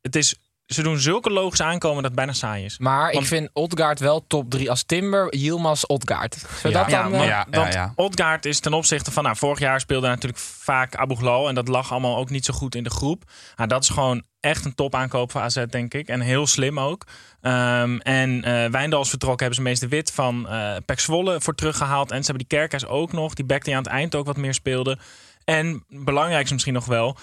het 0.02 0.16
is, 0.16 0.34
ze 0.68 0.82
doen 0.82 0.98
zulke 0.98 1.30
logische 1.30 1.64
aankomen 1.64 1.96
dat 1.96 2.04
het 2.04 2.14
bijna 2.14 2.32
saai 2.32 2.64
is. 2.64 2.78
Maar 2.78 3.10
ik 3.10 3.26
vind 3.26 3.50
Odgaard 3.52 4.00
wel 4.00 4.26
top 4.26 4.50
3 4.50 4.70
als 4.70 4.82
Timber, 4.82 5.34
Yilmaz, 5.36 5.82
Odgaard. 5.82 6.36
Zodat 6.62 6.90
Ja, 6.90 7.02
dan... 7.02 7.10
maar, 7.10 7.20
eh, 7.20 7.26
ja, 7.26 7.46
want 7.50 7.72
ja. 7.72 7.92
Odgaard 7.96 8.44
is 8.44 8.60
ten 8.60 8.72
opzichte 8.72 9.10
van... 9.10 9.22
Nou, 9.22 9.36
vorig 9.36 9.58
jaar 9.58 9.80
speelde 9.80 10.08
natuurlijk 10.08 10.42
vaak 10.42 10.96
Abu 10.96 11.14
Ghlal. 11.14 11.48
En 11.48 11.54
dat 11.54 11.68
lag 11.68 11.92
allemaal 11.92 12.16
ook 12.16 12.30
niet 12.30 12.44
zo 12.44 12.54
goed 12.54 12.74
in 12.74 12.82
de 12.82 12.90
groep. 12.90 13.22
Nou, 13.56 13.68
dat 13.68 13.82
is 13.82 13.88
gewoon 13.88 14.22
echt 14.40 14.64
een 14.64 14.74
topaankoop 14.74 15.30
voor 15.30 15.40
AZ, 15.40 15.64
denk 15.70 15.94
ik. 15.94 16.08
En 16.08 16.20
heel 16.20 16.46
slim 16.46 16.80
ook. 16.80 17.06
Ehm, 17.40 17.98
en 17.98 18.44
eh 18.44 18.70
Wijndals 18.70 19.08
vertrokken 19.08 19.46
hebben 19.46 19.64
ze 19.64 19.68
meester 19.68 19.88
Wit 19.88 20.12
van 20.12 20.48
eh 20.48 20.76
Pek 20.86 21.00
Zwolle 21.00 21.40
voor 21.40 21.54
teruggehaald. 21.54 22.10
En 22.10 22.18
ze 22.24 22.30
hebben 22.30 22.46
die 22.48 22.58
Kerkers 22.58 22.86
ook 22.86 23.12
nog. 23.12 23.34
Die 23.34 23.44
back 23.44 23.64
die 23.64 23.76
aan 23.76 23.82
het 23.82 23.92
eind 23.92 24.14
ook 24.14 24.26
wat 24.26 24.36
meer 24.36 24.54
speelde. 24.54 24.98
En 25.44 25.84
belangrijkste 25.88 26.52
misschien 26.52 26.74
nog 26.74 26.84
wel... 26.84 27.16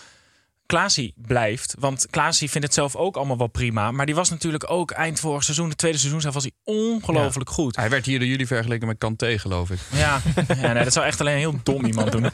Klaasie 0.66 1.14
blijft. 1.16 1.76
Want 1.80 2.08
Klaasie 2.10 2.50
vindt 2.50 2.68
het 2.68 2.76
zelf 2.76 2.96
ook 2.96 3.16
allemaal 3.16 3.38
wel 3.38 3.48
prima. 3.48 3.92
Maar 3.92 4.06
die 4.06 4.16
was 4.16 4.30
natuurlijk 4.30 4.72
ook 4.72 4.92
eind 4.92 5.20
vorig 5.20 5.44
seizoen, 5.44 5.70
de 5.70 5.76
tweede 5.76 5.98
seizoen 5.98 6.22
zelf, 6.22 6.34
was 6.34 6.44
hij 6.44 6.52
ongelooflijk 6.64 7.50
goed. 7.50 7.76
Hij 7.76 7.90
werd 7.90 8.06
hier 8.06 8.20
door 8.20 8.28
jullie 8.28 8.48
vergeleken 8.48 8.88
met 8.88 8.98
Kanté, 8.98 9.40
geloof 9.40 9.70
ik. 9.70 9.80
Ja, 9.92 10.22
ja 10.62 10.74
nee, 10.74 10.84
dat 10.84 10.94
zou 10.94 11.06
echt 11.06 11.20
alleen 11.20 11.34
een 11.34 11.40
heel 11.40 11.60
dom 11.64 11.86
iemand 11.86 12.12
doen. 12.12 12.30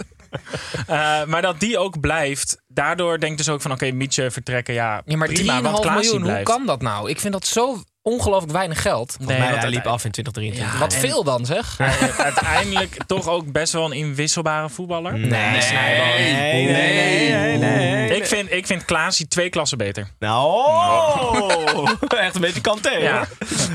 Eh, 0.88 1.26
maar 1.26 1.42
dat 1.42 1.60
die 1.60 1.78
ook 1.78 2.00
blijft, 2.00 2.62
daardoor 2.74 3.20
denkt 3.20 3.38
dus 3.38 3.50
ook 3.50 3.62
van 3.62 3.72
oké, 3.72 3.92
Mietje 3.92 4.32
vertrekken, 4.32 4.74
ja, 4.74 5.02
Ja, 5.06 5.18
maar 5.18 5.28
3,5 5.28 5.34
prima, 5.34 5.62
want 5.62 5.84
miljoen, 5.90 6.24
hoe 6.32 6.44
kan 6.44 6.66
dat 6.66 6.82
nou? 6.82 7.10
Ik 7.10 7.20
vind 7.20 7.34
dat 7.34 7.46
zo 7.48 7.84
ongelooflijk 8.04 8.52
weinig 8.52 8.82
geld. 8.82 9.16
Volgens 9.18 9.38
mij, 9.38 9.50
want 9.50 9.62
hij 9.62 9.70
liep 9.70 9.86
af 9.86 10.06
in 10.06 10.12
2023. 10.12 10.80
Wat 10.80 10.96
veel 10.96 11.24
dan, 11.24 11.46
zeg. 11.46 11.78
Hij- 11.78 12.12
uiteindelijk 12.18 12.98
toch 13.08 13.28
ook 13.28 13.52
best 13.52 13.74
wel 13.74 13.86
een 13.86 13.92
inwisselbare 13.92 14.70
voetballer. 14.70 15.20
Nee, 15.20 15.30
nee, 15.30 16.66
nee, 16.66 17.30
nee, 17.30 17.58
nee. 17.58 18.16
Ik 18.16 18.26
vind, 18.26 18.52
ik 18.52 18.66
vind 18.66 18.86
Klaasie 18.86 19.28
twee 19.28 19.50
klassen 19.50 19.78
beter. 19.78 20.08
Nou, 20.20 20.46
oh! 20.46 21.90
echt 22.20 22.36
een 22.36 22.42
beetje 22.42 22.62
kanté. 22.62 22.90
Ja. 22.92 23.28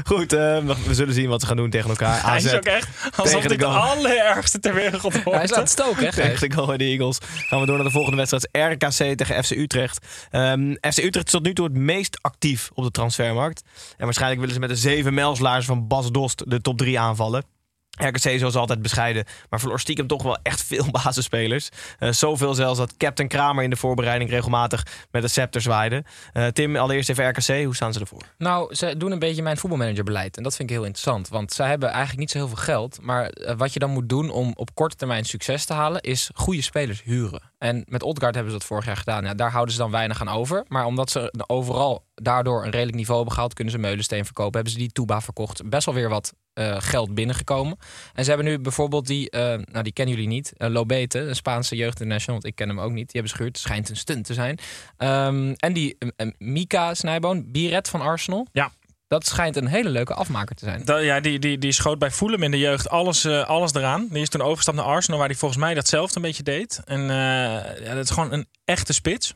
Goed, 0.05 0.33
eh, 0.33 0.59
we 0.87 0.95
zullen 0.95 1.15
zien 1.15 1.29
wat 1.29 1.41
ze 1.41 1.47
gaan 1.47 1.57
doen 1.57 1.71
tegen 1.71 1.91
elkaar. 1.91 2.27
Hij 2.27 2.37
is 2.37 2.55
ook 2.55 2.65
echt 2.65 2.89
alsof 3.17 3.25
tegen 3.27 3.43
de 3.43 3.49
dit 3.49 3.59
de 3.59 3.65
goal. 3.65 3.77
allerergste 3.77 4.59
ter 4.61 4.75
wereld 4.75 5.03
wordt. 5.03 5.25
Hij 5.25 5.43
is 5.43 5.53
aan 5.53 5.61
het 5.61 5.71
stoken, 5.71 6.05
hè, 6.05 6.13
Gijs? 6.13 6.41
tegen 6.41 6.79
de 6.79 6.85
Eagles. 6.85 7.19
Gaan 7.49 7.61
we 7.61 7.67
door 7.67 7.77
naar 7.77 7.85
de 7.85 7.91
volgende 7.91 8.17
wedstrijd. 8.17 8.49
RKC 8.87 9.17
tegen 9.17 9.45
FC 9.45 9.51
Utrecht. 9.51 10.07
Ehm, 10.31 10.75
FC 10.81 10.99
Utrecht 10.99 11.27
is 11.27 11.33
tot 11.33 11.43
nu 11.43 11.55
toe 11.55 11.65
het 11.65 11.77
meest 11.77 12.19
actief 12.23 12.71
op 12.75 12.85
de 12.85 12.91
transfermarkt. 12.91 13.63
En 13.97 14.05
waarschijnlijk 14.05 14.41
willen 14.41 14.55
ze 14.55 14.61
met 14.61 14.69
de 14.69 14.77
zeven 14.77 15.15
mijlslaars 15.15 15.67
van 15.67 15.87
Bas 15.87 16.11
Dost 16.11 16.51
de 16.51 16.61
top 16.61 16.79
3 16.79 16.99
aanvallen. 16.99 17.56
RKC 17.97 18.39
zoals 18.39 18.55
altijd 18.55 18.83
bescheiden, 18.83 19.25
maar 19.51 19.61
verloor 19.61 19.81
stiekem 19.81 20.07
toch 20.07 20.23
wel 20.23 20.39
echt 20.43 20.63
veel 20.63 20.91
basisspelers. 21.03 21.69
Eh, 21.99 22.13
zoveel 22.13 22.55
zelfs 22.55 22.79
dat 22.79 22.97
Captain 22.97 23.29
Kramer 23.29 23.65
in 23.65 23.71
de 23.71 23.77
voorbereiding 23.77 24.31
regelmatig 24.31 24.87
met 25.11 25.23
de 25.23 25.29
scepter 25.29 25.61
zwaaide. 25.61 26.05
Eh, 26.33 26.47
Tim, 26.47 26.77
allereerst 26.77 27.09
even 27.09 27.29
RKC, 27.29 27.65
hoe 27.65 27.75
staan 27.75 27.93
ze 27.93 28.01
ervoor? 28.01 28.23
Nou, 28.39 28.75
ze 28.75 28.97
doen 28.97 29.13
een 29.13 29.19
beetje 29.19 29.43
mijn 29.43 29.57
voetbalmanagerbeleid. 29.57 30.37
En 30.37 30.43
dat 30.43 30.57
vind 30.57 30.71
ik 30.71 30.77
heel 30.77 30.85
interessant. 30.85 31.29
Want 31.29 31.53
zij 31.53 31.69
hebben 31.69 31.89
eigenlijk 31.89 32.19
niet 32.19 32.31
zo 32.31 32.39
heel 32.39 32.49
veel 32.49 32.57
geld. 32.57 32.99
Maar 33.03 33.29
eh, 33.29 33.57
wat 33.57 33.73
je 33.73 33.79
dan 33.79 33.91
moet 33.91 34.09
doen 34.09 34.31
om 34.31 34.53
op 34.55 34.75
korte 34.75 34.97
termijn 34.97 35.25
succes 35.25 35.65
te 35.65 35.73
halen... 35.73 36.01
is 36.01 36.31
goede 36.35 36.63
spelers 36.63 37.03
huren. 37.03 37.43
En 37.59 37.85
met 37.89 38.03
Odgaard 38.03 38.35
hebben 38.35 38.53
ze 38.53 38.59
dat 38.59 38.69
vorig 38.69 38.85
jaar 38.85 38.97
gedaan. 38.97 39.25
Ja, 39.25 39.35
daar 39.35 39.51
houden 39.51 39.75
ze 39.75 39.81
dan 39.81 39.91
weinig 39.91 40.21
aan 40.21 40.29
over. 40.29 40.65
Maar 40.69 40.85
omdat 40.85 41.11
ze 41.11 41.33
overal 41.47 42.06
daardoor 42.23 42.65
een 42.65 42.71
redelijk 42.71 42.97
niveau 42.97 43.17
hebben 43.17 43.35
gehaald... 43.35 43.55
kunnen 43.55 43.73
ze 43.73 43.79
Meulensteen 43.79 44.25
verkopen. 44.25 44.55
Hebben 44.55 44.73
ze 44.73 44.79
die 44.79 44.93
Tuba 44.93 45.21
verkocht. 45.21 45.69
Best 45.69 45.87
wel 45.87 45.95
weer 45.95 46.09
wat 46.09 46.35
eh, 46.53 46.77
geld 46.79 47.15
binnengekomen. 47.15 47.79
En 48.15 48.25
ze 48.25 48.31
hebben 48.31 48.49
nu 48.49 48.59
bijvoorbeeld 48.59 49.07
die... 49.07 49.31
eh, 49.31 49.41
nou, 49.41 49.83
die 49.83 49.93
kennen 49.93 50.15
jullie 50.15 50.29
niet. 50.31 50.53
eh, 50.57 50.69
Lobete, 50.69 51.19
een 51.19 51.37
Spaanse 51.37 51.77
jeugdinternational. 51.77 52.41
Want 52.41 52.53
ik 52.53 52.55
ken 52.55 52.69
hem 52.69 52.81
ook 52.81 52.93
niet. 52.93 53.13
Die 53.13 53.21
hebben 53.21 53.31
ze 53.31 53.37
gehuurd. 53.37 53.59
Schijnt 53.59 53.89
een 53.89 53.97
stunt 53.97 54.25
te 54.25 54.35
zijn. 54.35 54.59
Ehm, 54.97 55.55
en 55.57 55.73
die 55.73 55.97
Mika 56.39 56.95
Snijboon, 56.95 57.51
Biret 57.53 57.89
van 57.89 58.01
Arsenal. 58.01 58.47
Ja. 58.53 58.71
Dat 59.09 59.27
schijnt 59.27 59.57
een 59.57 59.67
hele 59.67 59.89
leuke 59.89 60.15
afmaker 60.15 60.57
te 60.57 60.65
zijn. 60.65 60.85
Dat, 60.85 61.03
ja, 61.03 61.21
die, 61.21 61.39
die, 61.39 61.59
die 61.59 61.73
schoot 61.73 61.99
bij 61.99 62.11
Fulham 62.11 62.43
in 62.43 62.51
de 62.51 62.59
jeugd 62.59 62.89
alles, 62.89 63.27
alles 63.27 63.75
eraan. 63.75 64.09
Die 64.11 64.23
is 64.23 64.29
toen 64.29 64.41
overgestapt 64.41 64.77
naar 64.77 64.87
Arsenal, 64.87 65.19
waar 65.19 65.29
hij 65.29 65.37
volgens 65.37 65.61
mij 65.61 65.75
datzelfde 65.75 66.17
een 66.17 66.23
beetje 66.23 66.43
deed. 66.43 66.81
En 66.85 67.01
ja, 67.03 67.95
dat 67.95 68.05
is 68.05 68.11
gewoon 68.11 68.33
een 68.33 68.47
echte 68.65 68.93
spits. 68.93 69.35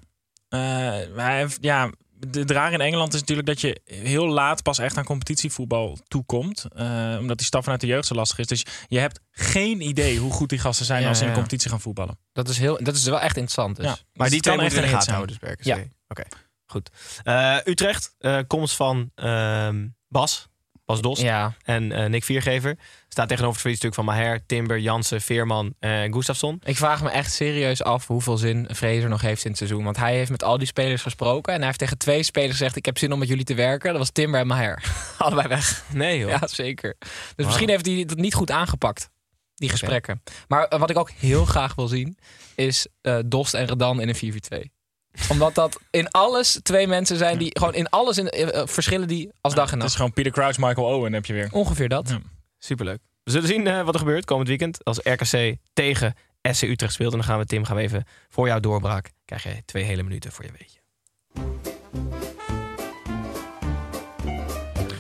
Hij 0.49 1.37
heeft, 1.39 1.59
ja, 1.61 1.91
de 2.29 2.45
draag 2.45 2.73
in 2.73 2.81
Engeland 2.81 3.15
is 3.15 3.21
natuurlijk 3.21 3.49
dat 3.49 3.61
je 3.61 3.81
heel 3.85 4.29
laat 4.29 4.63
pas 4.63 4.79
echt 4.79 4.97
aan 4.97 5.05
competitievoetbal 5.05 5.99
toekomt. 6.09 6.65
Eh, 6.75 7.17
omdat 7.19 7.37
die 7.37 7.47
stap 7.47 7.63
vanuit 7.63 7.81
de 7.81 7.87
jeugd 7.87 8.07
zo 8.07 8.15
lastig 8.15 8.39
is. 8.39 8.47
Dus 8.47 8.67
je 8.89 8.99
hebt 8.99 9.21
geen 9.31 9.81
idee 9.81 10.19
hoe 10.19 10.33
goed 10.33 10.49
die 10.49 10.59
gasten 10.59 10.87
zijn 10.87 11.03
Ja, 11.03 11.09
als 11.09 11.19
ze 11.19 11.23
in 11.23 11.31
de 11.31 11.37
competitie 11.37 11.71
gaan 11.71 11.81
voetballen. 11.81 12.19
Dat 12.33 12.49
is, 12.49 12.59
heel, 12.59 12.79
dat 12.83 12.95
is 12.95 13.05
wel 13.05 13.21
echt 13.21 13.37
interessant. 13.37 13.77
Dus. 13.77 13.85
Ja. 13.85 13.91
Maar 13.91 13.99
Dus 14.13 14.29
die 14.29 14.37
het 14.37 14.43
twee 14.43 14.57
kan 14.57 14.65
echt 14.65 14.75
gaten 14.75 14.93
een 14.93 14.99
hit 14.99 15.09
houden, 15.09 15.39
dus. 15.41 15.67
Ja. 15.67 15.79
Oké, 16.09 16.23
goed. 16.67 16.91
Eh, 17.23 17.57
Utrecht, 17.65 18.15
eh, 18.19 18.39
komst 18.47 18.77
van 18.77 19.11
ehm, 19.15 19.89
Bas, 20.09 20.49
Bas 20.91 21.01
Dos 21.01 21.21
Ja, 21.21 21.55
en 21.65 21.93
eh, 21.93 22.09
Nick 22.09 22.25
Viergever. 22.25 22.79
Staat 23.09 23.29
tegenover 23.29 23.53
het 23.53 23.61
verliesstuk 23.61 23.95
van 23.95 24.05
Maher, 24.05 24.47
Timber, 24.47 24.79
Jansen, 24.79 25.21
Veerman 25.21 25.75
en 25.79 26.13
Gustafsson. 26.13 26.61
ik 26.65 26.77
vraag 26.77 27.03
me 27.03 27.11
echt 27.11 27.33
serieus 27.33 27.83
af 27.83 28.07
hoeveel 28.07 28.37
zin 28.37 28.69
Fraser 28.75 29.09
nog 29.09 29.21
heeft 29.21 29.45
in 29.45 29.49
het 29.49 29.59
seizoen. 29.59 29.85
Want 29.85 29.97
hij 29.97 30.15
heeft 30.15 30.31
met 30.31 30.43
al 30.43 30.59
die 30.59 30.67
spelers 30.67 31.03
gesproken. 31.03 31.53
En 31.53 31.59
hij 31.59 31.67
heeft 31.67 31.79
tegen 31.79 31.99
twee 31.99 32.23
spelers 32.23 32.53
gezegd: 32.53 32.77
Ik 32.77 32.85
heb 32.85 32.99
zin 32.99 33.13
om 33.13 33.19
met 33.19 33.29
jullie 33.29 33.45
te 33.45 33.55
werken. 33.55 33.91
Dat 33.91 33.99
was 33.99 34.11
Timber 34.11 34.41
en 34.41 34.47
Maher. 34.47 34.83
Allebei 35.19 35.49
weg. 35.49 35.85
Nee 35.93 36.19
joh. 36.19 36.31
Ja, 36.31 36.47
zeker. 36.47 36.97
Dus 37.37 37.47
misschien 37.47 37.69
heeft 37.69 37.87
hij 37.87 38.05
dat 38.05 38.17
niet 38.17 38.35
goed 38.35 38.51
aangepakt. 38.51 39.11
Die 39.55 39.69
gesprekken. 39.69 40.23
Maar 40.49 40.65
eh, 40.65 40.79
wat 40.79 40.91
ik 40.91 40.99
ook 40.99 41.11
heel 41.11 41.45
graag 41.45 41.75
wil 41.75 41.89
zien, 41.89 42.19
is 42.55 42.87
eh, 43.01 43.19
Dost 43.27 43.55
en 43.55 43.67
Redan 43.67 44.01
in 44.01 44.09
een 44.09 44.41
4-4-2. 44.67 44.80
Omdat 45.29 45.55
dat 45.55 45.81
in 45.91 46.11
alles 46.11 46.61
twee 46.63 46.87
mensen 46.87 47.17
zijn 47.17 47.39
die 47.39 47.59
gewoon 47.59 47.75
in 47.75 47.89
alles 47.89 48.19
in, 48.19 48.29
eh, 48.29 48.61
eh, 48.61 48.67
verschillen 48.67 49.09
die 49.09 49.31
als 49.41 49.55
dag 49.55 49.65
en 49.65 49.69
Het 49.69 49.77
is 49.79 49.83
nacht. 49.83 49.95
gewoon 49.97 50.13
Peter 50.13 50.33
Crouch, 50.33 50.59
Michael 50.59 50.87
Owen 50.97 51.13
heb 51.13 51.27
je 51.27 51.33
weer. 51.33 51.49
Ongeveer 51.53 51.89
dat. 51.89 52.09
Ja. 52.09 52.21
Superleuk. 52.59 52.99
We 53.25 53.31
zullen 53.31 53.49
zien 53.49 53.67
eh, 53.67 53.83
wat 53.83 53.95
er 53.95 54.01
gebeurt 54.01 54.25
komend 54.25 54.49
weekend 54.49 54.85
als 54.85 54.99
RKC 55.03 55.57
tegen 55.73 56.15
SC 56.43 56.63
Utrecht 56.63 56.93
speelt. 56.93 57.13
En 57.13 57.19
dan 57.19 57.27
gaan 57.27 57.39
we, 57.39 57.45
Tim, 57.45 57.65
gaan 57.65 57.77
we 57.77 57.83
even 57.83 58.05
voor 58.29 58.47
jouw 58.47 58.61
doorbraak. 58.61 59.11
Krijg 59.25 59.43
je 59.43 59.63
twee 59.65 59.85
hele 59.85 60.03
minuten 60.03 60.33
voor 60.33 60.45
je 60.45 60.51
weetje. 60.59 60.79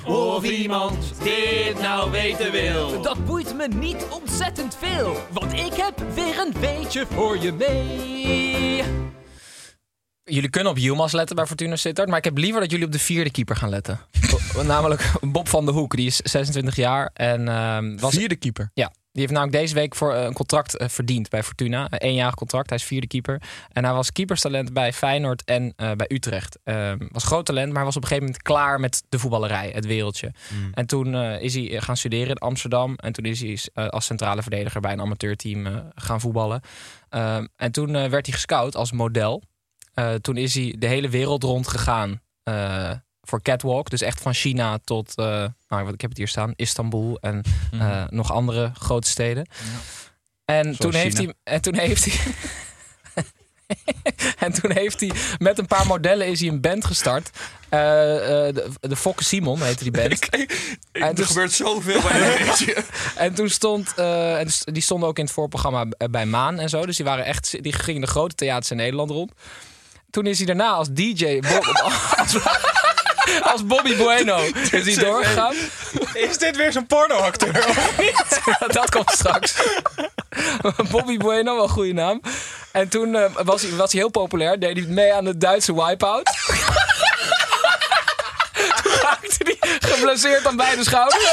Of 0.04 0.44
iemand 0.44 1.12
dit 1.22 1.80
nou 1.80 2.10
weten 2.10 2.52
wil. 2.52 3.02
Dat 3.02 3.24
boeit 3.24 3.54
me 3.56 3.68
niet 3.68 4.06
ontzettend 4.10 4.76
veel, 4.76 5.16
want 5.32 5.52
ik 5.52 5.72
heb 5.74 6.02
weer 6.14 6.38
een 6.38 6.54
beetje 6.60 7.06
voor 7.06 7.38
je 7.38 7.52
mee. 7.52 8.82
Jullie 10.30 10.50
kunnen 10.50 10.72
op 10.72 10.78
Yilmaz 10.78 11.12
letten 11.12 11.36
bij 11.36 11.46
Fortuna 11.46 11.76
Sittard. 11.76 12.08
Maar 12.08 12.18
ik 12.18 12.24
heb 12.24 12.38
liever 12.38 12.60
dat 12.60 12.70
jullie 12.70 12.86
op 12.86 12.92
de 12.92 12.98
vierde 12.98 13.30
keeper 13.30 13.56
gaan 13.56 13.68
letten. 13.68 14.00
Namelijk 14.62 15.12
Bob 15.20 15.48
van 15.48 15.66
de 15.66 15.72
Hoek. 15.72 15.96
Die 15.96 16.06
is 16.06 16.16
26 16.16 16.76
jaar. 16.76 17.10
En, 17.14 17.48
ehm, 17.48 17.96
was, 17.96 18.14
Vierde 18.14 18.36
keeper. 18.36 18.70
ja, 18.74 18.86
Die 18.86 19.20
heeft 19.20 19.32
namelijk 19.32 19.58
deze 19.58 19.74
week 19.74 19.94
voor 19.94 20.14
eh, 20.14 20.24
een 20.24 20.32
contract 20.32 20.76
eh, 20.76 20.88
verdiend 20.88 21.28
bij 21.28 21.42
Fortuna. 21.42 21.86
Een 21.90 21.98
eenjarig 21.98 22.34
contract. 22.34 22.68
Hij 22.68 22.78
is 22.78 22.84
vierde 22.84 23.06
keeper. 23.06 23.42
En 23.72 23.84
hij 23.84 23.92
was 23.92 24.12
keeperstalent 24.12 24.72
bij 24.72 24.92
Feyenoord 24.92 25.44
en 25.44 25.72
eh, 25.76 25.92
bij 25.92 26.06
Utrecht. 26.08 26.58
Ehm, 26.64 26.98
was 27.08 27.24
groot 27.24 27.46
talent, 27.46 27.72
maar 27.72 27.84
was 27.84 27.96
op 27.96 28.02
een 28.02 28.08
gegeven 28.08 28.28
moment 28.28 28.48
klaar 28.48 28.80
met 28.80 29.02
de 29.08 29.18
voetballerij, 29.18 29.70
het 29.74 29.86
wereldje. 29.86 30.32
Mm. 30.48 30.70
En 30.72 30.86
toen 30.86 31.14
is 31.14 31.54
hij 31.54 31.80
gaan 31.80 31.96
studeren 31.96 32.28
in 32.28 32.38
Amsterdam. 32.38 32.94
En 32.96 33.12
toen 33.12 33.24
is 33.24 33.40
hij 33.40 33.88
als 33.88 34.04
centrale 34.04 34.42
verdediger 34.42 34.80
bij 34.80 34.92
een 34.92 35.00
amateurteam 35.00 35.90
gaan 35.94 36.20
voetballen. 36.20 36.60
Ehm, 37.08 37.46
en 37.56 37.72
toen 37.72 37.92
werd 37.92 38.26
hij 38.26 38.34
gescout 38.34 38.76
als 38.76 38.92
model. 38.92 39.42
Eh, 40.00 40.14
toen 40.14 40.36
is 40.36 40.54
hij 40.54 40.74
de 40.78 40.86
hele 40.86 41.08
wereld 41.08 41.42
rond 41.42 41.68
gegaan 41.68 42.20
eh, 42.42 42.90
voor 43.22 43.42
catwalk. 43.42 43.90
Dus 43.90 44.00
echt 44.00 44.20
van 44.20 44.34
China 44.34 44.78
tot, 44.84 45.12
eh, 45.16 45.24
nou, 45.68 45.84
wat- 45.84 45.94
ik 45.94 46.00
heb 46.00 46.10
het 46.10 46.18
hier 46.18 46.28
staan, 46.28 46.52
Istanbul 46.56 47.18
en 47.20 47.42
Mhm. 47.72 48.06
nog 48.10 48.32
andere 48.32 48.70
grote 48.78 49.08
steden. 49.08 49.46
En, 50.44 50.62
Zoals 50.64 50.76
toen 50.78 50.94
heeft 50.94 51.16
hij, 51.16 51.34
en 51.42 51.60
toen 51.60 51.74
heeft 51.74 52.04
hij. 52.04 52.14
en 54.46 54.52
toen 54.52 54.72
heeft 54.72 55.00
hij 55.00 55.10
met 55.38 55.58
een 55.58 55.66
paar 55.66 55.86
modellen 55.86 56.26
is 56.26 56.40
hij 56.40 56.48
een 56.48 56.60
band 56.60 56.84
gestart. 56.84 57.30
De, 57.68 58.68
de 58.80 58.96
Fokke 58.96 59.24
Simon 59.24 59.62
heette 59.62 59.82
die 59.82 59.92
band. 59.92 60.28
En 60.92 61.16
er 61.16 61.26
gebeurt 61.26 61.52
zoveel 61.52 62.00
bij 62.02 62.10
een 62.40 62.46
beetje. 62.46 62.84
en 63.16 63.34
toen 63.34 63.48
stond, 63.48 63.94
en 63.94 64.48
die 64.64 64.82
stonden 64.82 65.08
ook 65.08 65.18
in 65.18 65.24
het 65.24 65.32
voorprogramma 65.32 65.84
bij 66.10 66.26
Maan 66.26 66.58
en 66.58 66.68
zo. 66.68 66.86
Dus 66.86 66.96
die 66.96 67.04
waren 67.04 67.24
echt, 67.24 67.62
die 67.62 67.72
gingen 67.72 68.00
de 68.00 68.06
grote 68.06 68.34
theaters 68.34 68.70
in 68.70 68.76
Nederland 68.76 69.10
rond. 69.10 69.32
Toen 70.10 70.26
is 70.26 70.36
hij 70.36 70.46
daarna 70.46 70.68
als 70.70 70.88
DJ, 70.90 71.40
Bob- 71.40 71.66
als, 72.18 72.36
als 73.42 73.66
Bobby 73.66 73.96
Bueno, 73.96 74.38
is 74.70 74.94
hij 74.96 75.04
doorgegaan. 75.04 75.54
Is 76.12 76.38
dit 76.38 76.56
weer 76.56 76.72
zo'n 76.72 76.86
pornoacteur? 76.86 77.68
of 77.68 77.98
niet? 77.98 78.40
dat 78.72 78.90
komt 78.90 79.10
straks. 79.10 79.54
Bobby 80.90 81.16
Bueno, 81.16 81.54
wel 81.54 81.62
een 81.62 81.68
goede 81.68 81.92
naam. 81.92 82.20
En 82.72 82.88
toen 82.88 83.14
eh, 83.14 83.24
was, 83.44 83.62
hij, 83.62 83.70
was 83.76 83.92
hij 83.92 84.00
heel 84.00 84.10
populair. 84.10 84.58
Deed 84.58 84.76
hij 84.76 84.86
mee 84.86 85.14
aan 85.14 85.24
de 85.24 85.36
Duitse 85.38 85.74
wipeout. 85.84 86.24
toen 88.82 88.92
raakte 89.02 89.56
hij 89.58 89.78
geblesseerd 89.90 90.46
aan 90.46 90.56
beide 90.56 90.84
schouders. 90.84 91.32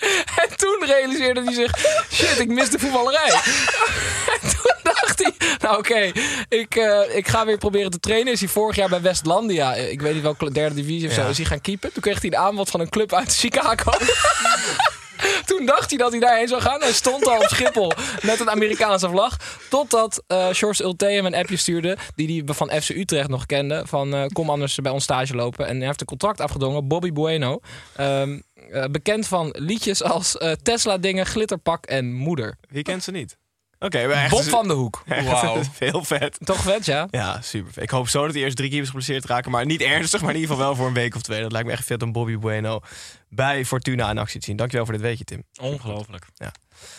en 0.42 0.56
toen 0.56 0.82
realiseerde 0.86 1.42
hij 1.44 1.52
zich... 1.54 1.72
Shit, 2.12 2.38
ik 2.38 2.48
mis 2.48 2.70
de 2.70 2.78
voetballerij. 2.78 3.30
en 4.40 4.40
toen 4.50 4.74
dacht 4.82 5.18
hij... 5.22 5.32
Nou 5.60 5.78
oké, 5.78 6.10
ik, 6.48 6.74
eh, 6.76 7.16
ik 7.16 7.28
ga 7.28 7.44
weer 7.46 7.58
proberen 7.58 7.90
te 7.90 8.00
trainen. 8.00 8.32
Is 8.32 8.40
hij 8.40 8.48
vorig 8.48 8.76
jaar 8.76 8.88
bij 8.88 9.00
Westlandia... 9.00 9.74
eh, 9.74 9.90
Ik 9.90 10.00
weet 10.00 10.14
niet 10.14 10.22
welke 10.22 10.52
derde 10.52 10.74
divisie 10.74 11.08
of 11.08 11.14
zo... 11.14 11.20
Ja. 11.22 11.28
Is 11.28 11.36
hij 11.36 11.46
gaan 11.46 11.60
keepen. 11.60 11.92
Toen 11.92 12.02
kreeg 12.02 12.20
hij 12.20 12.30
een 12.30 12.36
aanbod 12.38 12.70
van 12.70 12.80
een 12.80 12.88
club 12.88 13.14
uit 13.14 13.36
Chicago. 13.36 13.92
Toen 15.46 15.66
dacht 15.66 15.90
hij 15.90 15.98
dat 15.98 16.10
hij 16.10 16.20
daarheen 16.20 16.48
zou 16.48 16.60
gaan. 16.60 16.80
Hij 16.80 16.92
stond 16.92 17.26
al 17.26 17.36
op 17.36 17.48
Schiphol 17.48 17.92
met 18.22 18.40
een 18.40 18.50
Amerikaanse 18.50 19.08
vlag. 19.08 19.36
Totdat 19.68 20.22
eh 20.26 20.48
George 20.50 20.82
Ulte 20.82 21.06
hem 21.06 21.26
een 21.26 21.34
appje 21.34 21.56
stuurde. 21.56 21.96
Die 22.14 22.44
hij 22.44 22.54
van 22.54 22.70
FC 22.82 22.88
Utrecht 22.88 23.28
nog 23.28 23.46
kende. 23.46 23.82
Van 23.86 24.14
eh, 24.14 24.26
kom 24.26 24.50
anders 24.50 24.74
bij 24.74 24.92
ons 24.92 25.04
stage 25.04 25.34
lopen. 25.34 25.66
En 25.66 25.76
hij 25.76 25.86
heeft 25.86 26.00
een 26.00 26.06
contract 26.06 26.40
afgedongen. 26.40 26.88
Bobby 26.88 27.12
Bueno. 27.12 27.60
Ehm, 27.96 28.40
eh, 28.70 28.84
bekend 28.84 29.26
van 29.26 29.54
liedjes 29.58 30.02
als 30.02 30.36
Tesla 30.62 30.98
dingen, 30.98 31.26
glitterpak 31.26 31.86
en 31.86 32.12
moeder. 32.12 32.56
Wie 32.68 32.82
kent 32.82 33.02
ze 33.02 33.10
niet? 33.10 33.39
Oké, 33.82 34.28
Bob 34.28 34.42
van 34.42 34.68
de 34.68 34.74
Hoek. 34.74 35.02
Wauw. 35.24 35.60
Heel 35.78 36.04
vet. 36.04 36.38
Toch 36.44 36.62
vet, 36.62 36.84
ja? 36.84 37.08
Ja, 37.10 37.40
super. 37.42 37.72
vet. 37.72 37.82
Ik 37.82 37.90
hoop 37.90 38.08
zo 38.08 38.24
dat 38.24 38.34
hij 38.34 38.42
eerst 38.42 38.56
drie 38.56 38.70
keer 38.70 38.86
geblesseerd 38.86 39.24
raken. 39.24 39.50
Maar 39.50 39.66
niet 39.66 39.80
ernstig, 39.80 40.20
maar 40.20 40.30
in 40.30 40.40
ieder 40.40 40.50
geval 40.50 40.66
wel 40.66 40.76
voor 40.76 40.86
een 40.86 40.94
week 40.94 41.14
of 41.14 41.22
twee. 41.22 41.42
Dat 41.42 41.52
lijkt 41.52 41.66
me 41.66 41.72
echt 41.72 41.84
vet 41.84 42.02
om 42.02 42.12
Bobby 42.12 42.38
Bueno 42.38 42.80
bij 43.28 43.64
Fortuna 43.64 44.10
in 44.10 44.18
actie 44.18 44.40
te 44.40 44.46
zien. 44.46 44.56
Dankjewel 44.56 44.84
voor 44.84 44.94
dit 44.94 45.02
weetje, 45.02 45.24
Tim. 45.24 45.42
Ongelooflijk. 45.60 46.26
Ja. 46.34 46.52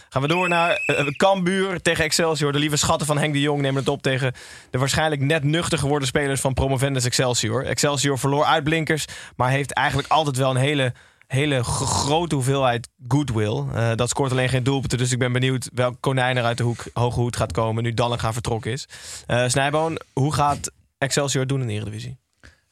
Gaan 0.10 0.22
we 0.22 0.28
door 0.28 0.48
naar 0.48 0.84
uh, 0.86 1.08
Cambuur 1.08 1.82
tegen 1.82 2.04
Excelsior. 2.04 2.52
De 2.52 2.60
lieve 2.60 2.78
schatten 2.78 3.08
van 3.08 3.18
Henk 3.18 3.34
de 3.34 3.40
Jong 3.40 3.62
nemen 3.62 3.80
het 3.80 3.90
op 3.90 4.02
tegen 4.02 4.34
de 4.70 4.78
waarschijnlijk 4.78 5.22
net 5.22 5.44
nuchter 5.44 5.78
geworden 5.78 6.08
spelers 6.08 6.42
van 6.42 6.54
promovendus 6.54 7.06
Excelsior. 7.06 7.66
Excelsior 7.66 8.20
verloor 8.20 8.46
uitblinkers, 8.46 9.06
maar 9.36 9.50
heeft 9.50 9.72
eigenlijk 9.74 10.08
altijd 10.08 10.38
wel 10.38 10.50
een 10.50 10.56
hele, 10.56 10.94
hele 11.32 11.64
grote 11.64 12.36
hoeveelheid 12.36 12.90
goodwill. 13.08 13.64
Eh, 13.74 13.92
dat 13.96 14.10
scoort 14.10 14.32
alleen 14.32 14.50
geen 14.50 14.64
doelpunten, 14.64 14.98
dus 14.98 15.12
ik 15.12 15.20
ben 15.20 15.32
benieuwd 15.32 15.70
welk 15.74 15.96
konijn 16.00 16.38
er 16.38 16.44
uit 16.44 16.58
de 16.58 16.64
hoek, 16.64 16.84
hoge 16.94 17.20
hoed 17.20 17.36
gaat 17.36 17.52
komen 17.52 17.84
nu 17.84 17.94
Dallinga 17.94 18.34
vertrokken 18.34 18.72
is. 18.72 18.88
Eh 19.28 19.48
Snijboon, 19.48 20.00
hoe 20.14 20.34
gaat 20.34 20.72
Excelsior 20.98 21.48
doen 21.48 21.62
in 21.62 21.68
de 21.68 21.74
Eredivisie? 21.74 22.18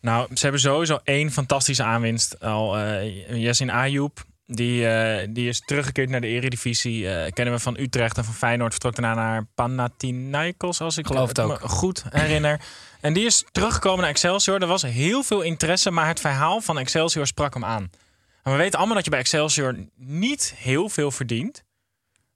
Nou, 0.01 0.27
ze 0.33 0.41
hebben 0.41 0.61
sowieso 0.61 0.99
één 1.03 1.31
fantastische 1.31 1.83
aanwinst 1.83 2.39
al. 2.43 2.77
eh 2.77 3.41
Yasin 3.41 3.71
Ayoub. 3.71 4.27
Die, 4.45 4.87
eh, 4.87 5.27
die 5.29 5.47
is 5.47 5.59
teruggekeerd 5.65 6.09
naar 6.09 6.21
de 6.21 6.27
Eredivisie. 6.27 7.09
Eh, 7.09 7.31
kennen 7.31 7.53
we 7.53 7.59
van 7.59 7.77
Utrecht 7.79 8.17
en 8.17 8.25
van 8.25 8.33
Feyenoord. 8.33 8.71
Vertrok 8.71 8.95
daarna 8.95 9.13
naar 9.13 9.45
Panathinaikos, 9.55 10.81
als 10.81 10.97
ik 10.97 11.07
Geloof 11.07 11.27
het 11.27 11.37
me 11.37 11.43
ook. 11.43 11.59
goed 11.69 12.03
herinner. 12.09 12.61
En 13.01 13.13
die 13.13 13.25
is 13.25 13.45
teruggekomen 13.51 13.99
naar 13.99 14.09
Excelsior. 14.09 14.61
Er 14.61 14.67
was 14.67 14.81
heel 14.81 15.23
veel 15.23 15.41
interesse, 15.41 15.91
maar 15.91 16.07
het 16.07 16.19
verhaal 16.19 16.61
van 16.61 16.79
Excelsior 16.79 17.27
sprak 17.27 17.53
hem 17.53 17.65
aan. 17.65 17.89
En 18.43 18.51
we 18.51 18.57
weten 18.57 18.77
allemaal 18.77 18.95
dat 18.95 19.05
je 19.05 19.11
bij 19.11 19.19
Excelsior 19.19 19.75
niet 19.95 20.53
heel 20.57 20.89
veel 20.89 21.11
verdient. 21.11 21.63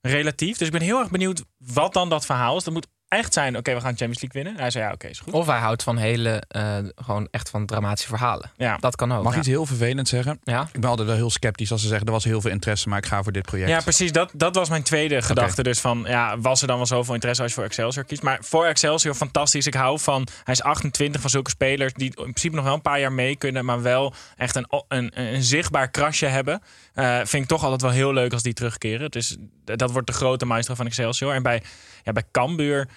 Relatief. 0.02 0.58
Dus 0.58 0.68
ik 0.68 0.74
ben 0.74 0.82
heel 0.82 1.00
erg 1.00 1.10
benieuwd 1.10 1.44
wat 1.58 1.94
dan 1.94 2.10
dat 2.10 2.26
verhaal 2.26 2.58
is. 2.58 2.64
Dat 2.64 2.74
moet 2.74 2.88
echt 3.18 3.34
zijn, 3.34 3.58
oké, 3.58 3.74
we 3.74 3.80
gaan 3.80 3.98
Champions 3.98 4.22
League 4.22 4.44
winnen. 4.44 4.62
Hij 4.62 4.72
zei, 4.72 4.86
ja, 4.86 4.92
oké, 4.92 5.08
is 5.08 5.20
goed. 5.20 5.34
Of 5.34 5.46
hij 5.46 5.60
houdt 5.60 5.84
van 5.84 5.98
hele, 5.98 6.44
eh, 6.48 6.78
gewoon 6.96 7.28
echt 7.32 7.50
van 7.50 7.66
dramatische 7.66 8.08
verhalen. 8.10 8.52
Ja. 8.58 8.78
Dat 8.80 8.96
kan 8.96 9.12
ook. 9.14 9.18
Mag 9.24 9.28
ik 9.28 9.34
Ja. 9.34 9.40
iets 9.40 9.48
heel 9.48 9.66
vervelend 9.66 10.08
zeggen? 10.08 10.40
Ja? 10.44 10.68
Ik 10.74 10.80
ben 10.80 10.90
altijd 10.90 11.08
wel 11.08 11.18
heel 11.18 11.30
sceptisch 11.30 11.72
als 11.72 11.82
ze 11.82 11.88
zeggen... 11.88 12.06
er 12.08 12.14
was 12.14 12.24
heel 12.24 12.42
veel 12.42 12.52
interesse, 12.52 12.90
maar 12.90 12.98
ik 12.98 13.06
ga 13.06 13.24
voor 13.24 13.32
dit 13.32 13.46
project. 13.46 13.70
Ja, 13.70 13.80
precies. 13.82 14.12
Dat, 14.12 14.32
dat 14.34 14.56
was 14.56 14.70
mijn 14.70 14.84
tweede 14.84 15.22
gedachte. 15.22 15.64
Dus 15.64 15.80
van, 15.80 16.04
ja, 16.08 16.40
was 16.40 16.62
er 16.62 16.68
dan 16.68 16.78
wel 16.78 16.86
zoveel 16.86 17.14
interesse 17.14 17.42
als 17.42 17.52
je 17.52 17.58
voor 17.58 17.68
Excelsior 17.68 18.06
kiest? 18.06 18.22
Maar 18.22 18.38
voor 18.42 18.66
Excelsior, 18.66 19.14
fantastisch. 19.14 19.68
Ik 19.68 19.74
hou 19.74 20.00
van, 20.00 20.28
hij 20.44 20.54
is 20.54 20.62
28 20.64 21.22
van 21.22 21.30
zulke 21.30 21.50
spelers 21.50 21.94
die 21.94 22.08
in 22.08 22.14
principe 22.14 22.56
nog 22.56 22.66
wel 22.66 22.74
een 22.74 22.82
paar 22.82 23.00
jaar 23.00 23.12
mee 23.14 23.36
kunnen, 23.36 23.66
maar 23.66 23.82
wel 23.82 24.14
echt 24.38 24.56
een, 24.56 24.68
een, 24.88 25.12
een 25.22 25.44
zichtbaar 25.44 25.90
krasje 25.90 26.26
hebben. 26.26 26.62
Eh, 26.94 27.16
vind 27.18 27.44
ik 27.44 27.48
toch 27.50 27.64
altijd 27.64 27.82
wel 27.82 27.92
heel 27.92 28.14
leuk 28.14 28.34
als 28.34 28.42
die 28.44 28.54
terugkeren. 28.54 29.12
Dus 29.12 29.38
dat 29.66 29.92
wordt 29.92 30.08
de 30.08 30.14
grote 30.14 30.46
maestro 30.46 30.76
van 30.76 30.86
Excelsior. 30.86 31.34
En 31.34 31.44
bij, 31.44 31.64
ja, 32.04 32.12
bij 32.12 32.24
Cambuur, 32.32 32.88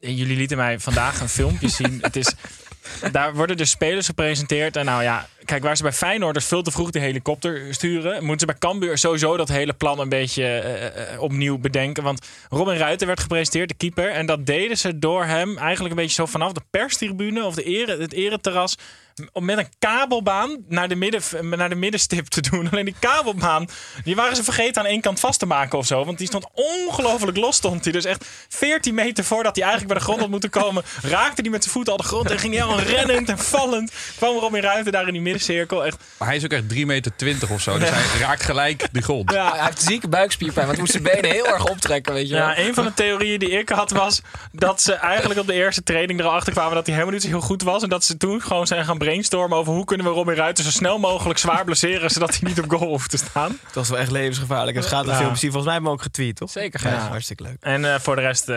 jullie 0.00 0.36
lieten 0.36 0.56
mij 0.56 0.78
vandaag 0.78 1.20
een 1.20 1.28
filmpje 1.28 1.68
zien. 1.68 1.98
Het 2.00 2.16
is, 2.16 2.34
daar 3.12 3.34
worden 3.34 3.56
de 3.56 3.64
spelers 3.64 4.06
gepresenteerd. 4.06 4.76
En 4.76 4.84
nou 4.84 5.02
ja, 5.02 5.28
kijk, 5.50 5.62
waar 5.62 5.76
ze 5.76 5.82
bij 5.82 5.92
Feyenoord 5.92 6.34
dus 6.34 6.44
veel 6.46 6.62
te 6.62 6.70
vroeg 6.70 6.90
de 6.90 6.98
helikopter 6.98 7.74
sturen, 7.74 8.24
moeten 8.24 8.40
ze 8.40 8.46
bij 8.46 8.58
Cambuur 8.58 8.98
sowieso 8.98 9.36
dat 9.36 9.48
hele 9.48 9.72
plan 9.72 9.98
een 9.98 10.08
beetje 10.08 10.44
eh, 10.44 11.12
eh, 11.12 11.22
opnieuw 11.22 11.58
bedenken. 11.58 12.02
Want 12.02 12.26
Robin 12.48 12.76
Ruiter 12.76 13.06
werd 13.06 13.20
gepresenteerd, 13.20 13.68
de 13.68 13.74
keeper. 13.74 14.10
En 14.10 14.26
dat 14.26 14.46
deden 14.46 14.78
ze 14.78 14.98
door 14.98 15.24
hem 15.24 15.58
eigenlijk 15.58 15.94
een 15.94 16.00
beetje 16.00 16.14
zo 16.14 16.26
vanaf 16.26 16.52
de 16.52 16.62
perstribune 16.70 17.44
of 17.44 17.54
de 17.54 17.62
ere, 17.62 17.96
het 17.96 18.12
ereterras 18.12 18.76
om 19.32 19.44
met 19.44 19.58
een 19.58 19.68
kabelbaan 19.78 20.64
naar 20.68 20.88
de, 20.88 20.94
midden, 20.94 21.22
naar 21.48 21.68
de 21.68 21.74
middenstip 21.74 22.26
te 22.26 22.40
doen. 22.40 22.68
Alleen 22.70 22.84
die 22.84 22.94
kabelbaan, 22.98 23.68
die 24.04 24.14
waren 24.14 24.36
ze 24.36 24.44
vergeten 24.44 24.82
aan 24.82 24.88
één 24.88 25.00
kant 25.00 25.20
vast 25.20 25.38
te 25.38 25.46
maken 25.46 25.78
of 25.78 25.86
zo. 25.86 26.04
Want 26.04 26.18
die 26.18 26.26
stond 26.26 26.46
ongelooflijk 26.52 27.36
los 27.36 27.56
stond 27.56 27.84
hij. 27.84 27.92
Dus 27.92 28.04
echt 28.04 28.26
14 28.48 28.94
meter 28.94 29.24
voordat 29.24 29.56
hij 29.56 29.64
eigenlijk 29.64 29.92
bij 29.92 30.02
de 30.02 30.08
grond 30.08 30.20
had 30.20 30.30
moeten 30.30 30.50
komen... 30.50 30.82
raakte 31.02 31.40
hij 31.40 31.50
met 31.50 31.62
zijn 31.62 31.74
voeten 31.74 31.92
al 31.92 31.98
de 31.98 32.04
grond 32.04 32.30
en 32.30 32.38
ging 32.38 32.54
hij 32.54 32.62
al 32.62 32.80
rennend 32.80 33.28
en 33.28 33.38
vallend. 33.38 33.92
Kwam 34.16 34.38
Robin 34.38 34.62
Ruiter 34.62 34.92
daar 34.92 35.06
in 35.06 35.12
die 35.12 35.22
middencirkel. 35.46 35.86
Echt, 35.86 35.96
Maar 36.18 36.28
hij 36.28 36.36
is 36.36 36.44
ook 36.44 36.50
echt 36.50 36.68
3 36.68 36.86
meter 36.86 37.12
20 37.16 37.50
of 37.50 37.60
zo. 37.60 37.78
Dus 37.78 37.88
hij 37.90 38.20
raakt 38.20 38.42
gelijk 38.42 38.88
de 38.92 39.02
grond. 39.02 39.32
Ja, 39.32 39.52
hij 39.56 39.64
heeft 39.64 39.82
zieke 39.82 40.08
buikspierpijn, 40.08 40.66
want 40.66 40.78
hij 40.78 40.86
moest 40.86 40.92
zijn 41.02 41.22
benen 41.22 41.30
heel 41.36 41.46
erg 41.52 41.64
optrekken, 41.66 42.14
weet 42.14 42.28
je 42.28 42.34
wel. 42.34 42.48
Ja, 42.48 42.58
een 42.58 42.74
van 42.74 42.84
de 42.84 42.94
theorieën 42.94 43.38
die 43.38 43.50
ik 43.50 43.68
had 43.68 43.90
was 43.90 44.20
dat 44.52 44.82
ze 44.82 44.92
eigenlijk 44.92 45.40
op 45.40 45.46
de 45.46 45.52
eerste 45.52 45.82
training 45.82 46.20
erachter 46.20 46.52
kwamen 46.52 46.74
dat 46.74 46.84
hij 46.86 46.94
helemaal 46.94 47.14
niet 47.14 47.24
zo 47.24 47.28
heel 47.30 47.40
goed 47.40 47.62
was. 47.62 47.82
En 47.82 47.88
dat 47.88 48.04
ze 48.04 48.16
toen 48.16 48.40
gewoon 48.42 48.66
zijn 48.66 48.84
gaan 48.84 48.98
brainstormen 48.98 49.58
over 49.58 49.72
hoe 49.72 49.84
kunnen 49.84 50.06
we 50.06 50.12
Robin 50.12 50.34
Ruiter 50.34 50.64
zo 50.64 50.70
snel 50.70 50.98
mogelijk 50.98 51.38
zwaar 51.38 51.64
blesseren 51.64 52.10
zodat 52.10 52.30
hij 52.30 52.48
niet 52.48 52.60
op 52.62 52.70
goal 52.70 52.88
hoeft 52.88 53.10
te 53.10 53.16
staan. 53.16 53.58
Het 53.66 53.74
was 53.74 53.88
wel 53.88 53.98
echt 53.98 54.10
levensgevaarlijk. 54.10 54.76
En 54.76 54.82
gaat 54.82 55.06
Ja. 55.06 55.14
film 55.16 55.36
zien. 55.36 55.52
Volgens 55.52 55.64
mij 55.64 55.72
hebben 55.72 55.82
we 55.82 55.88
hem 55.88 55.98
ook 55.98 56.02
getweet, 56.02 56.36
toch? 56.36 56.50
Zeker, 56.50 56.80
Ja, 56.84 56.90
ja. 56.90 57.08
hartstikke 57.08 57.42
leuk. 57.42 57.56
En 57.60 57.92
eh, 57.94 58.00
voor 58.00 58.16
de 58.16 58.22
rest, 58.22 58.48
eh, 58.48 58.56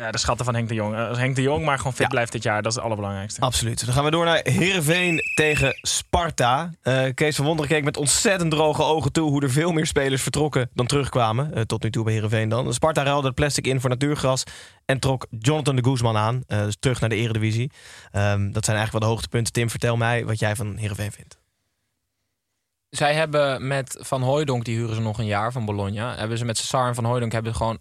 ja, 0.00 0.10
de 0.10 0.18
schatten 0.18 0.44
van 0.44 0.54
Henk 0.54 0.68
de 0.68 0.74
Jong. 0.74 0.96
Als 0.96 1.18
Henk 1.18 1.36
de 1.36 1.42
Jong 1.42 1.64
maar 1.64 1.76
gewoon 1.76 1.92
fit 1.92 2.02
Ja. 2.02 2.08
blijft 2.08 2.32
dit 2.32 2.42
jaar, 2.42 2.62
dat 2.62 2.70
is 2.70 2.74
het 2.74 2.84
allerbelangrijkste. 2.84 3.40
Absoluut. 3.40 3.84
Dan 3.86 3.94
gaan 3.94 4.04
we 4.04 4.10
door 4.10 4.24
naar 4.24 4.40
Heerenveen 4.42 5.22
tegen 5.34 5.78
Sparta. 5.82 6.19
Eh, 6.26 7.04
Kees 7.14 7.36
van 7.36 7.44
Wonderen 7.44 7.70
keek 7.70 7.84
met 7.84 7.96
ontzettend 7.96 8.50
droge 8.50 8.82
ogen 8.82 9.12
toe... 9.12 9.30
hoe 9.30 9.42
er 9.42 9.50
veel 9.50 9.72
meer 9.72 9.86
spelers 9.86 10.22
vertrokken 10.22 10.70
dan 10.74 10.86
terugkwamen. 10.86 11.54
Eh, 11.54 11.62
tot 11.62 11.82
nu 11.82 11.90
toe 11.90 12.04
bij 12.04 12.12
Heerenveen 12.12 12.48
dan. 12.48 12.74
Sparta 12.74 13.02
ruilde 13.02 13.26
het 13.26 13.36
plastic 13.36 13.66
in 13.66 13.80
voor 13.80 13.90
natuurgras... 13.90 14.44
en 14.84 14.98
trok 14.98 15.26
Jonathan 15.38 15.76
de 15.76 15.84
Guzman 15.84 16.16
aan. 16.16 16.42
eh, 16.46 16.64
dus 16.64 16.76
terug 16.80 17.00
naar 17.00 17.08
de 17.08 17.16
Eredivisie. 17.16 17.70
Ehm, 18.10 18.50
dat 18.52 18.64
zijn 18.64 18.76
eigenlijk 18.76 18.92
wel 18.92 19.00
de 19.00 19.06
hoogtepunten. 19.06 19.52
Tim, 19.52 19.70
vertel 19.70 19.96
mij 19.96 20.24
wat 20.24 20.38
jij 20.38 20.56
van 20.56 20.76
Heerenveen 20.76 21.12
vindt. 21.12 21.38
Zij 22.90 23.14
hebben 23.14 23.66
met 23.66 23.96
Van 24.00 24.22
Hooijdonk, 24.22 24.64
die 24.64 24.76
huren 24.76 24.94
ze 24.94 25.00
nog 25.00 25.18
een 25.18 25.26
jaar 25.26 25.52
van 25.52 25.64
Bologna. 25.64 26.16
Hebben 26.16 26.38
ze 26.38 26.44
met 26.44 26.58
Cesar 26.58 26.88
en 26.88 26.94
Van 26.94 27.04
Hooijdonk 27.04 27.32
hebben 27.32 27.52
ze 27.52 27.58
gewoon 27.58 27.78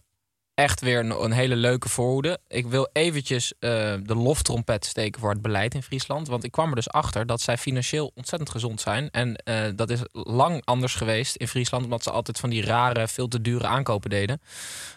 echt 0.60 0.82
weer 0.82 1.00
een, 1.00 1.24
een 1.24 1.32
hele 1.32 1.56
leuke 1.56 1.90
voorhoede. 1.90 2.40
Ik 2.48 2.68
wil 2.68 2.90
eventjes 2.94 3.54
eh, 3.60 3.70
de 4.04 4.16
loftrompet 4.16 4.86
steken 4.86 5.22
voor 5.22 5.30
het 5.30 5.42
beleid 5.42 5.74
in 5.74 5.84
Friesland. 5.84 6.28
Want 6.28 6.44
ik 6.44 6.52
kwam 6.52 6.70
er 6.70 6.76
dus 6.76 6.90
achter 6.90 7.26
dat 7.26 7.42
zij 7.42 7.58
financieel 7.58 8.12
ontzettend 8.16 8.50
gezond 8.50 8.82
zijn. 8.82 9.10
En 9.10 9.36
eh, 9.36 9.70
dat 9.76 9.90
is 9.90 10.00
lang 10.12 10.66
anders 10.66 10.96
geweest 10.96 11.36
in 11.36 11.48
Friesland, 11.48 11.84
omdat 11.84 12.04
ze 12.04 12.12
altijd 12.12 12.40
van 12.40 12.50
die 12.50 12.66
rare, 12.66 13.08
veel 13.08 13.28
te 13.28 13.42
dure 13.42 13.68
aankopen 13.68 14.10
deden. 14.10 14.42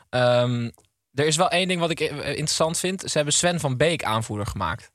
Ehm, 0.08 0.70
er 1.12 1.26
is 1.26 1.36
wel 1.36 1.50
één 1.50 1.68
ding 1.68 1.80
wat 1.80 1.90
ik 1.90 2.00
eh, 2.00 2.28
interessant 2.28 2.78
vind. 2.78 3.00
Ze 3.00 3.16
hebben 3.16 3.34
Sven 3.34 3.60
van 3.60 3.76
Beek 3.76 4.04
aanvoerder 4.04 4.46
gemaakt. 4.46 4.90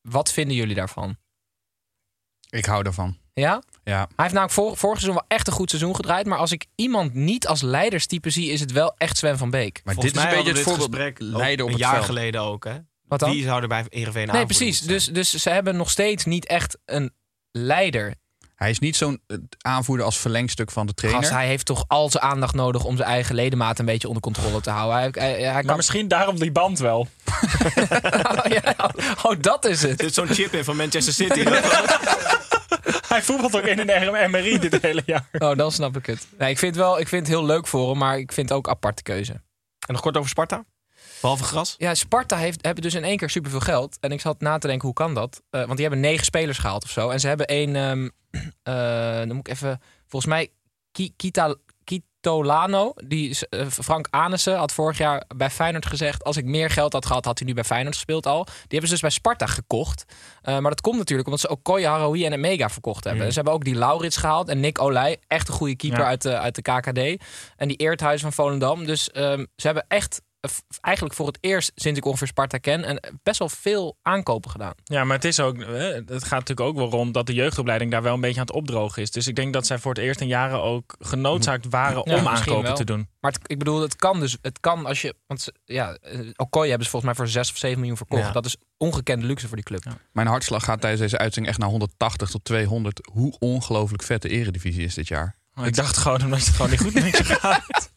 Wat 0.00 0.32
vinden 0.32 0.56
jullie 0.56 0.74
daarvan? 0.74 1.16
Ik 2.50 2.64
hou 2.64 2.82
daarvan. 2.82 3.18
Ja? 3.34 3.62
Ja. 3.84 3.98
Hij 3.98 4.06
heeft 4.16 4.32
namelijk 4.32 4.52
vor, 4.52 4.76
vorig 4.76 5.00
seizoen 5.00 5.14
wel 5.14 5.36
echt 5.36 5.46
een 5.46 5.52
goed 5.52 5.70
seizoen 5.70 5.96
gedraaid. 5.96 6.26
Maar 6.26 6.38
als 6.38 6.52
ik 6.52 6.66
iemand 6.74 7.14
niet 7.14 7.46
als 7.46 7.62
leiderstype 7.62 8.30
zie, 8.30 8.50
is 8.50 8.60
het 8.60 8.72
wel 8.72 8.94
echt 8.96 9.16
Sven 9.16 9.38
van 9.38 9.50
Beek. 9.50 9.80
Maar 9.84 9.94
Volgens 9.94 10.14
dit 10.14 10.24
is 10.24 10.30
een 10.30 10.36
beetje 10.36 10.52
het 10.52 10.62
voorbeeld 10.62 10.92
dit 10.92 11.00
gesprek 11.00 11.16
leiden 11.20 11.64
op 11.66 11.72
een 11.72 11.78
jaar 11.78 11.94
veld. 11.94 12.04
geleden 12.04 12.40
ook, 12.40 12.64
hè? 12.64 12.74
Wat 13.08 13.20
dan? 13.20 13.30
Wie 13.30 13.42
zou 13.42 13.62
er 13.62 13.68
bij 13.68 13.84
Ereveen 13.88 14.26
Nee, 14.26 14.44
precies. 14.44 14.80
Dus, 14.80 15.06
dus 15.06 15.30
ze 15.30 15.50
hebben 15.50 15.76
nog 15.76 15.90
steeds 15.90 16.24
niet 16.24 16.46
echt 16.46 16.78
een 16.84 17.12
leider. 17.50 18.14
Hij 18.54 18.70
is 18.70 18.78
niet 18.78 18.96
zo'n 18.96 19.20
eh, 19.26 19.36
aanvoerder 19.58 20.06
als 20.06 20.18
verlengstuk 20.18 20.70
van 20.70 20.86
de 20.86 20.94
trainer. 20.94 21.22
Gast, 21.22 21.34
hij 21.34 21.46
heeft 21.46 21.66
toch 21.66 21.84
al 21.86 22.10
zijn 22.10 22.22
aandacht 22.22 22.54
nodig 22.54 22.84
om 22.84 22.96
zijn 22.96 23.08
eigen 23.08 23.34
ledemaat 23.34 23.78
een 23.78 23.84
beetje 23.84 24.08
onder 24.08 24.22
controle 24.22 24.60
te 24.60 24.70
houden. 24.70 24.96
Hij, 24.98 25.10
hij, 25.30 25.42
hij 25.42 25.52
Maar 25.52 25.64
kan... 25.64 25.76
misschien 25.76 26.08
daarom 26.08 26.38
die 26.38 26.52
band 26.52 26.78
wel. 26.78 27.08
ja, 28.62 28.90
oh, 29.22 29.40
dat 29.40 29.64
is 29.64 29.82
het. 29.82 29.98
Er 29.98 30.04
zit 30.04 30.14
zo'n 30.14 30.28
chip 30.28 30.52
in 30.52 30.64
van 30.64 30.76
Manchester 30.76 31.12
City. 31.12 31.44
Hij 33.08 33.22
voetbalt 33.22 33.56
ook 33.56 33.62
in 33.66 33.78
een 33.88 34.30
MRI 34.30 34.58
dit 34.58 34.82
hele 34.82 35.02
jaar. 35.06 35.28
Oh, 35.38 35.56
dan 35.56 35.72
snap 35.72 35.96
ik 35.96 36.06
het. 36.06 36.26
Nee, 36.38 36.50
ik, 36.50 36.58
vind 36.58 36.76
wel, 36.76 37.00
ik 37.00 37.08
vind 37.08 37.26
het 37.26 37.36
heel 37.36 37.46
leuk 37.46 37.66
voor 37.66 37.88
hem, 37.88 37.98
maar 37.98 38.18
ik 38.18 38.32
vind 38.32 38.48
het 38.48 38.58
ook 38.58 38.66
een 38.66 38.72
aparte 38.72 39.02
keuze. 39.02 39.32
En 39.32 39.92
nog 39.92 40.00
kort 40.00 40.16
over 40.16 40.28
Sparta? 40.30 40.64
Behalve 41.20 41.44
gras? 41.44 41.74
Ja, 41.78 41.94
Sparta 41.94 42.36
heeft, 42.36 42.64
hebben 42.64 42.82
dus 42.82 42.94
in 42.94 43.04
één 43.04 43.16
keer 43.16 43.30
superveel 43.30 43.60
geld. 43.60 43.96
En 44.00 44.12
ik 44.12 44.20
zat 44.20 44.40
na 44.40 44.58
te 44.58 44.66
denken, 44.66 44.86
hoe 44.86 44.96
kan 44.96 45.14
dat? 45.14 45.42
Eh, 45.50 45.60
want 45.60 45.72
die 45.72 45.80
hebben 45.80 46.00
negen 46.00 46.24
spelers 46.24 46.58
gehaald 46.58 46.84
of 46.84 46.90
zo. 46.90 47.08
En 47.10 47.20
ze 47.20 47.28
hebben 47.28 47.46
één, 47.46 47.76
eh, 48.62 49.16
dan 49.16 49.28
moet 49.32 49.46
ik 49.48 49.52
even, 49.54 49.80
volgens 50.08 50.32
mij, 50.32 50.50
Ki- 50.92 51.12
Kita, 51.16 51.54
Kitolano. 52.22 52.92
Die, 53.04 53.28
is, 53.28 53.44
eh, 53.48 53.66
Frank 53.66 54.06
Anissen 54.10 54.56
had 54.56 54.72
vorig 54.72 54.98
jaar 54.98 55.24
bij 55.36 55.50
Feyenoord 55.50 55.86
gezegd... 55.86 56.24
als 56.24 56.36
ik 56.36 56.44
meer 56.44 56.70
geld 56.70 56.92
had 56.92 57.06
gehad, 57.06 57.24
had 57.24 57.38
hij 57.38 57.48
nu 57.48 57.54
bij 57.54 57.64
Feyenoord 57.64 57.94
gespeeld 57.94 58.26
al. 58.26 58.44
Die 58.44 58.54
hebben 58.68 58.86
ze 58.86 58.92
dus 58.92 59.00
bij 59.00 59.10
Sparta 59.10 59.46
gekocht. 59.46 60.04
Eh, 60.42 60.58
maar 60.58 60.70
dat 60.70 60.80
komt 60.80 60.96
natuurlijk 60.96 61.28
omdat 61.28 61.42
ze 61.42 61.48
ook 61.48 61.62
Koya, 61.62 61.90
Haroui 61.90 62.24
en 62.26 62.40
Mega 62.40 62.70
verkocht 62.70 63.04
hebben. 63.04 63.20
Mm. 63.20 63.26
En 63.26 63.32
ze 63.32 63.38
hebben 63.38 63.54
ook 63.54 63.64
die 63.64 63.74
Laurits 63.74 64.16
gehaald 64.16 64.48
en 64.48 64.60
Nick 64.60 64.80
Olij. 64.80 65.18
Echt 65.26 65.48
een 65.48 65.54
goede 65.54 65.76
keeper 65.76 66.00
Ja. 66.00 66.06
uit, 66.06 66.22
de, 66.22 66.38
uit 66.38 66.54
de 66.54 66.62
KKD. 66.62 67.24
En 67.56 67.68
die 67.68 67.76
Eerthuis 67.76 68.20
van 68.20 68.32
Volendam. 68.32 68.86
Dus 68.86 69.10
ehm, 69.10 69.44
ze 69.56 69.66
hebben 69.66 69.84
echt... 69.88 70.22
Eigenlijk 70.80 71.14
voor 71.16 71.26
het 71.26 71.38
eerst 71.40 71.72
sinds 71.74 71.98
ik 71.98 72.04
ongeveer 72.04 72.26
Sparta 72.26 72.58
ken... 72.58 72.84
en 72.84 73.18
best 73.22 73.38
wel 73.38 73.48
veel 73.48 73.96
aankopen 74.02 74.50
gedaan. 74.50 74.72
Ja, 74.84 75.04
maar 75.04 75.16
het 75.16 75.24
is 75.24 75.40
ook. 75.40 75.58
eh, 75.58 75.68
Het 75.92 76.24
gaat 76.24 76.38
natuurlijk 76.38 76.60
ook 76.60 76.76
wel 76.76 76.90
rond 76.90 77.14
dat 77.14 77.26
de 77.26 77.34
jeugdopleiding 77.34 77.90
daar 77.90 78.02
wel 78.02 78.14
een 78.14 78.20
beetje 78.20 78.40
aan 78.40 78.46
het 78.46 78.54
opdrogen 78.54 79.02
is. 79.02 79.10
Dus 79.10 79.26
ik 79.26 79.36
denk 79.36 79.52
dat 79.52 79.66
zij 79.66 79.78
voor 79.78 79.94
het 79.94 80.02
eerst 80.02 80.20
in 80.20 80.26
jaren 80.26 80.62
ook 80.62 80.94
genoodzaakt 80.98 81.66
waren 81.70 82.02
Ja, 82.04 82.16
om 82.18 82.26
aankopen 82.28 82.62
wel. 82.62 82.74
te 82.74 82.84
doen. 82.84 83.08
Maar 83.20 83.32
het- 83.32 83.50
ik 83.50 83.58
bedoel, 83.58 83.80
het 83.80 83.96
kan 83.96 84.20
dus. 84.20 84.36
Het 84.42 84.60
kan 84.60 84.86
als 84.86 85.02
je. 85.02 85.14
Want 85.26 85.46
ja, 85.64 85.94
eh, 85.94 86.18
Okoye 86.36 86.68
hebben 86.68 86.84
ze 86.84 86.90
volgens 86.90 87.12
mij 87.12 87.14
voor 87.14 87.32
6 87.32 87.50
of 87.50 87.56
7 87.56 87.78
miljoen 87.78 87.96
verkocht. 87.96 88.22
Ja. 88.22 88.32
Dat 88.32 88.46
is 88.46 88.56
ongekende 88.76 89.26
luxe 89.26 89.46
voor 89.46 89.56
die 89.56 89.64
club. 89.64 89.84
Mijn 90.12 90.26
hartslag 90.26 90.64
gaat 90.64 90.80
tijdens 90.80 91.02
deze 91.02 91.18
uitzending 91.18 91.52
echt 91.52 91.58
naar 91.62 91.70
180 91.70 92.30
tot 92.30 92.44
200. 92.44 93.08
Hoe 93.12 93.36
ongelooflijk 93.38 94.02
vet 94.02 94.22
de 94.22 94.28
eredivisie 94.28 94.84
is 94.84 94.94
dit 94.94 95.08
jaar. 95.08 95.36
Oh, 95.54 95.66
ik 95.66 95.74
dacht 95.74 95.96
gewoon 95.96 96.22
omdat 96.24 96.38
het 96.38 96.48
gewoon 96.48 96.70
niet 96.70 96.80
goed 96.80 96.94
met 96.94 97.16
je 97.16 97.24
gaat. 97.40 97.90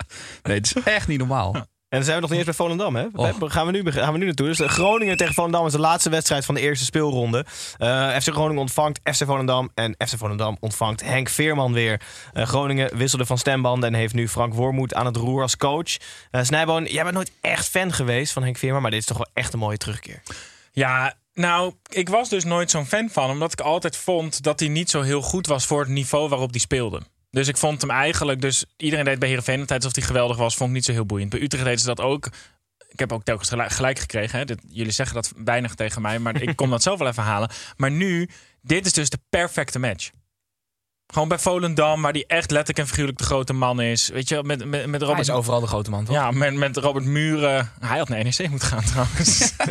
Nee, 0.44 0.58
het 0.58 0.66
is 0.76 0.84
echt 0.84 1.08
niet 1.08 1.18
normaal. 1.20 1.56
En 1.96 2.02
dan 2.02 2.10
zijn 2.10 2.16
we 2.16 2.28
nog 2.28 2.38
niet 2.38 2.48
eens 2.48 2.58
bij 2.58 2.66
Volendam, 2.66 2.96
hè? 2.96 3.08
Daar 3.12 3.52
Gaan 3.52 3.66
we, 3.66 3.72
nu, 3.72 3.92
gaan 3.92 4.12
we 4.12 4.18
nu 4.18 4.26
naartoe. 4.26 4.48
Dus 4.48 4.60
eh, 4.60 4.70
Groningen 4.70 5.18
tegen 5.18 5.34
Volendam 5.34 5.66
is 5.66 5.72
de 5.72 5.80
laatste 5.80 6.10
wedstrijd 6.10 6.46
van 6.46 6.56
de 6.56 6.62
eerste 6.62 6.86
speelronde. 6.86 7.46
Eh, 7.78 8.10
FC 8.10 8.30
Groningen 8.30 8.62
ontvangt 8.62 9.00
FC 9.04 9.26
Volendam. 9.26 9.72
En 9.74 9.96
FC 10.08 10.18
Volendam 10.18 10.58
ontvangt 10.60 11.04
Henk 11.04 11.30
Veerman 11.30 11.74
weer. 11.74 12.02
Eh, 12.34 12.46
Groningen 12.46 12.98
wisselde 12.98 13.26
van 13.26 13.38
stembanden 13.38 13.90
en 13.90 13.96
heeft 13.96 14.14
nu 14.14 14.30
Frank 14.30 14.54
Wormoed 14.54 14.94
aan 14.94 15.06
het 15.06 15.16
roer 15.16 15.42
als 15.42 15.58
coach. 15.58 15.98
Eh 16.32 16.44
Snijboon, 16.44 16.84
jij 16.84 17.04
bent 17.04 17.16
nooit 17.16 17.32
echt 17.42 17.68
fan 17.68 17.94
geweest 17.94 18.34
van 18.34 18.44
Henk 18.44 18.58
Veerman. 18.58 18.82
Maar 18.82 18.92
dit 18.92 19.00
is 19.00 19.06
toch 19.06 19.18
wel 19.18 19.30
echt 19.34 19.54
een 19.54 19.60
mooie 19.60 19.78
terugkeer. 19.78 20.22
Ja, 20.72 21.14
nou, 21.34 21.74
ik 21.90 22.10
was 22.10 22.30
dus 22.30 22.44
nooit 22.44 22.72
zo'n 22.72 22.86
fan 22.86 23.10
van. 23.10 23.30
Omdat 23.30 23.52
ik 23.52 23.62
altijd 23.62 23.98
vond 23.98 24.44
dat 24.44 24.60
hij 24.60 24.70
niet 24.70 24.90
zo 24.90 25.02
heel 25.02 25.22
goed 25.22 25.48
was 25.48 25.66
voor 25.66 25.80
het 25.80 25.90
niveau 25.90 26.30
waarop 26.30 26.50
hij 26.52 26.60
speelde. 26.60 27.02
Dus 27.36 27.48
ik 27.48 27.58
vond 27.58 27.82
hem 27.82 27.90
eigenlijk... 27.90 28.42
Dus 28.42 28.66
iedereen 28.78 29.06
deed 29.06 29.20
bij 29.20 29.28
Heerenveen 29.28 29.60
altijd 29.60 29.84
alsof 29.84 29.96
hij 29.98 30.06
geweldig 30.06 30.38
was. 30.38 30.56
Vond 30.56 30.70
ik 30.70 30.76
niet 30.76 30.86
zo 30.86 30.92
heel 30.92 31.06
boeiend. 31.06 31.30
Bij 31.30 31.42
Utrecht 31.42 31.64
deden 31.64 31.80
ze 31.80 31.86
dat 31.86 32.00
ook. 32.02 32.26
Ik 32.88 33.00
heb 33.00 33.12
ook 33.12 33.24
telkens 33.24 33.50
gelijk, 33.50 34.00
gekregen. 34.00 34.40
Hè. 34.40 34.46
Dit- 34.46 34.62
jullie 34.68 34.92
zeggen 34.92 35.16
dat 35.16 35.34
weinig 35.36 35.76
tegen 35.76 36.02
mij. 36.02 36.20
Maar 36.20 36.42
ik 36.42 36.56
kon 36.56 36.70
dat 36.70 36.84
zelf 36.84 37.00
wel 37.00 37.08
even 37.08 37.24
halen. 37.24 37.50
Maar 37.78 37.92
nu, 37.92 38.30
dit 38.62 38.86
is 38.86 38.94
dus 38.94 39.10
de 39.10 39.20
perfecte 39.30 39.80
match. 39.80 40.10
Gewoon 41.08 41.28
bij 41.28 41.40
Volendam, 41.40 42.02
waar 42.02 42.14
die 42.14 42.26
echt 42.28 42.52
letterlijk 42.52 42.80
en 42.80 42.88
figuurlijk 42.88 43.18
de 43.18 43.24
grote 43.24 43.54
man 43.54 43.82
is. 43.82 44.10
Weet 44.10 44.30
je, 44.30 44.44
met, 44.44 44.66
met, 44.66 44.86
met 44.86 45.00
Hij 45.02 45.10
Robert 45.10 45.28
is 45.28 45.34
overal 45.34 45.60
de 45.60 45.68
grote 45.68 45.90
man, 45.90 46.06
toch? 46.06 46.16
ja, 46.16 46.32
met, 46.32 46.54
met 46.54 46.78
Robert 46.78 47.06
Muren. 47.06 47.72
Hij 47.80 47.98
had 47.98 48.10
naar 48.10 48.24
NEC 48.24 48.50
moeten 48.50 48.68
gaan 48.68 48.84
trouwens. 48.84 49.54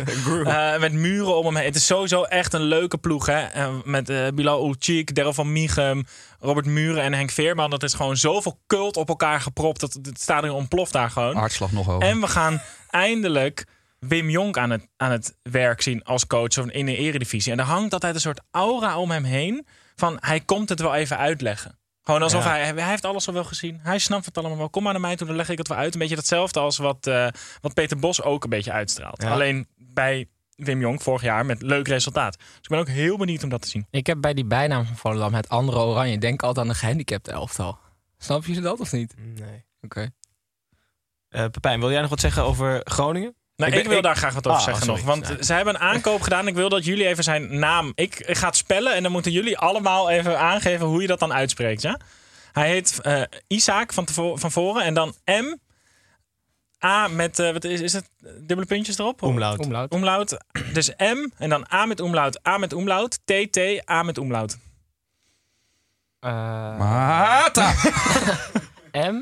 Eh, 0.45 0.79
met 0.79 0.93
Muren 0.93 1.37
om 1.37 1.45
hem 1.45 1.55
heen. 1.55 1.65
Het 1.65 1.75
is 1.75 1.85
sowieso 1.85 2.23
echt 2.23 2.53
een 2.53 2.61
leuke 2.61 2.97
ploeg. 2.97 3.25
Hè? 3.25 3.41
En 3.43 3.81
met 3.85 4.09
eh 4.09 4.27
Bilal 4.33 4.65
Ulcik, 4.67 5.15
Daryl 5.15 5.33
van 5.33 5.51
Miegem, 5.51 6.05
Robert 6.39 6.65
Muren 6.65 7.03
en 7.03 7.13
Henk 7.13 7.29
Veerman. 7.31 7.69
Dat 7.69 7.83
is 7.83 7.93
gewoon 7.93 8.17
zoveel 8.17 8.59
cult 8.67 8.97
op 8.97 9.09
elkaar 9.09 9.41
gepropt. 9.41 9.79
Dat 9.79 9.93
het 9.93 10.21
stadion 10.21 10.55
ontploft 10.55 10.91
daar 10.91 11.11
gewoon. 11.11 11.35
Hartslag 11.35 11.71
nog 11.71 11.85
hoger. 11.85 12.07
En 12.07 12.19
we 12.19 12.27
gaan 12.27 12.61
eindelijk 12.89 13.65
Wim 13.99 14.29
Jonk 14.29 14.57
aan 14.57 14.69
het, 14.69 14.87
aan 14.97 15.11
het 15.11 15.35
werk 15.41 15.81
zien 15.81 16.03
als 16.03 16.27
coach 16.27 16.57
in 16.57 16.85
de 16.85 16.97
eredivisie. 16.97 17.51
En 17.51 17.59
er 17.59 17.65
hangt 17.65 17.93
altijd 17.93 18.15
een 18.15 18.21
soort 18.21 18.41
aura 18.51 18.97
om 18.97 19.11
hem 19.11 19.23
heen. 19.23 19.65
Van 19.95 20.17
hij 20.19 20.39
komt 20.39 20.69
het 20.69 20.79
wel 20.79 20.95
even 20.95 21.17
uitleggen. 21.17 21.79
Gewoon 22.03 22.21
alsof 22.21 22.43
Ja. 22.43 22.49
hij, 22.49 22.73
hij 22.73 22.89
heeft 22.89 23.05
alles 23.05 23.27
al 23.27 23.33
wel 23.33 23.43
gezien. 23.43 23.79
Hij 23.83 23.99
snapt 23.99 24.25
het 24.25 24.37
allemaal 24.37 24.57
wel. 24.57 24.69
Kom 24.69 24.83
maar 24.83 24.91
naar 24.91 25.01
mij 25.01 25.15
toe, 25.15 25.27
dan 25.27 25.35
leg 25.35 25.49
ik 25.49 25.57
het 25.57 25.67
wel 25.67 25.77
uit. 25.77 25.93
Een 25.93 25.99
beetje 25.99 26.15
hetzelfde 26.15 26.59
als 26.59 26.77
wat, 26.77 27.07
eh, 27.07 27.27
wat 27.61 27.73
Peter 27.73 27.99
Bos 27.99 28.21
ook 28.21 28.43
een 28.43 28.49
beetje 28.49 28.71
uitstraalt. 28.71 29.21
Ja. 29.21 29.31
Alleen 29.31 29.67
bij 29.77 30.27
Wim 30.55 30.79
Jonk 30.79 31.01
vorig 31.01 31.21
jaar 31.21 31.45
met 31.45 31.61
leuk 31.61 31.87
resultaat. 31.87 32.37
Dus 32.37 32.47
ik 32.61 32.69
ben 32.69 32.79
ook 32.79 32.87
heel 32.87 33.17
benieuwd 33.17 33.43
om 33.43 33.49
dat 33.49 33.61
te 33.61 33.67
zien. 33.67 33.87
Ik 33.89 34.07
heb 34.07 34.21
bij 34.21 34.33
die 34.33 34.45
bijnaam 34.45 34.85
van 34.85 34.95
Volendam 34.95 35.33
het 35.33 35.49
andere 35.49 35.79
oranje. 35.79 36.17
Denk 36.17 36.43
altijd 36.43 36.65
aan 36.65 36.71
een 36.71 36.77
gehandicapt 36.79 37.27
elftal. 37.27 37.79
Snap 38.17 38.45
je 38.45 38.61
dat 38.61 38.79
of 38.79 38.91
niet? 38.91 39.13
Nee. 39.17 39.65
Oké. 39.81 40.09
Eh 41.29 41.45
Pepijn, 41.45 41.79
wil 41.79 41.91
jij 41.91 42.01
nog 42.01 42.09
wat 42.09 42.19
zeggen 42.19 42.43
over 42.43 42.81
Groningen? 42.83 43.35
Nou, 43.55 43.71
Ik 43.71 43.87
wil 43.87 43.97
ik- 43.97 44.03
daar 44.03 44.15
graag 44.15 44.33
wat 44.33 44.47
over 44.47 44.59
Ah, 44.59 44.65
zeggen 44.65 44.85
sorry. 44.85 44.99
nog. 45.01 45.09
Want 45.09 45.27
Ja. 45.27 45.43
ze 45.43 45.53
hebben 45.53 45.75
een 45.75 45.81
aankoop 45.81 46.21
gedaan. 46.21 46.47
Ik 46.47 46.53
wil 46.55 46.69
dat 46.69 46.85
jullie 46.85 47.07
even 47.07 47.23
zijn 47.23 47.59
naam... 47.59 47.91
Ik, 47.95 48.19
ik 48.19 48.37
ga 48.37 48.45
het 48.47 48.55
spellen 48.55 48.93
en 48.93 49.03
dan 49.03 49.11
moeten 49.11 49.31
jullie 49.31 49.57
allemaal 49.57 50.09
even 50.09 50.39
aangeven 50.39 50.85
hoe 50.85 51.01
je 51.01 51.07
dat 51.07 51.19
dan 51.19 51.33
uitspreekt. 51.33 51.81
Ja? 51.81 51.99
Hij 52.51 52.67
heet 52.69 52.99
eh 53.01 53.21
Isaac 53.47 53.93
van, 53.93 54.07
van 54.39 54.51
voren 54.51 54.83
en 54.83 54.93
dan 54.93 55.13
M... 55.25 55.55
A 56.85 57.07
met, 57.07 57.39
eh, 57.39 57.51
wat 57.51 57.63
is, 57.63 57.81
is 57.81 57.93
het 57.93 58.09
dubbele 58.21 58.65
puntjes 58.65 58.97
erop? 58.97 59.21
Omlaut. 59.21 59.59
Omlaut. 59.59 59.91
Omlaut. 59.91 60.37
Dus 60.73 60.89
M 60.97 61.29
en 61.37 61.49
dan 61.49 61.65
A 61.73 61.85
met 61.85 61.99
omlaut, 61.99 62.47
A 62.47 62.57
met 62.57 62.73
omlaut, 62.73 63.19
T, 63.25 63.33
T, 63.51 63.89
A 63.89 64.03
met 64.03 64.17
omlaut. 64.17 64.57
Eh, 66.19 66.31
Mata! 66.77 67.73
M, 69.11 69.15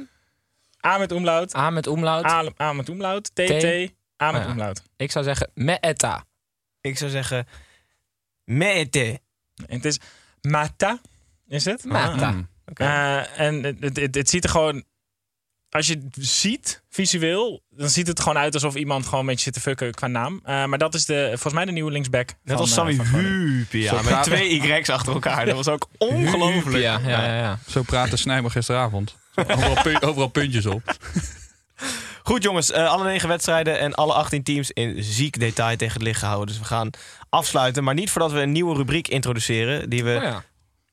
A 0.87 0.97
met 0.97 1.11
omlaut, 1.11 1.55
A 1.55 1.69
met 1.69 1.87
omlaut. 1.87 2.25
A, 2.25 2.43
A 2.61 2.73
met 2.73 2.89
omlaut, 2.89 3.31
T, 3.35 3.45
T, 3.45 3.91
A 4.23 4.31
met 4.31 4.41
Ah, 4.41 4.45
ja. 4.47 4.51
omlaut. 4.51 4.81
Ik 4.97 5.11
zou 5.11 5.25
zeggen 5.25 5.51
Meeta. 5.53 6.25
Ik 6.81 6.97
zou 6.97 7.11
zeggen... 7.11 7.47
Mete. 8.43 9.19
En 9.67 9.75
het 9.75 9.85
is 9.85 9.99
Mata, 10.41 10.99
is 11.47 11.65
het? 11.65 11.83
Mata. 11.83 12.31
Mm. 12.31 12.47
Eh, 12.73 13.39
en 13.39 13.63
het, 13.63 13.77
het, 13.79 13.95
het, 13.97 14.15
het 14.15 14.29
ziet 14.29 14.43
er 14.43 14.49
gewoon. 14.49 14.83
Als 15.69 15.87
je 15.87 15.93
het 15.93 16.25
ziet, 16.25 16.83
visueel, 16.89 17.63
dan 17.69 17.89
ziet 17.89 18.07
het 18.07 18.19
gewoon 18.19 18.37
uit 18.37 18.53
alsof 18.53 18.75
iemand 18.75 19.05
gewoon 19.05 19.19
een 19.19 19.25
beetje 19.25 19.43
zit 19.43 19.53
te 19.53 19.59
fucken 19.59 19.93
qua 19.93 20.07
naam. 20.07 20.39
Eh, 20.43 20.65
maar 20.65 20.77
dat 20.77 20.93
is 20.93 21.05
de, 21.05 21.27
volgens 21.29 21.53
mij 21.53 21.65
de 21.65 21.71
nieuwe 21.71 21.91
linksback. 21.91 22.27
Net 22.27 22.37
van, 22.43 22.55
als 22.57 22.69
eh, 22.69 22.75
Sammy. 22.75 22.93
Huupia. 23.03 23.89
Zo 23.89 23.95
Met 23.95 24.05
praten- 24.05 24.31
twee 24.31 24.61
Y's 24.79 24.89
achter 24.89 25.13
elkaar. 25.13 25.45
Dat 25.45 25.55
was 25.55 25.67
ook 25.67 25.87
ongelooflijk. 25.97 26.83
Ja, 26.83 26.99
ja, 26.99 27.07
ja. 27.25 27.35
ja. 27.37 27.59
Zo 27.67 27.81
praatte 27.81 28.17
Snijmer 28.17 28.51
gisteravond. 28.51 29.15
Overal, 29.35 29.81
pu- 29.81 30.05
overal 30.05 30.27
puntjes 30.27 30.65
op. 30.65 30.81
Goed 32.23 32.43
jongens, 32.43 32.71
eh, 32.71 32.89
alle 32.91 33.03
negen 33.03 33.27
wedstrijden 33.29 33.79
en 33.79 33.93
alle 33.93 34.13
18 34.13 34.43
teams 34.43 34.71
in 34.71 35.03
ziek 35.03 35.39
detail 35.39 35.77
tegen 35.77 35.93
het 35.93 36.03
licht 36.03 36.19
gehouden. 36.19 36.47
Dus 36.47 36.57
we 36.59 36.63
gaan 36.65 36.89
afsluiten, 37.29 37.83
maar 37.83 37.93
niet 37.93 38.11
voordat 38.11 38.31
we 38.31 38.39
een 38.41 38.51
nieuwe 38.51 38.75
rubriek 38.75 39.07
introduceren... 39.07 39.89
die 39.89 40.03
we 40.03 40.15
Oh 40.15 40.21
ja. 40.23 40.43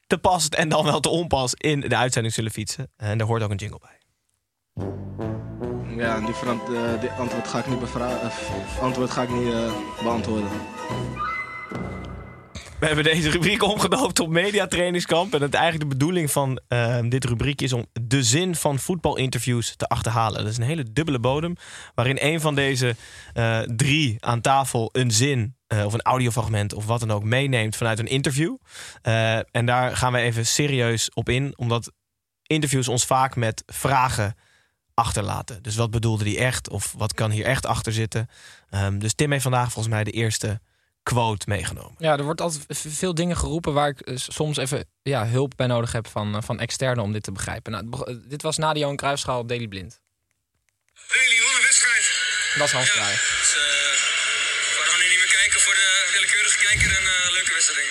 te 0.07 0.18
pas 0.18 0.49
en 0.49 0.68
dan 0.68 0.85
wel 0.85 1.01
te 1.01 1.09
onpas 1.09 1.55
in 1.55 1.81
de 1.81 1.97
uitzending 1.97 2.35
zullen 2.35 2.51
fietsen. 2.51 2.91
En 2.97 3.18
daar 3.18 3.26
hoort 3.26 3.43
ook 3.43 3.51
een 3.51 3.57
jingle 3.57 3.81
bij. 3.81 3.99
Ja, 5.97 6.20
die, 6.20 6.35
verant- 6.35 6.62
eh, 6.74 7.01
die 7.01 7.11
antwoord 7.11 7.49
ga 7.49 7.59
ik 7.59 7.66
niet, 7.66 7.81
bevra- 7.81 8.20
eh, 8.20 8.83
antwoord 8.83 9.11
ga 9.11 9.22
ik 9.22 9.31
niet 9.31 9.53
eh, 9.53 9.72
beantwoorden. 10.03 10.49
We 12.81 12.87
hebben 12.87 13.05
deze 13.05 13.31
rubriek 13.31 13.62
omgedoopt 13.62 14.14
tot 14.14 14.28
mediatrainingskamp. 14.28 15.35
En 15.35 15.43
het 15.43 15.55
eigenlijk 15.55 15.91
de 15.91 15.97
bedoeling 15.97 16.31
van 16.31 16.61
eh, 16.68 16.99
dit 17.09 17.24
rubriek 17.24 17.61
is 17.61 17.72
om 17.72 17.87
de 18.03 18.22
zin 18.22 18.55
van 18.55 18.78
voetbalinterviews 18.78 19.76
te 19.76 19.87
achterhalen. 19.87 20.43
Dat 20.43 20.51
is 20.51 20.57
een 20.57 20.64
hele 20.64 20.93
dubbele 20.93 21.18
bodem. 21.18 21.55
Waarin 21.95 22.18
een 22.20 22.41
van 22.41 22.55
deze 22.55 22.97
eh, 23.33 23.61
drie 23.61 24.16
aan 24.20 24.41
tafel 24.41 24.89
een 24.93 25.11
zin 25.11 25.57
eh, 25.66 25.85
of 25.85 25.93
een 25.93 26.03
audiofragment 26.03 26.74
of 26.74 26.87
wat 26.87 27.01
dan 27.01 27.11
ook 27.11 27.24
meeneemt 27.24 27.76
vanuit 27.76 27.99
een 27.99 28.07
interview. 28.07 28.57
Eh, 29.03 29.37
en 29.37 29.66
daar 29.66 29.97
gaan 29.97 30.12
we 30.12 30.18
even 30.18 30.47
serieus 30.47 31.11
op 31.14 31.28
in. 31.28 31.53
Omdat 31.57 31.93
interviews 32.43 32.89
ons 32.89 33.05
vaak 33.05 33.37
met 33.37 33.62
vragen 33.66 34.35
achterlaten. 34.95 35.62
Dus 35.62 35.76
wat 35.76 35.91
bedoelde 35.91 36.24
die 36.24 36.39
echt? 36.39 36.70
Of 36.70 36.95
wat 36.97 37.14
kan 37.14 37.31
hier 37.31 37.45
echt 37.45 37.66
achter 37.66 37.93
zitten? 37.93 38.28
Ehm, 38.70 38.99
dus 38.99 39.14
Tim 39.14 39.31
heeft 39.31 39.43
vandaag 39.43 39.72
volgens 39.72 39.95
mij 39.95 40.05
de 40.05 40.11
eerste 40.11 40.61
quote 41.11 41.44
meegenomen. 41.48 41.94
Ja, 41.98 42.16
er 42.16 42.24
wordt 42.24 42.40
altijd 42.40 42.64
veel 42.68 43.14
dingen 43.14 43.36
geroepen 43.36 43.72
waar 43.72 43.88
ik 43.88 44.00
eh, 44.00 44.16
soms 44.16 44.56
even 44.56 44.84
ja, 45.02 45.26
hulp 45.26 45.52
bij 45.56 45.66
nodig 45.66 45.92
heb 45.92 46.06
van, 46.06 46.36
eh, 46.36 46.42
van 46.42 46.61
externen 46.61 47.04
om 47.04 47.12
dit 47.12 47.22
te 47.22 47.32
begrijpen. 47.32 47.72
Nou, 47.72 48.04
eh, 48.04 48.14
dit 48.28 48.42
was 48.42 48.56
na 48.56 48.72
de 48.72 48.78
Johan 48.78 48.96
Cruijffschaal 48.96 49.46
Daily 49.46 49.68
Blind. 49.68 50.00
Daily, 51.08 51.40
wat 51.42 51.56
een 51.56 51.62
wedstrijd. 51.62 52.04
Dat 52.58 52.66
is 52.66 52.72
Hans 52.72 52.90
Kraaij. 52.92 53.12
Dus, 53.12 53.20
eh, 53.20 53.61
voor 54.74 54.84
de 54.84 54.92
anonieme 54.92 55.28
kijker, 55.38 55.61
voor 55.61 55.74
de 55.74 56.11
willekeurige 56.12 56.58
kijker 56.66 56.88
een 56.98 57.32
leuke 57.32 57.52
wedstrijd. 57.52 57.88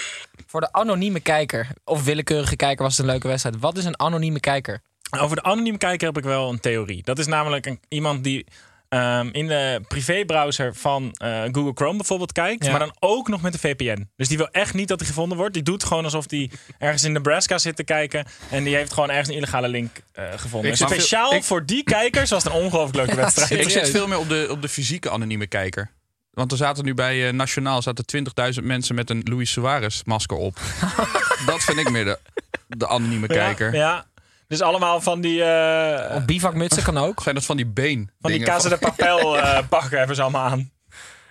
Voor 0.48 0.62
de 0.62 0.72
anonieme 0.72 1.20
kijker, 1.20 1.68
of 1.84 2.04
willekeurige 2.04 2.56
kijker, 2.56 2.84
was 2.84 2.98
het 2.98 3.06
een 3.06 3.12
leuke 3.12 3.28
wedstrijd. 3.28 3.60
Wat 3.60 3.78
is 3.78 3.86
een 3.86 4.00
anonieme 4.00 4.40
kijker? 4.40 4.82
Over 5.20 5.36
de 5.36 5.44
anonieme 5.44 5.78
kijker 5.78 6.08
heb 6.08 6.18
ik 6.18 6.24
wel 6.24 6.50
een 6.50 6.60
theorie. 6.60 7.04
Dat 7.04 7.20
is 7.20 7.28
namelijk 7.28 7.66
een, 7.66 7.80
iemand 7.88 8.24
die 8.24 8.46
ehm, 8.90 9.30
in 9.32 9.48
de 9.48 9.82
privébrowser 9.88 10.76
van 10.76 11.12
eh, 11.18 11.42
Google 11.52 11.72
Chrome 11.74 11.98
bijvoorbeeld 11.98 12.32
kijkt, 12.32 12.66
Ja. 12.66 12.72
maar 12.72 12.80
dan 12.80 12.96
ook 13.00 13.28
nog 13.28 13.42
met 13.42 13.54
een 13.54 13.60
VPN. 13.60 14.10
Dus 14.16 14.28
die 14.28 14.38
wil 14.38 14.50
echt 14.52 14.74
niet 14.74 14.88
dat 14.88 15.00
hij 15.00 15.08
gevonden 15.08 15.38
wordt. 15.38 15.54
Die 15.54 15.64
doet 15.64 15.84
gewoon 15.84 16.04
alsof 16.04 16.26
die 16.26 16.52
ergens 16.78 17.04
in 17.04 17.12
Nebraska 17.12 17.58
zit 17.58 17.76
te 17.76 17.84
kijken 17.84 18.26
en 18.50 18.64
die 18.64 18.76
heeft 18.76 18.94
gewoon 18.94 19.10
ergens 19.10 19.28
een 19.30 19.36
illegale 19.36 19.68
link 19.68 19.90
eh, 20.14 20.24
gevonden. 20.36 20.78
Zit- 20.78 20.88
speciaal 20.90 21.34
ik- 21.34 21.44
voor 21.44 21.66
die 21.66 21.84
kijkers 21.84 22.30
was 22.30 22.44
het 22.44 22.54
een 22.54 22.60
ongelooflijk 22.60 22.96
leuke 22.96 23.16
wedstrijd. 23.16 23.52
Ik 23.66 23.70
zit 23.70 23.90
veel 23.90 24.08
meer 24.08 24.18
op 24.20 24.30
de, 24.30 24.48
op 24.50 24.62
de 24.62 24.70
fysieke 24.70 25.10
anonieme 25.10 25.48
kijker. 25.48 25.92
Want 26.32 26.52
er 26.52 26.58
zaten 26.58 26.86
nu 26.86 26.94
bij 26.94 27.28
eh, 27.28 27.34
Nationaal 27.34 27.82
zaten 27.82 28.06
20.000 28.60 28.64
mensen 28.64 28.96
met 28.96 29.10
een 29.10 29.22
Luis 29.24 29.52
Suarez 29.52 30.02
masker 30.06 30.38
op. 30.38 30.58
dat 31.46 31.64
vind 31.64 31.78
ik 31.78 31.90
meer 31.92 32.06
de, 32.06 32.20
de 32.68 32.88
anonieme 32.88 33.28
kijker. 33.28 33.74
Ja, 33.74 33.80
ja. 33.80 34.06
Dus 34.50 34.62
allemaal 34.62 35.02
van 35.02 35.22
die... 35.22 35.44
eh 35.44 36.16
Of 36.16 36.26
bivakmutsen 36.26 36.84
kan 36.84 36.98
ook. 36.98 37.22
Zijn 37.22 37.36
dat 37.36 37.46
van 37.46 37.58
die 37.58 37.68
been? 37.68 38.12
van 38.20 38.32
die 38.32 38.44
Casa 38.44 38.70
de 38.70 38.78
Papel 38.78 39.38
eh, 39.40 39.68
pakken 39.70 39.98
hebben 39.98 40.16
ze 40.16 40.22
allemaal 40.22 40.50
aan. 40.50 40.72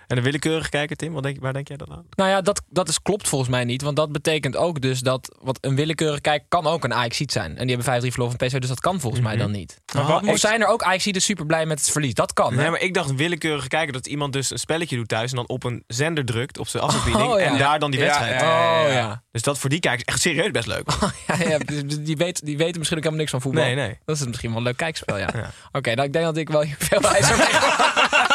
En 0.09 0.15
de 0.15 0.21
willekeurige 0.21 0.69
kijker, 0.69 0.95
Tim, 0.95 1.13
wat 1.13 1.23
denk, 1.23 1.37
waar 1.39 1.53
denk 1.53 1.67
jij 1.67 1.77
dan 1.77 1.91
aan? 1.91 2.05
Nou 2.15 2.29
ja, 2.29 2.41
dat, 2.41 2.61
dat 2.69 2.89
is, 2.89 3.01
klopt 3.01 3.27
volgens 3.27 3.49
mij 3.49 3.63
niet. 3.63 3.81
Want 3.81 3.95
dat 3.95 4.11
betekent 4.11 4.55
ook 4.55 4.81
dus 4.81 4.99
dat 4.99 5.35
wat 5.41 5.57
een 5.61 5.75
willekeurige 5.75 6.21
kijker 6.21 6.45
kan 6.49 6.67
ook 6.67 6.83
een 6.83 6.93
Ajaxiet 6.93 7.31
zijn. 7.31 7.57
En 7.57 7.67
die 7.67 7.75
hebben 7.75 8.01
5-3 8.03 8.07
verloren 8.07 8.35
van 8.37 8.47
PSV, 8.47 8.57
dus 8.59 8.69
dat 8.69 8.79
kan 8.79 8.99
volgens 8.99 9.21
mij 9.21 9.35
dan 9.35 9.51
niet. 9.51 9.81
Maar 9.93 10.05
wat 10.05 10.21
of 10.21 10.27
moet- 10.27 10.39
zijn 10.39 10.61
er 10.61 10.67
ook 10.67 10.83
Ajaxieten 10.83 11.21
super 11.21 11.45
blij 11.45 11.65
met 11.65 11.79
het 11.79 11.91
verlies? 11.91 12.13
Dat 12.13 12.33
kan. 12.33 12.53
hè? 12.53 12.61
Nee, 12.61 12.69
maar 12.69 12.79
ik 12.81 12.93
dacht 12.93 13.09
een 13.09 13.17
willekeurige 13.17 13.67
kijker 13.67 13.93
dat 13.93 14.07
iemand 14.07 14.33
dus 14.33 14.51
een 14.51 14.59
spelletje 14.59 14.95
doet 14.95 15.07
thuis 15.07 15.29
en 15.29 15.35
dan 15.35 15.47
op 15.47 15.63
een 15.63 15.83
zender 15.87 16.25
drukt 16.25 16.57
op 16.57 16.67
zijn 16.67 16.83
afstandsbediening 16.83 17.33
Oh, 17.33 17.39
ja. 17.39 17.45
en 17.51 17.57
daar 17.57 17.79
dan 17.79 17.91
die 17.91 17.99
Ja, 17.99 18.05
wedstrijd. 18.05 18.41
ja, 18.41 18.47
ja, 18.47 18.79
ja. 18.81 18.87
Oh, 18.87 18.93
ja. 18.93 19.23
Dus 19.31 19.41
dat 19.41 19.57
voor 19.59 19.69
die 19.69 19.79
kijkers 19.79 20.03
echt 20.03 20.21
serieus 20.21 20.51
best 20.51 20.67
leuk. 20.67 20.89
Ja, 21.27 21.47
ja, 21.49 21.57
dus 21.57 21.83
die, 21.99 22.17
weet, 22.17 22.45
die 22.45 22.57
weten 22.57 22.77
misschien 22.77 22.97
ook 22.97 23.03
helemaal 23.03 23.17
niks 23.25 23.31
van 23.31 23.41
voetbal. 23.41 23.63
Nee, 23.63 23.75
nee. 23.75 23.97
Dat 24.05 24.15
is 24.19 24.25
misschien 24.25 24.49
wel 24.49 24.57
een 24.57 24.63
leuk 24.63 24.77
kijkspel, 24.77 25.17
ja. 25.17 25.29
Oké, 25.71 25.93
nou 25.93 26.07
ik 26.07 26.13
denk 26.13 26.25
dat 26.25 26.37
ik 26.37 26.49
wel 26.49 26.61
hier 26.61 26.75
veel 26.89 27.01
wijzer 27.01 27.37
mee 27.37 27.47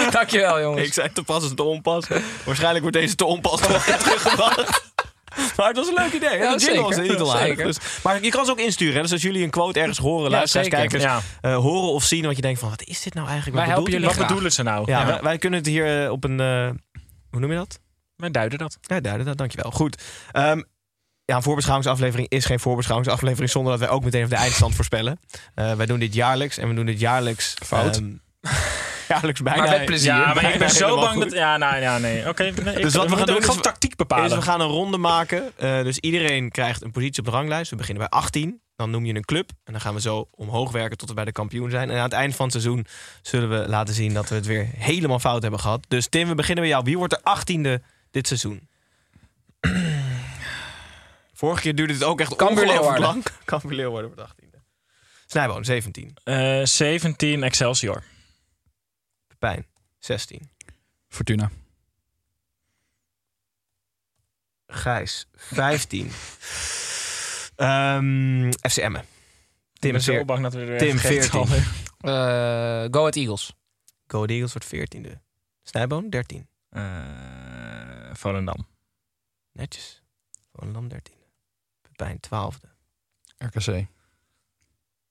Dankjewel, 0.10 0.60
jongens. 0.60 0.86
Ik 0.86 0.92
zei 0.92 1.12
te 1.12 1.22
pas 1.22 1.44
is 1.44 1.54
te 1.54 1.62
onpas. 1.62 2.06
Waarschijnlijk 2.44 2.82
wordt 2.82 2.96
deze 2.96 3.14
te 3.14 3.24
onpas 3.24 3.60
teruggebracht. 4.02 4.90
Maar 5.56 5.66
het 5.66 5.76
was 5.76 5.88
een 5.88 5.94
leuk 5.94 6.12
idee. 6.12 6.36
Ja, 6.38 6.42
Ja, 6.44 6.56
jingle 6.56 6.82
was 6.82 6.96
niet 6.96 7.18
al. 7.18 7.54
Dus, 7.56 7.76
maar 8.02 8.22
je 8.22 8.30
kan 8.30 8.44
ze 8.44 8.50
ook 8.50 8.58
insturen. 8.58 8.94
Hè? 8.94 9.02
Dus 9.02 9.12
als 9.12 9.22
jullie 9.22 9.42
een 9.44 9.50
quote 9.50 9.80
ergens 9.80 9.98
horen, 9.98 10.30
luisteraars, 10.30 10.68
zeker. 10.68 10.88
kijkers, 10.88 11.02
Ja. 11.02 11.20
eh, 11.40 11.56
horen 11.56 11.88
of 11.92 12.04
zien, 12.04 12.24
wat 12.26 12.36
je 12.36 12.42
denkt 12.42 12.60
van, 12.60 12.68
wat 12.70 12.82
is 12.82 13.02
dit 13.02 13.14
nou 13.14 13.26
eigenlijk? 13.26 13.56
Wij 13.56 13.66
Wat 13.66 13.74
helpen 13.74 13.92
jullie? 13.92 14.06
Wat 14.16 14.26
bedoelen 14.26 14.52
ze 14.52 14.62
nou? 14.62 14.82
Ja, 14.90 15.00
Ja. 15.00 15.06
Wij, 15.06 15.20
wij 15.22 15.38
kunnen 15.38 15.58
het 15.58 15.68
hier 15.68 16.04
eh, 16.04 16.10
op 16.10 16.24
een, 16.24 16.40
eh, 16.40 16.70
hoe 17.30 17.40
noem 17.40 17.50
je 17.50 17.56
dat? 17.56 17.78
Wij 18.16 18.30
duiden 18.30 18.58
dat. 18.58 18.78
Ja, 18.80 19.00
duiden 19.00 19.26
dat, 19.26 19.38
dankjewel. 19.38 19.70
Goed. 19.70 20.02
Ehm, 20.32 20.62
ja, 21.24 21.36
een 21.36 21.42
voorbeschouwingsaflevering 21.42 22.28
is 22.28 22.44
geen 22.44 22.60
voorbeschouwingsaflevering 22.60 23.50
zonder 23.50 23.72
dat 23.72 23.80
wij 23.80 23.90
ook 23.90 24.04
meteen 24.04 24.18
even 24.22 24.32
de 24.36 24.42
eindstand 24.42 24.74
voorspellen. 24.74 25.20
Eh, 25.54 25.72
wij 25.72 25.86
doen 25.86 25.98
dit 25.98 26.14
jaarlijks 26.14 26.58
en 26.58 26.68
we 26.68 26.74
doen 26.74 26.86
dit 26.86 27.00
jaarlijks. 27.00 27.54
Fout. 27.64 27.96
ehm, 27.96 28.10
jaarlijks 29.08 29.40
bijna. 29.42 29.62
Maar 29.62 29.70
met 29.76 29.84
plezier. 29.84 30.12
Ja, 30.14 30.34
maar 30.34 30.52
ik 30.52 30.58
ben 30.58 30.70
zo 30.70 30.96
bang 30.96 31.12
goed. 31.12 31.22
dat... 31.22 31.32
Ja, 31.32 31.56
nou, 31.56 31.76
ja, 31.80 31.98
nee. 31.98 32.28
Oké, 32.28 32.42
nee, 32.42 32.74
ik- 32.74 32.82
Dus 32.82 32.94
wat 32.94 33.08
we 33.10 33.16
gaan 33.16 33.26
doen 33.26 33.36
is 33.36 33.44
gewoon 33.44 33.60
tactiek 33.60 33.96
bepalen. 33.96 34.24
Is 34.26 34.34
we 34.34 34.42
gaan 34.42 34.60
een 34.60 34.66
ronde 34.66 34.98
maken. 34.98 35.52
Eh, 35.56 35.82
dus 35.82 35.98
iedereen 35.98 36.50
krijgt 36.50 36.82
een 36.82 36.90
positie 36.90 37.18
op 37.18 37.24
de 37.24 37.30
ranglijst. 37.30 37.70
We 37.70 37.76
beginnen 37.76 38.08
bij 38.10 38.18
18. 38.18 38.60
Dan 38.76 38.90
noem 38.90 39.04
je 39.04 39.14
een 39.14 39.24
club. 39.24 39.50
En 39.64 39.72
dan 39.72 39.80
gaan 39.82 39.94
we 39.94 40.00
zo 40.00 40.28
omhoog 40.30 40.70
werken 40.72 40.96
tot 40.98 41.08
we 41.08 41.14
bij 41.14 41.24
de 41.24 41.32
kampioen 41.32 41.70
zijn. 41.70 41.90
En 41.90 41.96
aan 41.96 42.02
het 42.02 42.12
eind 42.12 42.36
van 42.36 42.44
het 42.46 42.54
seizoen 42.54 42.86
zullen 43.22 43.48
we 43.62 43.68
laten 43.68 43.94
zien 43.94 44.14
dat 44.14 44.28
we 44.28 44.34
het 44.34 44.46
weer 44.46 44.68
helemaal 44.76 45.18
fout 45.18 45.42
hebben 45.42 45.60
gehad. 45.60 45.84
Dus 45.88 46.06
Tim, 46.08 46.28
we 46.28 46.34
beginnen 46.34 46.62
bij 46.64 46.72
jou. 46.72 46.84
Wie 46.84 46.98
wordt 46.98 47.12
de 47.24 47.78
18e 47.78 47.82
dit 48.10 48.26
seizoen? 48.26 48.68
Vorige 51.34 51.60
keer 51.62 51.74
duurde 51.74 51.92
het 51.92 52.04
ook 52.04 52.20
echt 52.20 52.42
ongelooflijk 52.42 52.98
lang. 52.98 53.24
Cambuur 53.44 53.72
Leeuwarden 53.76 54.12
wordt 54.14 54.32
18e. 54.32 54.58
Snijboon, 55.26 55.64
17. 55.64 56.14
Eh, 56.24 56.60
17 56.62 57.42
Excelsior. 57.42 58.02
Pepijn, 59.42 59.66
16. 59.98 60.50
Fortuna. 61.08 61.50
Gijs, 64.66 65.26
15. 65.34 66.10
Ehm 67.56 68.50
FC 68.52 68.76
Emmen. 68.76 69.00
ik 69.02 69.08
Tim, 69.80 69.92
ben 69.92 70.00
zo 70.02 70.12
veer- 70.12 70.24
bang 70.24 70.42
dat 70.42 70.52
we 70.52 70.60
er 70.60 70.66
weer 70.66 70.78
Tim, 70.78 70.98
vergeten 70.98 71.30
14. 71.30 71.40
alweer. 71.40 71.66
Eh, 71.98 72.88
Go 72.92 72.98
Ahead 73.00 73.16
Eagles. 73.16 73.46
Go 74.06 74.16
Ahead 74.16 74.30
Eagles 74.30 74.52
wordt 74.52 74.66
14e. 74.66 75.20
Snijboon, 75.62 76.10
13. 76.10 76.48
Eh, 76.68 78.14
Volendam. 78.14 78.66
Netjes. 79.52 80.02
Volendam 80.52 80.88
13e. 80.88 81.26
Pepijn 81.80 82.20
12e. 82.20 82.68
RKC. 83.38 83.86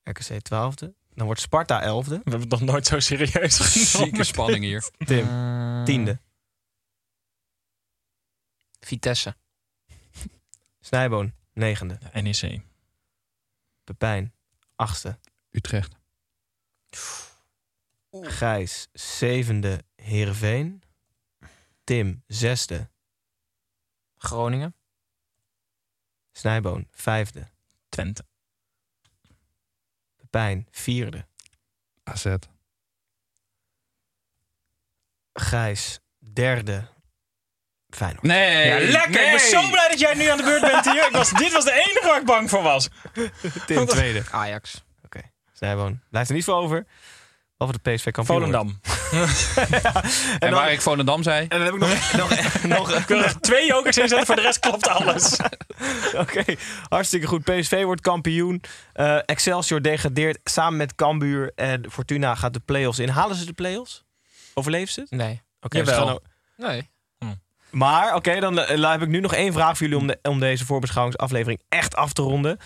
RKC 0.04 0.42
12e. 0.44 0.94
Dan 1.14 1.26
wordt 1.26 1.42
Sparta 1.42 1.82
11e. 1.82 2.08
We 2.08 2.14
hebben 2.16 2.40
het 2.40 2.50
nog 2.50 2.62
nooit 2.62 2.86
zo 2.88 3.00
serieus 3.00 3.60
genomen. 3.60 3.88
Zieke 3.88 4.24
spanning 4.24 4.64
hier. 4.64 4.90
Tim, 4.98 5.28
Eh, 5.28 5.84
10e. 5.84 6.18
Vitesse. 8.80 9.36
Snijboon 10.80 11.34
9e. 11.54 11.98
NEC. 12.22 12.62
Pepijn 13.84 14.34
8e. 14.76 15.20
Utrecht. 15.52 15.96
Gijs 18.12 18.88
7e. 18.94 19.78
Heerenveen. 19.96 20.82
Tim 21.84 22.24
6e. 22.28 22.90
Groningen. 24.18 24.76
Snijboon 26.32 26.88
5e. 26.92 27.48
Twente. 27.90 28.26
Pepijn 30.32 30.68
4e. 30.72 31.20
AZ. 32.04 32.36
Gijs 35.34 36.00
derde. 36.20 36.88
Feyenoord. 37.90 38.24
Nee. 38.24 38.68
Ja, 38.68 38.92
lekker. 38.92 39.24
Ik 39.26 39.32
ben 39.32 39.40
zo 39.40 39.70
blij 39.70 39.88
dat 39.90 40.00
jij 40.00 40.14
nu 40.14 40.26
aan 40.26 40.38
de 40.38 40.44
beurt 40.44 40.62
bent 40.62 40.86
hier. 40.86 41.06
Ik 41.08 41.12
was, 41.12 41.30
dit 41.30 41.52
was 41.52 41.64
de 41.64 41.72
enige 41.72 42.08
waar 42.08 42.20
ik 42.20 42.26
bang 42.26 42.50
voor 42.50 42.64
was. 42.64 42.90
Tim 43.66 43.86
tweede. 43.86 44.24
Ajax. 44.32 44.84
Snijboon. 45.54 46.00
Blijft 46.10 46.30
er 46.30 46.36
niet 46.36 46.44
voor 46.44 46.56
over. 46.56 46.86
Behalve 47.62 47.80
de 47.84 47.92
PSV 47.92 48.12
kampioen. 48.12 48.38
Volendam. 48.38 48.80
En, 50.40 50.52
waar 50.52 50.72
ik 50.72 50.82
Volendam 50.82 51.24
zei. 51.24 51.46
En 51.48 51.58
dan 51.58 51.62
heb 51.62 51.74
ik 51.74 51.80
nog, 51.80 52.12
nog, 52.22 52.64
nog, 52.64 52.92
Ik 52.92 53.08
wil 53.08 53.24
er 53.24 53.40
twee 53.40 53.68
jokers 53.68 53.98
inzetten, 53.98 54.26
voor 54.26 54.36
de 54.36 54.42
rest 54.42 54.60
klopt 54.60 54.88
alles. 54.88 55.40
Oké, 56.16 56.44
hartstikke 56.90 57.28
goed. 57.28 57.44
PSV 57.44 57.84
wordt 57.84 58.02
kampioen. 58.02 58.62
Eh, 58.94 59.18
Excelsior 59.26 59.82
degradeert 59.82 60.40
samen 60.44 60.78
met 60.78 60.96
Cambuur. 60.96 61.52
En 61.56 61.92
Fortuna 61.92 62.36
gaat 62.36 62.54
de 62.54 62.60
play-offs 62.60 63.00
in. 63.00 63.10
Halen 63.10 63.36
ze 63.36 63.46
de 63.46 63.54
play-offs? 63.54 64.04
Overleven 64.54 64.94
ze 64.94 65.00
het? 65.02 65.12
Nee. 65.12 65.42
Oké, 65.62 65.84
Nee. 66.58 66.90
Maar 67.70 68.16
oké, 68.16 68.40
dan 68.40 68.60
eh, 68.60 68.92
heb 68.92 69.02
ik 69.02 69.08
nu 69.08 69.20
nog 69.20 69.34
één 69.34 69.54
vraag 69.54 69.78
voor 69.78 69.88
jullie 69.88 70.02
om, 70.02 70.08
de, 70.08 70.20
om 70.22 70.40
deze 70.40 70.66
voorbeschouwingsaflevering 70.66 71.62
echt 71.70 71.96
af 71.96 72.14
te 72.14 72.22
ronden. 72.22 72.58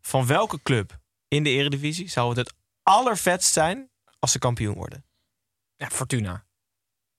Van 0.00 0.26
welke 0.26 0.62
club 0.62 0.98
in 1.28 1.42
de 1.42 1.50
Eredivisie 1.50 2.10
zou 2.10 2.28
het 2.28 2.38
het 2.38 2.54
allervetst 2.82 3.52
zijn 3.52 3.90
als 4.26 4.34
ze 4.34 4.38
kampioen 4.38 4.74
worden? 4.74 5.04
Ja, 5.76 5.88
Fortuna. 5.88 6.44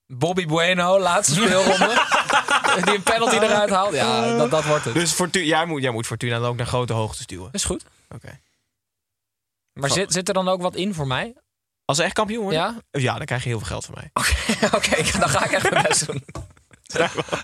Bobby 0.05 0.45
Bueno, 0.45 0.99
laatste 0.99 1.33
speelronde. 1.33 2.05
Die 2.83 2.95
een 2.95 3.03
penalty 3.03 3.35
eruit 3.35 3.69
haalt. 3.69 3.93
Ja, 3.93 4.37
dat, 4.37 4.51
dat 4.51 4.65
wordt 4.65 4.85
het. 4.85 4.93
Dus 4.93 5.11
Fortuna, 5.11 5.45
jij, 5.45 5.65
moet, 5.65 5.81
jij 5.81 5.91
moet 5.91 6.05
Fortuna 6.05 6.39
dan 6.39 6.49
ook 6.49 6.55
naar 6.57 6.65
grote 6.65 6.93
hoogte 6.93 7.21
stuwen. 7.21 7.49
Is 7.51 7.63
goed. 7.63 7.85
Oké. 8.09 8.39
Maar 9.73 9.89
zit, 9.89 10.13
zit 10.13 10.27
er 10.27 10.33
dan 10.33 10.47
ook 10.47 10.61
wat 10.61 10.75
in 10.75 10.93
voor 10.93 11.07
mij? 11.07 11.35
Als 11.85 11.97
ze 11.97 12.03
echt 12.03 12.13
kampioen 12.13 12.43
worden? 12.43 12.59
Ja? 12.59 12.99
Ja, 12.99 13.17
dan 13.17 13.25
krijg 13.25 13.43
je 13.43 13.49
heel 13.49 13.57
veel 13.57 13.67
geld 13.67 13.85
van 13.85 13.95
mij. 13.95 14.09
Oké, 14.71 14.95
dan 15.19 15.29
ga 15.29 15.45
ik 15.45 15.51
echt 15.51 15.69
mijn 15.69 15.83
best 15.83 16.05
doen. 16.05 16.23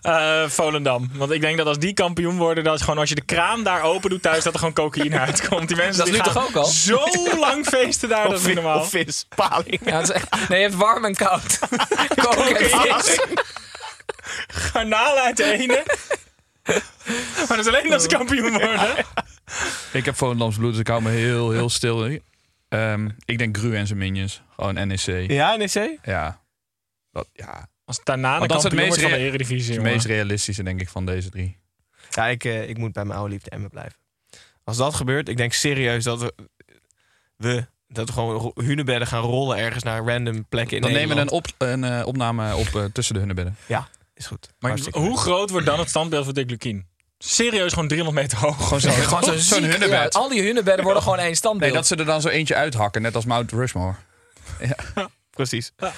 Eh, 0.01 0.49
Volendam. 0.49 1.09
Want 1.13 1.31
ik 1.31 1.41
denk 1.41 1.57
dat 1.57 1.67
als 1.67 1.79
die 1.79 1.93
kampioen 1.93 2.37
worden, 2.37 2.63
dat 2.63 2.81
gewoon 2.81 2.97
als 2.97 3.09
je 3.09 3.15
de 3.15 3.25
kraan 3.25 3.63
daar 3.63 3.81
open 3.81 4.09
doet 4.09 4.21
thuis, 4.21 4.43
dat 4.43 4.53
er 4.53 4.59
gewoon 4.59 4.73
cocaïne 4.73 5.19
uitkomt. 5.19 5.67
Die 5.67 5.77
mensen 5.77 5.97
Dat 5.97 6.07
is 6.07 6.13
die 6.13 6.21
nu 6.23 6.29
gaan 6.29 6.33
toch 6.33 6.47
ook 6.47 6.55
al? 6.55 6.65
Zo 6.65 6.99
lang 7.39 7.65
feesten 7.65 8.09
daar, 8.09 8.29
dat 8.29 8.39
is 8.39 8.45
niet 8.45 8.55
normaal. 8.55 8.79
Of 8.79 8.89
vis, 8.89 9.25
paling. 9.35 9.79
Ja, 9.85 9.95
het 9.99 10.09
is 10.09 10.15
echt, 10.15 10.49
nee, 10.49 10.59
je 10.59 10.65
hebt 10.65 10.77
warm 10.77 11.05
en 11.05 11.15
koud. 11.15 11.59
Vis. 12.57 13.19
Garnalen 14.47 15.23
uit 15.23 15.37
de 15.37 15.43
ene. 15.43 15.83
Maar 17.37 17.47
dat 17.47 17.59
is 17.59 17.67
alleen 17.67 17.93
als 17.93 18.03
ze 18.03 18.09
kampioen 18.09 18.51
worden. 18.51 19.05
Ik 19.93 20.05
heb 20.05 20.15
Volendams 20.15 20.57
bloed, 20.57 20.71
dus 20.71 20.79
ik 20.79 20.87
hou 20.87 21.01
me 21.01 21.09
heel, 21.09 21.51
heel 21.51 21.69
stil. 21.69 22.19
Ehm, 22.69 23.09
ik 23.25 23.37
denk 23.37 23.57
Gru 23.57 23.75
en 23.75 23.87
zijn 23.87 23.99
minions. 23.99 24.41
Gewoon 24.55 24.87
NEC. 24.87 25.31
Ja, 25.31 25.55
NEC? 25.55 25.99
Ja. 26.03 26.41
Dat, 27.11 27.27
ja. 27.33 27.67
Als 27.86 27.99
daarna 28.03 28.39
de 28.39 28.47
dat 28.47 28.57
is 28.57 28.63
het 28.63 28.73
meest, 28.73 29.01
van 29.01 29.11
de 29.11 29.17
Eredivisie. 29.17 29.65
het 29.67 29.75
jongen. 29.75 29.91
meest 29.91 30.05
realistische, 30.05 30.63
denk 30.63 30.81
ik, 30.81 30.89
van 30.89 31.05
deze 31.05 31.29
drie. 31.29 31.57
Ja, 32.09 32.27
ik, 32.27 32.43
eh, 32.43 32.69
ik 32.69 32.77
moet 32.77 32.93
bij 32.93 33.05
mijn 33.05 33.17
oude 33.19 33.34
liefde 33.34 33.49
Emmen 33.49 33.69
blijven. 33.69 33.95
Als 34.63 34.77
dat 34.77 34.93
gebeurt, 34.93 35.29
ik 35.29 35.38
denk 35.38 35.53
serieus 35.53 36.03
dat 36.03 36.19
we, 36.21 36.34
we 37.38 37.65
dat 37.88 38.07
we 38.07 38.13
gewoon 38.13 38.51
hunebedden 38.55 39.07
gaan 39.07 39.21
rollen 39.21 39.57
ergens 39.57 39.84
naar 39.84 40.03
random 40.05 40.45
plekken 40.47 40.75
in 40.75 40.81
Dan 40.81 40.91
nemen 40.91 41.15
we 41.15 41.21
een, 41.21 41.29
op, 41.31 41.45
een 41.57 41.84
eh, 41.84 42.05
opname 42.05 42.55
op 42.55 42.75
eh, 42.75 42.84
tussen 42.84 43.13
de 43.13 43.19
hunnebedden. 43.19 43.55
Ja, 43.65 43.88
is 44.13 44.25
goed. 44.25 44.49
Maar 44.59 44.69
Hartstikke 44.69 44.99
hoe 44.99 45.09
goed. 45.09 45.19
groot 45.19 45.49
wordt 45.49 45.65
dan 45.65 45.79
het 45.79 45.89
standbeeld 45.89 46.25
van 46.25 46.34
Dick 46.34 46.49
Lukien? 46.49 46.86
Serieus, 47.17 47.73
gewoon 47.73 47.88
300 47.88 48.21
meter 48.21 48.38
hoog. 48.47 48.63
Gewoon 48.63 48.79
zo- 48.79 48.89
Gewoon 49.15 49.39
zo'n 49.39 49.63
hunnebed. 49.63 49.89
ja, 49.89 50.19
al 50.19 50.29
die 50.29 50.41
hunnebedden 50.41 50.84
worden 50.86 51.03
gewoon 51.03 51.19
één 51.19 51.36
standbeeld. 51.36 51.71
Nee, 51.71 51.79
dat 51.81 51.88
ze 51.89 51.95
er 51.95 52.05
dan 52.05 52.21
zo 52.21 52.27
eentje 52.27 52.55
uithakken, 52.55 53.01
net 53.01 53.15
als 53.15 53.25
Mount 53.25 53.51
Rushmore. 53.51 53.95
Precies. 55.34 55.71
Goed 55.77 55.91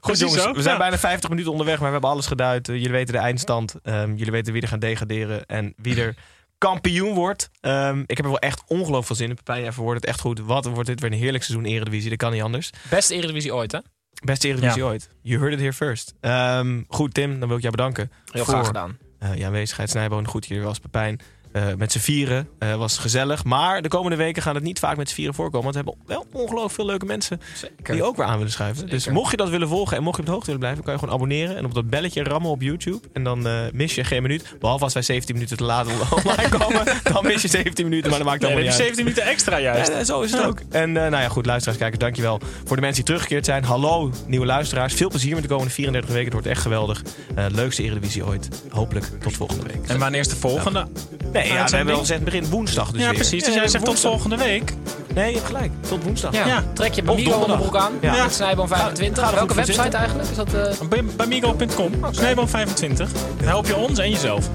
Precies 0.00 0.20
jongens, 0.20 0.42
zo, 0.42 0.52
we 0.52 0.62
zijn 0.62 0.74
ja. 0.74 0.80
bijna 0.80 0.98
50 0.98 1.28
minuten 1.30 1.50
onderweg, 1.52 1.76
maar 1.76 1.86
we 1.86 1.92
hebben 1.92 2.10
alles 2.10 2.26
geduid. 2.26 2.68
Eh, 2.68 2.74
jullie 2.74 2.90
weten 2.90 3.14
de 3.14 3.20
eindstand. 3.20 3.74
Ehm, 3.82 4.14
jullie 4.14 4.32
weten 4.32 4.52
wie 4.52 4.62
er 4.62 4.68
gaan 4.68 4.78
degraderen 4.78 5.46
en 5.46 5.74
wie 5.76 6.00
er 6.00 6.14
kampioen 6.58 7.14
wordt. 7.14 7.50
Ehm, 7.60 8.00
ik 8.06 8.16
heb 8.16 8.24
er 8.26 8.30
wel 8.30 8.38
echt 8.38 8.62
ongelooflijk 8.66 9.06
veel 9.06 9.16
zin 9.16 9.28
in. 9.28 9.34
Pepijn, 9.34 9.62
jij 9.62 9.72
verwoordt 9.72 10.00
het 10.00 10.10
echt 10.10 10.20
goed. 10.20 10.38
Wat 10.40 10.64
wordt 10.64 10.88
dit 10.88 11.00
weer 11.00 11.12
een 11.12 11.18
heerlijk 11.18 11.44
seizoen 11.44 11.66
Eredivisie. 11.66 12.08
Dat 12.08 12.18
kan 12.18 12.32
niet 12.32 12.42
anders. 12.42 12.70
Beste 12.90 13.14
Eredivisie 13.14 13.54
ooit, 13.54 13.72
hè? 13.72 13.78
Beste 14.24 14.48
Eredivisie 14.48 14.84
ooit. 14.84 15.08
You 15.22 15.38
heard 15.40 15.52
it 15.52 15.58
here 15.58 15.72
first. 15.72 16.14
Ehm, 16.20 16.82
goed, 16.88 17.14
Tim, 17.14 17.38
dan 17.38 17.48
wil 17.48 17.56
ik 17.56 17.62
jou 17.62 17.76
bedanken. 17.76 18.10
Heel 18.32 18.44
graag 18.44 18.66
gedaan. 18.66 18.98
eh, 19.18 19.34
je 19.34 19.44
aanwezigheid. 19.46 19.90
Snijboon, 19.90 20.26
goed 20.26 20.44
hier 20.44 20.62
was 20.62 20.78
Pepijn. 20.78 21.20
Eh, 21.54 21.62
met 21.78 21.92
z'n 21.92 21.98
vieren 21.98 22.48
eh, 22.58 22.74
was 22.74 22.98
gezellig. 22.98 23.44
Maar 23.44 23.82
de 23.82 23.88
komende 23.88 24.16
weken 24.16 24.42
gaan 24.42 24.54
het 24.54 24.64
niet 24.64 24.78
vaak 24.78 24.96
met 24.96 25.08
z'n 25.08 25.14
vieren 25.14 25.34
voorkomen. 25.34 25.72
Want 25.72 25.84
we 25.84 25.90
hebben 25.90 26.06
wel 26.06 26.42
ongelooflijk 26.42 26.74
veel 26.74 26.86
leuke 26.86 27.06
mensen 27.06 27.40
die 27.82 28.02
ook 28.02 28.16
weer 28.16 28.26
aan 28.26 28.36
willen 28.36 28.52
schuiven. 28.52 28.88
Dus 28.88 29.08
mocht 29.08 29.30
je 29.30 29.36
dat 29.36 29.48
willen 29.48 29.68
volgen 29.68 29.96
en 29.96 30.02
mocht 30.02 30.14
je 30.16 30.20
op 30.20 30.26
de 30.26 30.32
hoogte 30.32 30.46
willen 30.46 30.60
blijven, 30.60 30.84
kan 30.84 30.92
je 30.92 30.98
gewoon 30.98 31.14
abonneren 31.14 31.56
en 31.56 31.64
op 31.64 31.74
dat 31.74 31.90
belletje 31.90 32.22
rammen 32.22 32.50
op 32.50 32.62
YouTube. 32.62 33.00
En 33.12 33.24
dan 33.24 33.46
eh, 33.46 33.52
mis 33.72 33.94
je 33.94 34.04
geen 34.04 34.22
minuut. 34.22 34.56
Behalve 34.60 34.84
als 34.84 34.92
wij 34.92 35.02
17 35.02 35.34
minuten 35.34 35.56
te 35.56 35.64
laat 35.64 35.86
online 36.24 36.48
komen. 36.48 36.84
Dan 37.02 37.26
mis 37.26 37.42
je 37.42 37.48
17 37.48 37.84
minuten, 37.84 38.10
maar 38.10 38.18
dat 38.18 38.28
maakt 38.28 38.40
Nee, 38.40 38.50
dan 38.50 38.58
heb 38.58 38.68
niet 38.68 38.76
je 38.76 38.84
uit. 38.84 38.94
17 38.96 39.04
minuten 39.04 39.32
extra 39.32 39.58
juist. 39.58 39.92
Ja, 39.92 40.04
zo 40.04 40.20
is 40.20 40.32
het 40.32 40.44
ook. 40.44 40.60
En 40.70 40.92
nou 40.92 41.10
ja, 41.10 41.28
goed, 41.28 41.46
luisteraars, 41.46 41.78
kijkers, 41.78 42.02
dankjewel 42.02 42.40
voor 42.64 42.76
de 42.76 42.82
mensen 42.82 43.04
die 43.04 43.04
teruggekeerd 43.04 43.44
zijn. 43.44 43.64
Hallo, 43.64 44.10
nieuwe 44.26 44.46
luisteraars. 44.46 44.94
Veel 44.94 45.08
plezier 45.08 45.34
met 45.34 45.42
de 45.42 45.48
komende 45.48 45.72
34 45.72 46.10
weken. 46.10 46.24
Het 46.24 46.34
wordt 46.34 46.48
echt 46.48 46.62
geweldig. 46.62 47.02
Leukste 47.48 47.82
Eredivisie 47.82 48.26
ooit. 48.26 48.48
Hopelijk 48.70 49.04
tot 49.20 49.32
volgende 49.32 49.62
week. 49.62 49.86
En 49.86 49.98
wanneer 49.98 50.20
is 50.20 50.28
de 50.28 50.36
volgende? 50.36 50.86
Nee, 51.32 51.43
ja, 51.46 51.64
we 51.64 51.76
hebben 51.76 51.94
al 51.94 52.00
gezegd 52.00 52.24
begin 52.24 52.46
woensdag 52.46 52.90
dus 52.90 53.00
Ja, 53.00 53.06
weer. 53.06 53.14
precies. 53.18 53.44
Dus 53.44 53.54
jij 53.54 53.68
zegt 53.68 53.84
tot 53.84 54.00
volgende 54.00 54.36
week. 54.36 54.72
Nee, 55.14 55.28
je 55.28 55.34
hebt 55.34 55.46
gelijk. 55.46 55.70
Tot 55.88 56.02
woensdag. 56.04 56.32
Ja, 56.34 56.46
Ja. 56.46 56.62
trek 56.72 56.92
je 56.92 57.02
Bamigo 57.02 57.30
onderbroek 57.32 57.76
aan. 57.76 57.92
Ja. 58.00 58.22
Met 58.22 58.34
Snijboom 58.34 58.68
25. 58.68 59.18
Ga- 59.18 59.24
ga 59.24 59.30
er 59.30 59.36
Welke 59.36 59.54
website 59.54 59.80
zitten. 59.82 59.98
eigenlijk? 60.00 60.30
Is 60.30 60.36
dat, 60.36 60.54
eh, 60.54 60.88
Bij, 60.88 61.04
bij 61.16 61.26
Migo.com. 61.26 61.92
Snijboom 62.10 62.48
25. 62.48 63.10
Dan 63.38 63.48
help 63.48 63.66
je 63.66 63.76
ons 63.76 63.98
en 63.98 64.10
jezelf. 64.10 64.48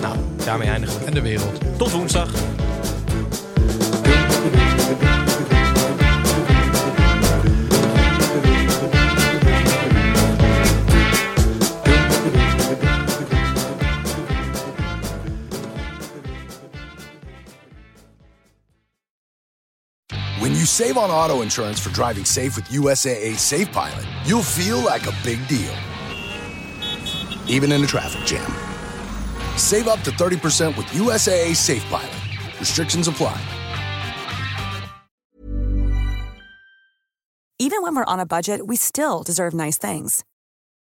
Nou, 0.00 0.16
daarmee 0.44 0.68
eindigen 0.68 0.98
we. 1.00 1.04
En 1.06 1.14
de 1.14 1.20
wereld. 1.22 1.60
Tot 1.76 1.90
woensdag. 1.92 2.28
You 20.64 20.68
save 20.68 20.96
on 20.96 21.10
auto 21.10 21.42
insurance 21.42 21.78
for 21.78 21.90
driving 21.90 22.24
safe 22.24 22.56
with 22.56 22.64
USAA 22.70 23.36
Safe 23.36 23.70
Pilot, 23.70 24.06
you'll 24.24 24.42
feel 24.42 24.78
like 24.78 25.06
a 25.06 25.12
big 25.22 25.46
deal, 25.46 25.74
even 27.46 27.70
in 27.70 27.84
a 27.84 27.86
traffic 27.86 28.24
jam. 28.24 28.50
Save 29.58 29.88
up 29.88 30.00
to 30.04 30.10
30% 30.12 30.74
with 30.78 30.86
USAA 30.86 31.54
Safe 31.54 31.84
Pilot. 31.90 32.16
Restrictions 32.58 33.08
apply. 33.08 33.38
Even 37.58 37.82
when 37.82 37.94
we're 37.94 38.12
on 38.14 38.18
a 38.18 38.24
budget, 38.24 38.66
we 38.66 38.76
still 38.76 39.22
deserve 39.22 39.52
nice 39.52 39.76
things. 39.76 40.24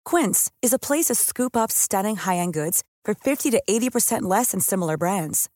Quince 0.04 0.48
is 0.62 0.72
a 0.72 0.78
place 0.78 1.06
to 1.06 1.16
scoop 1.16 1.56
up 1.56 1.72
stunning 1.72 2.14
high-end 2.14 2.52
goods 2.52 2.84
for 3.04 3.14
50 3.14 3.50
to 3.50 3.60
80% 3.68 4.22
less 4.22 4.52
than 4.52 4.60
similar 4.60 4.96
brands. 4.96 5.48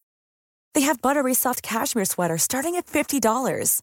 They 0.75 0.81
have 0.81 1.01
buttery 1.01 1.35
soft 1.35 1.63
cashmere 1.63 2.05
sweaters 2.05 2.43
starting 2.43 2.75
at 2.75 2.87
$50, 2.87 3.83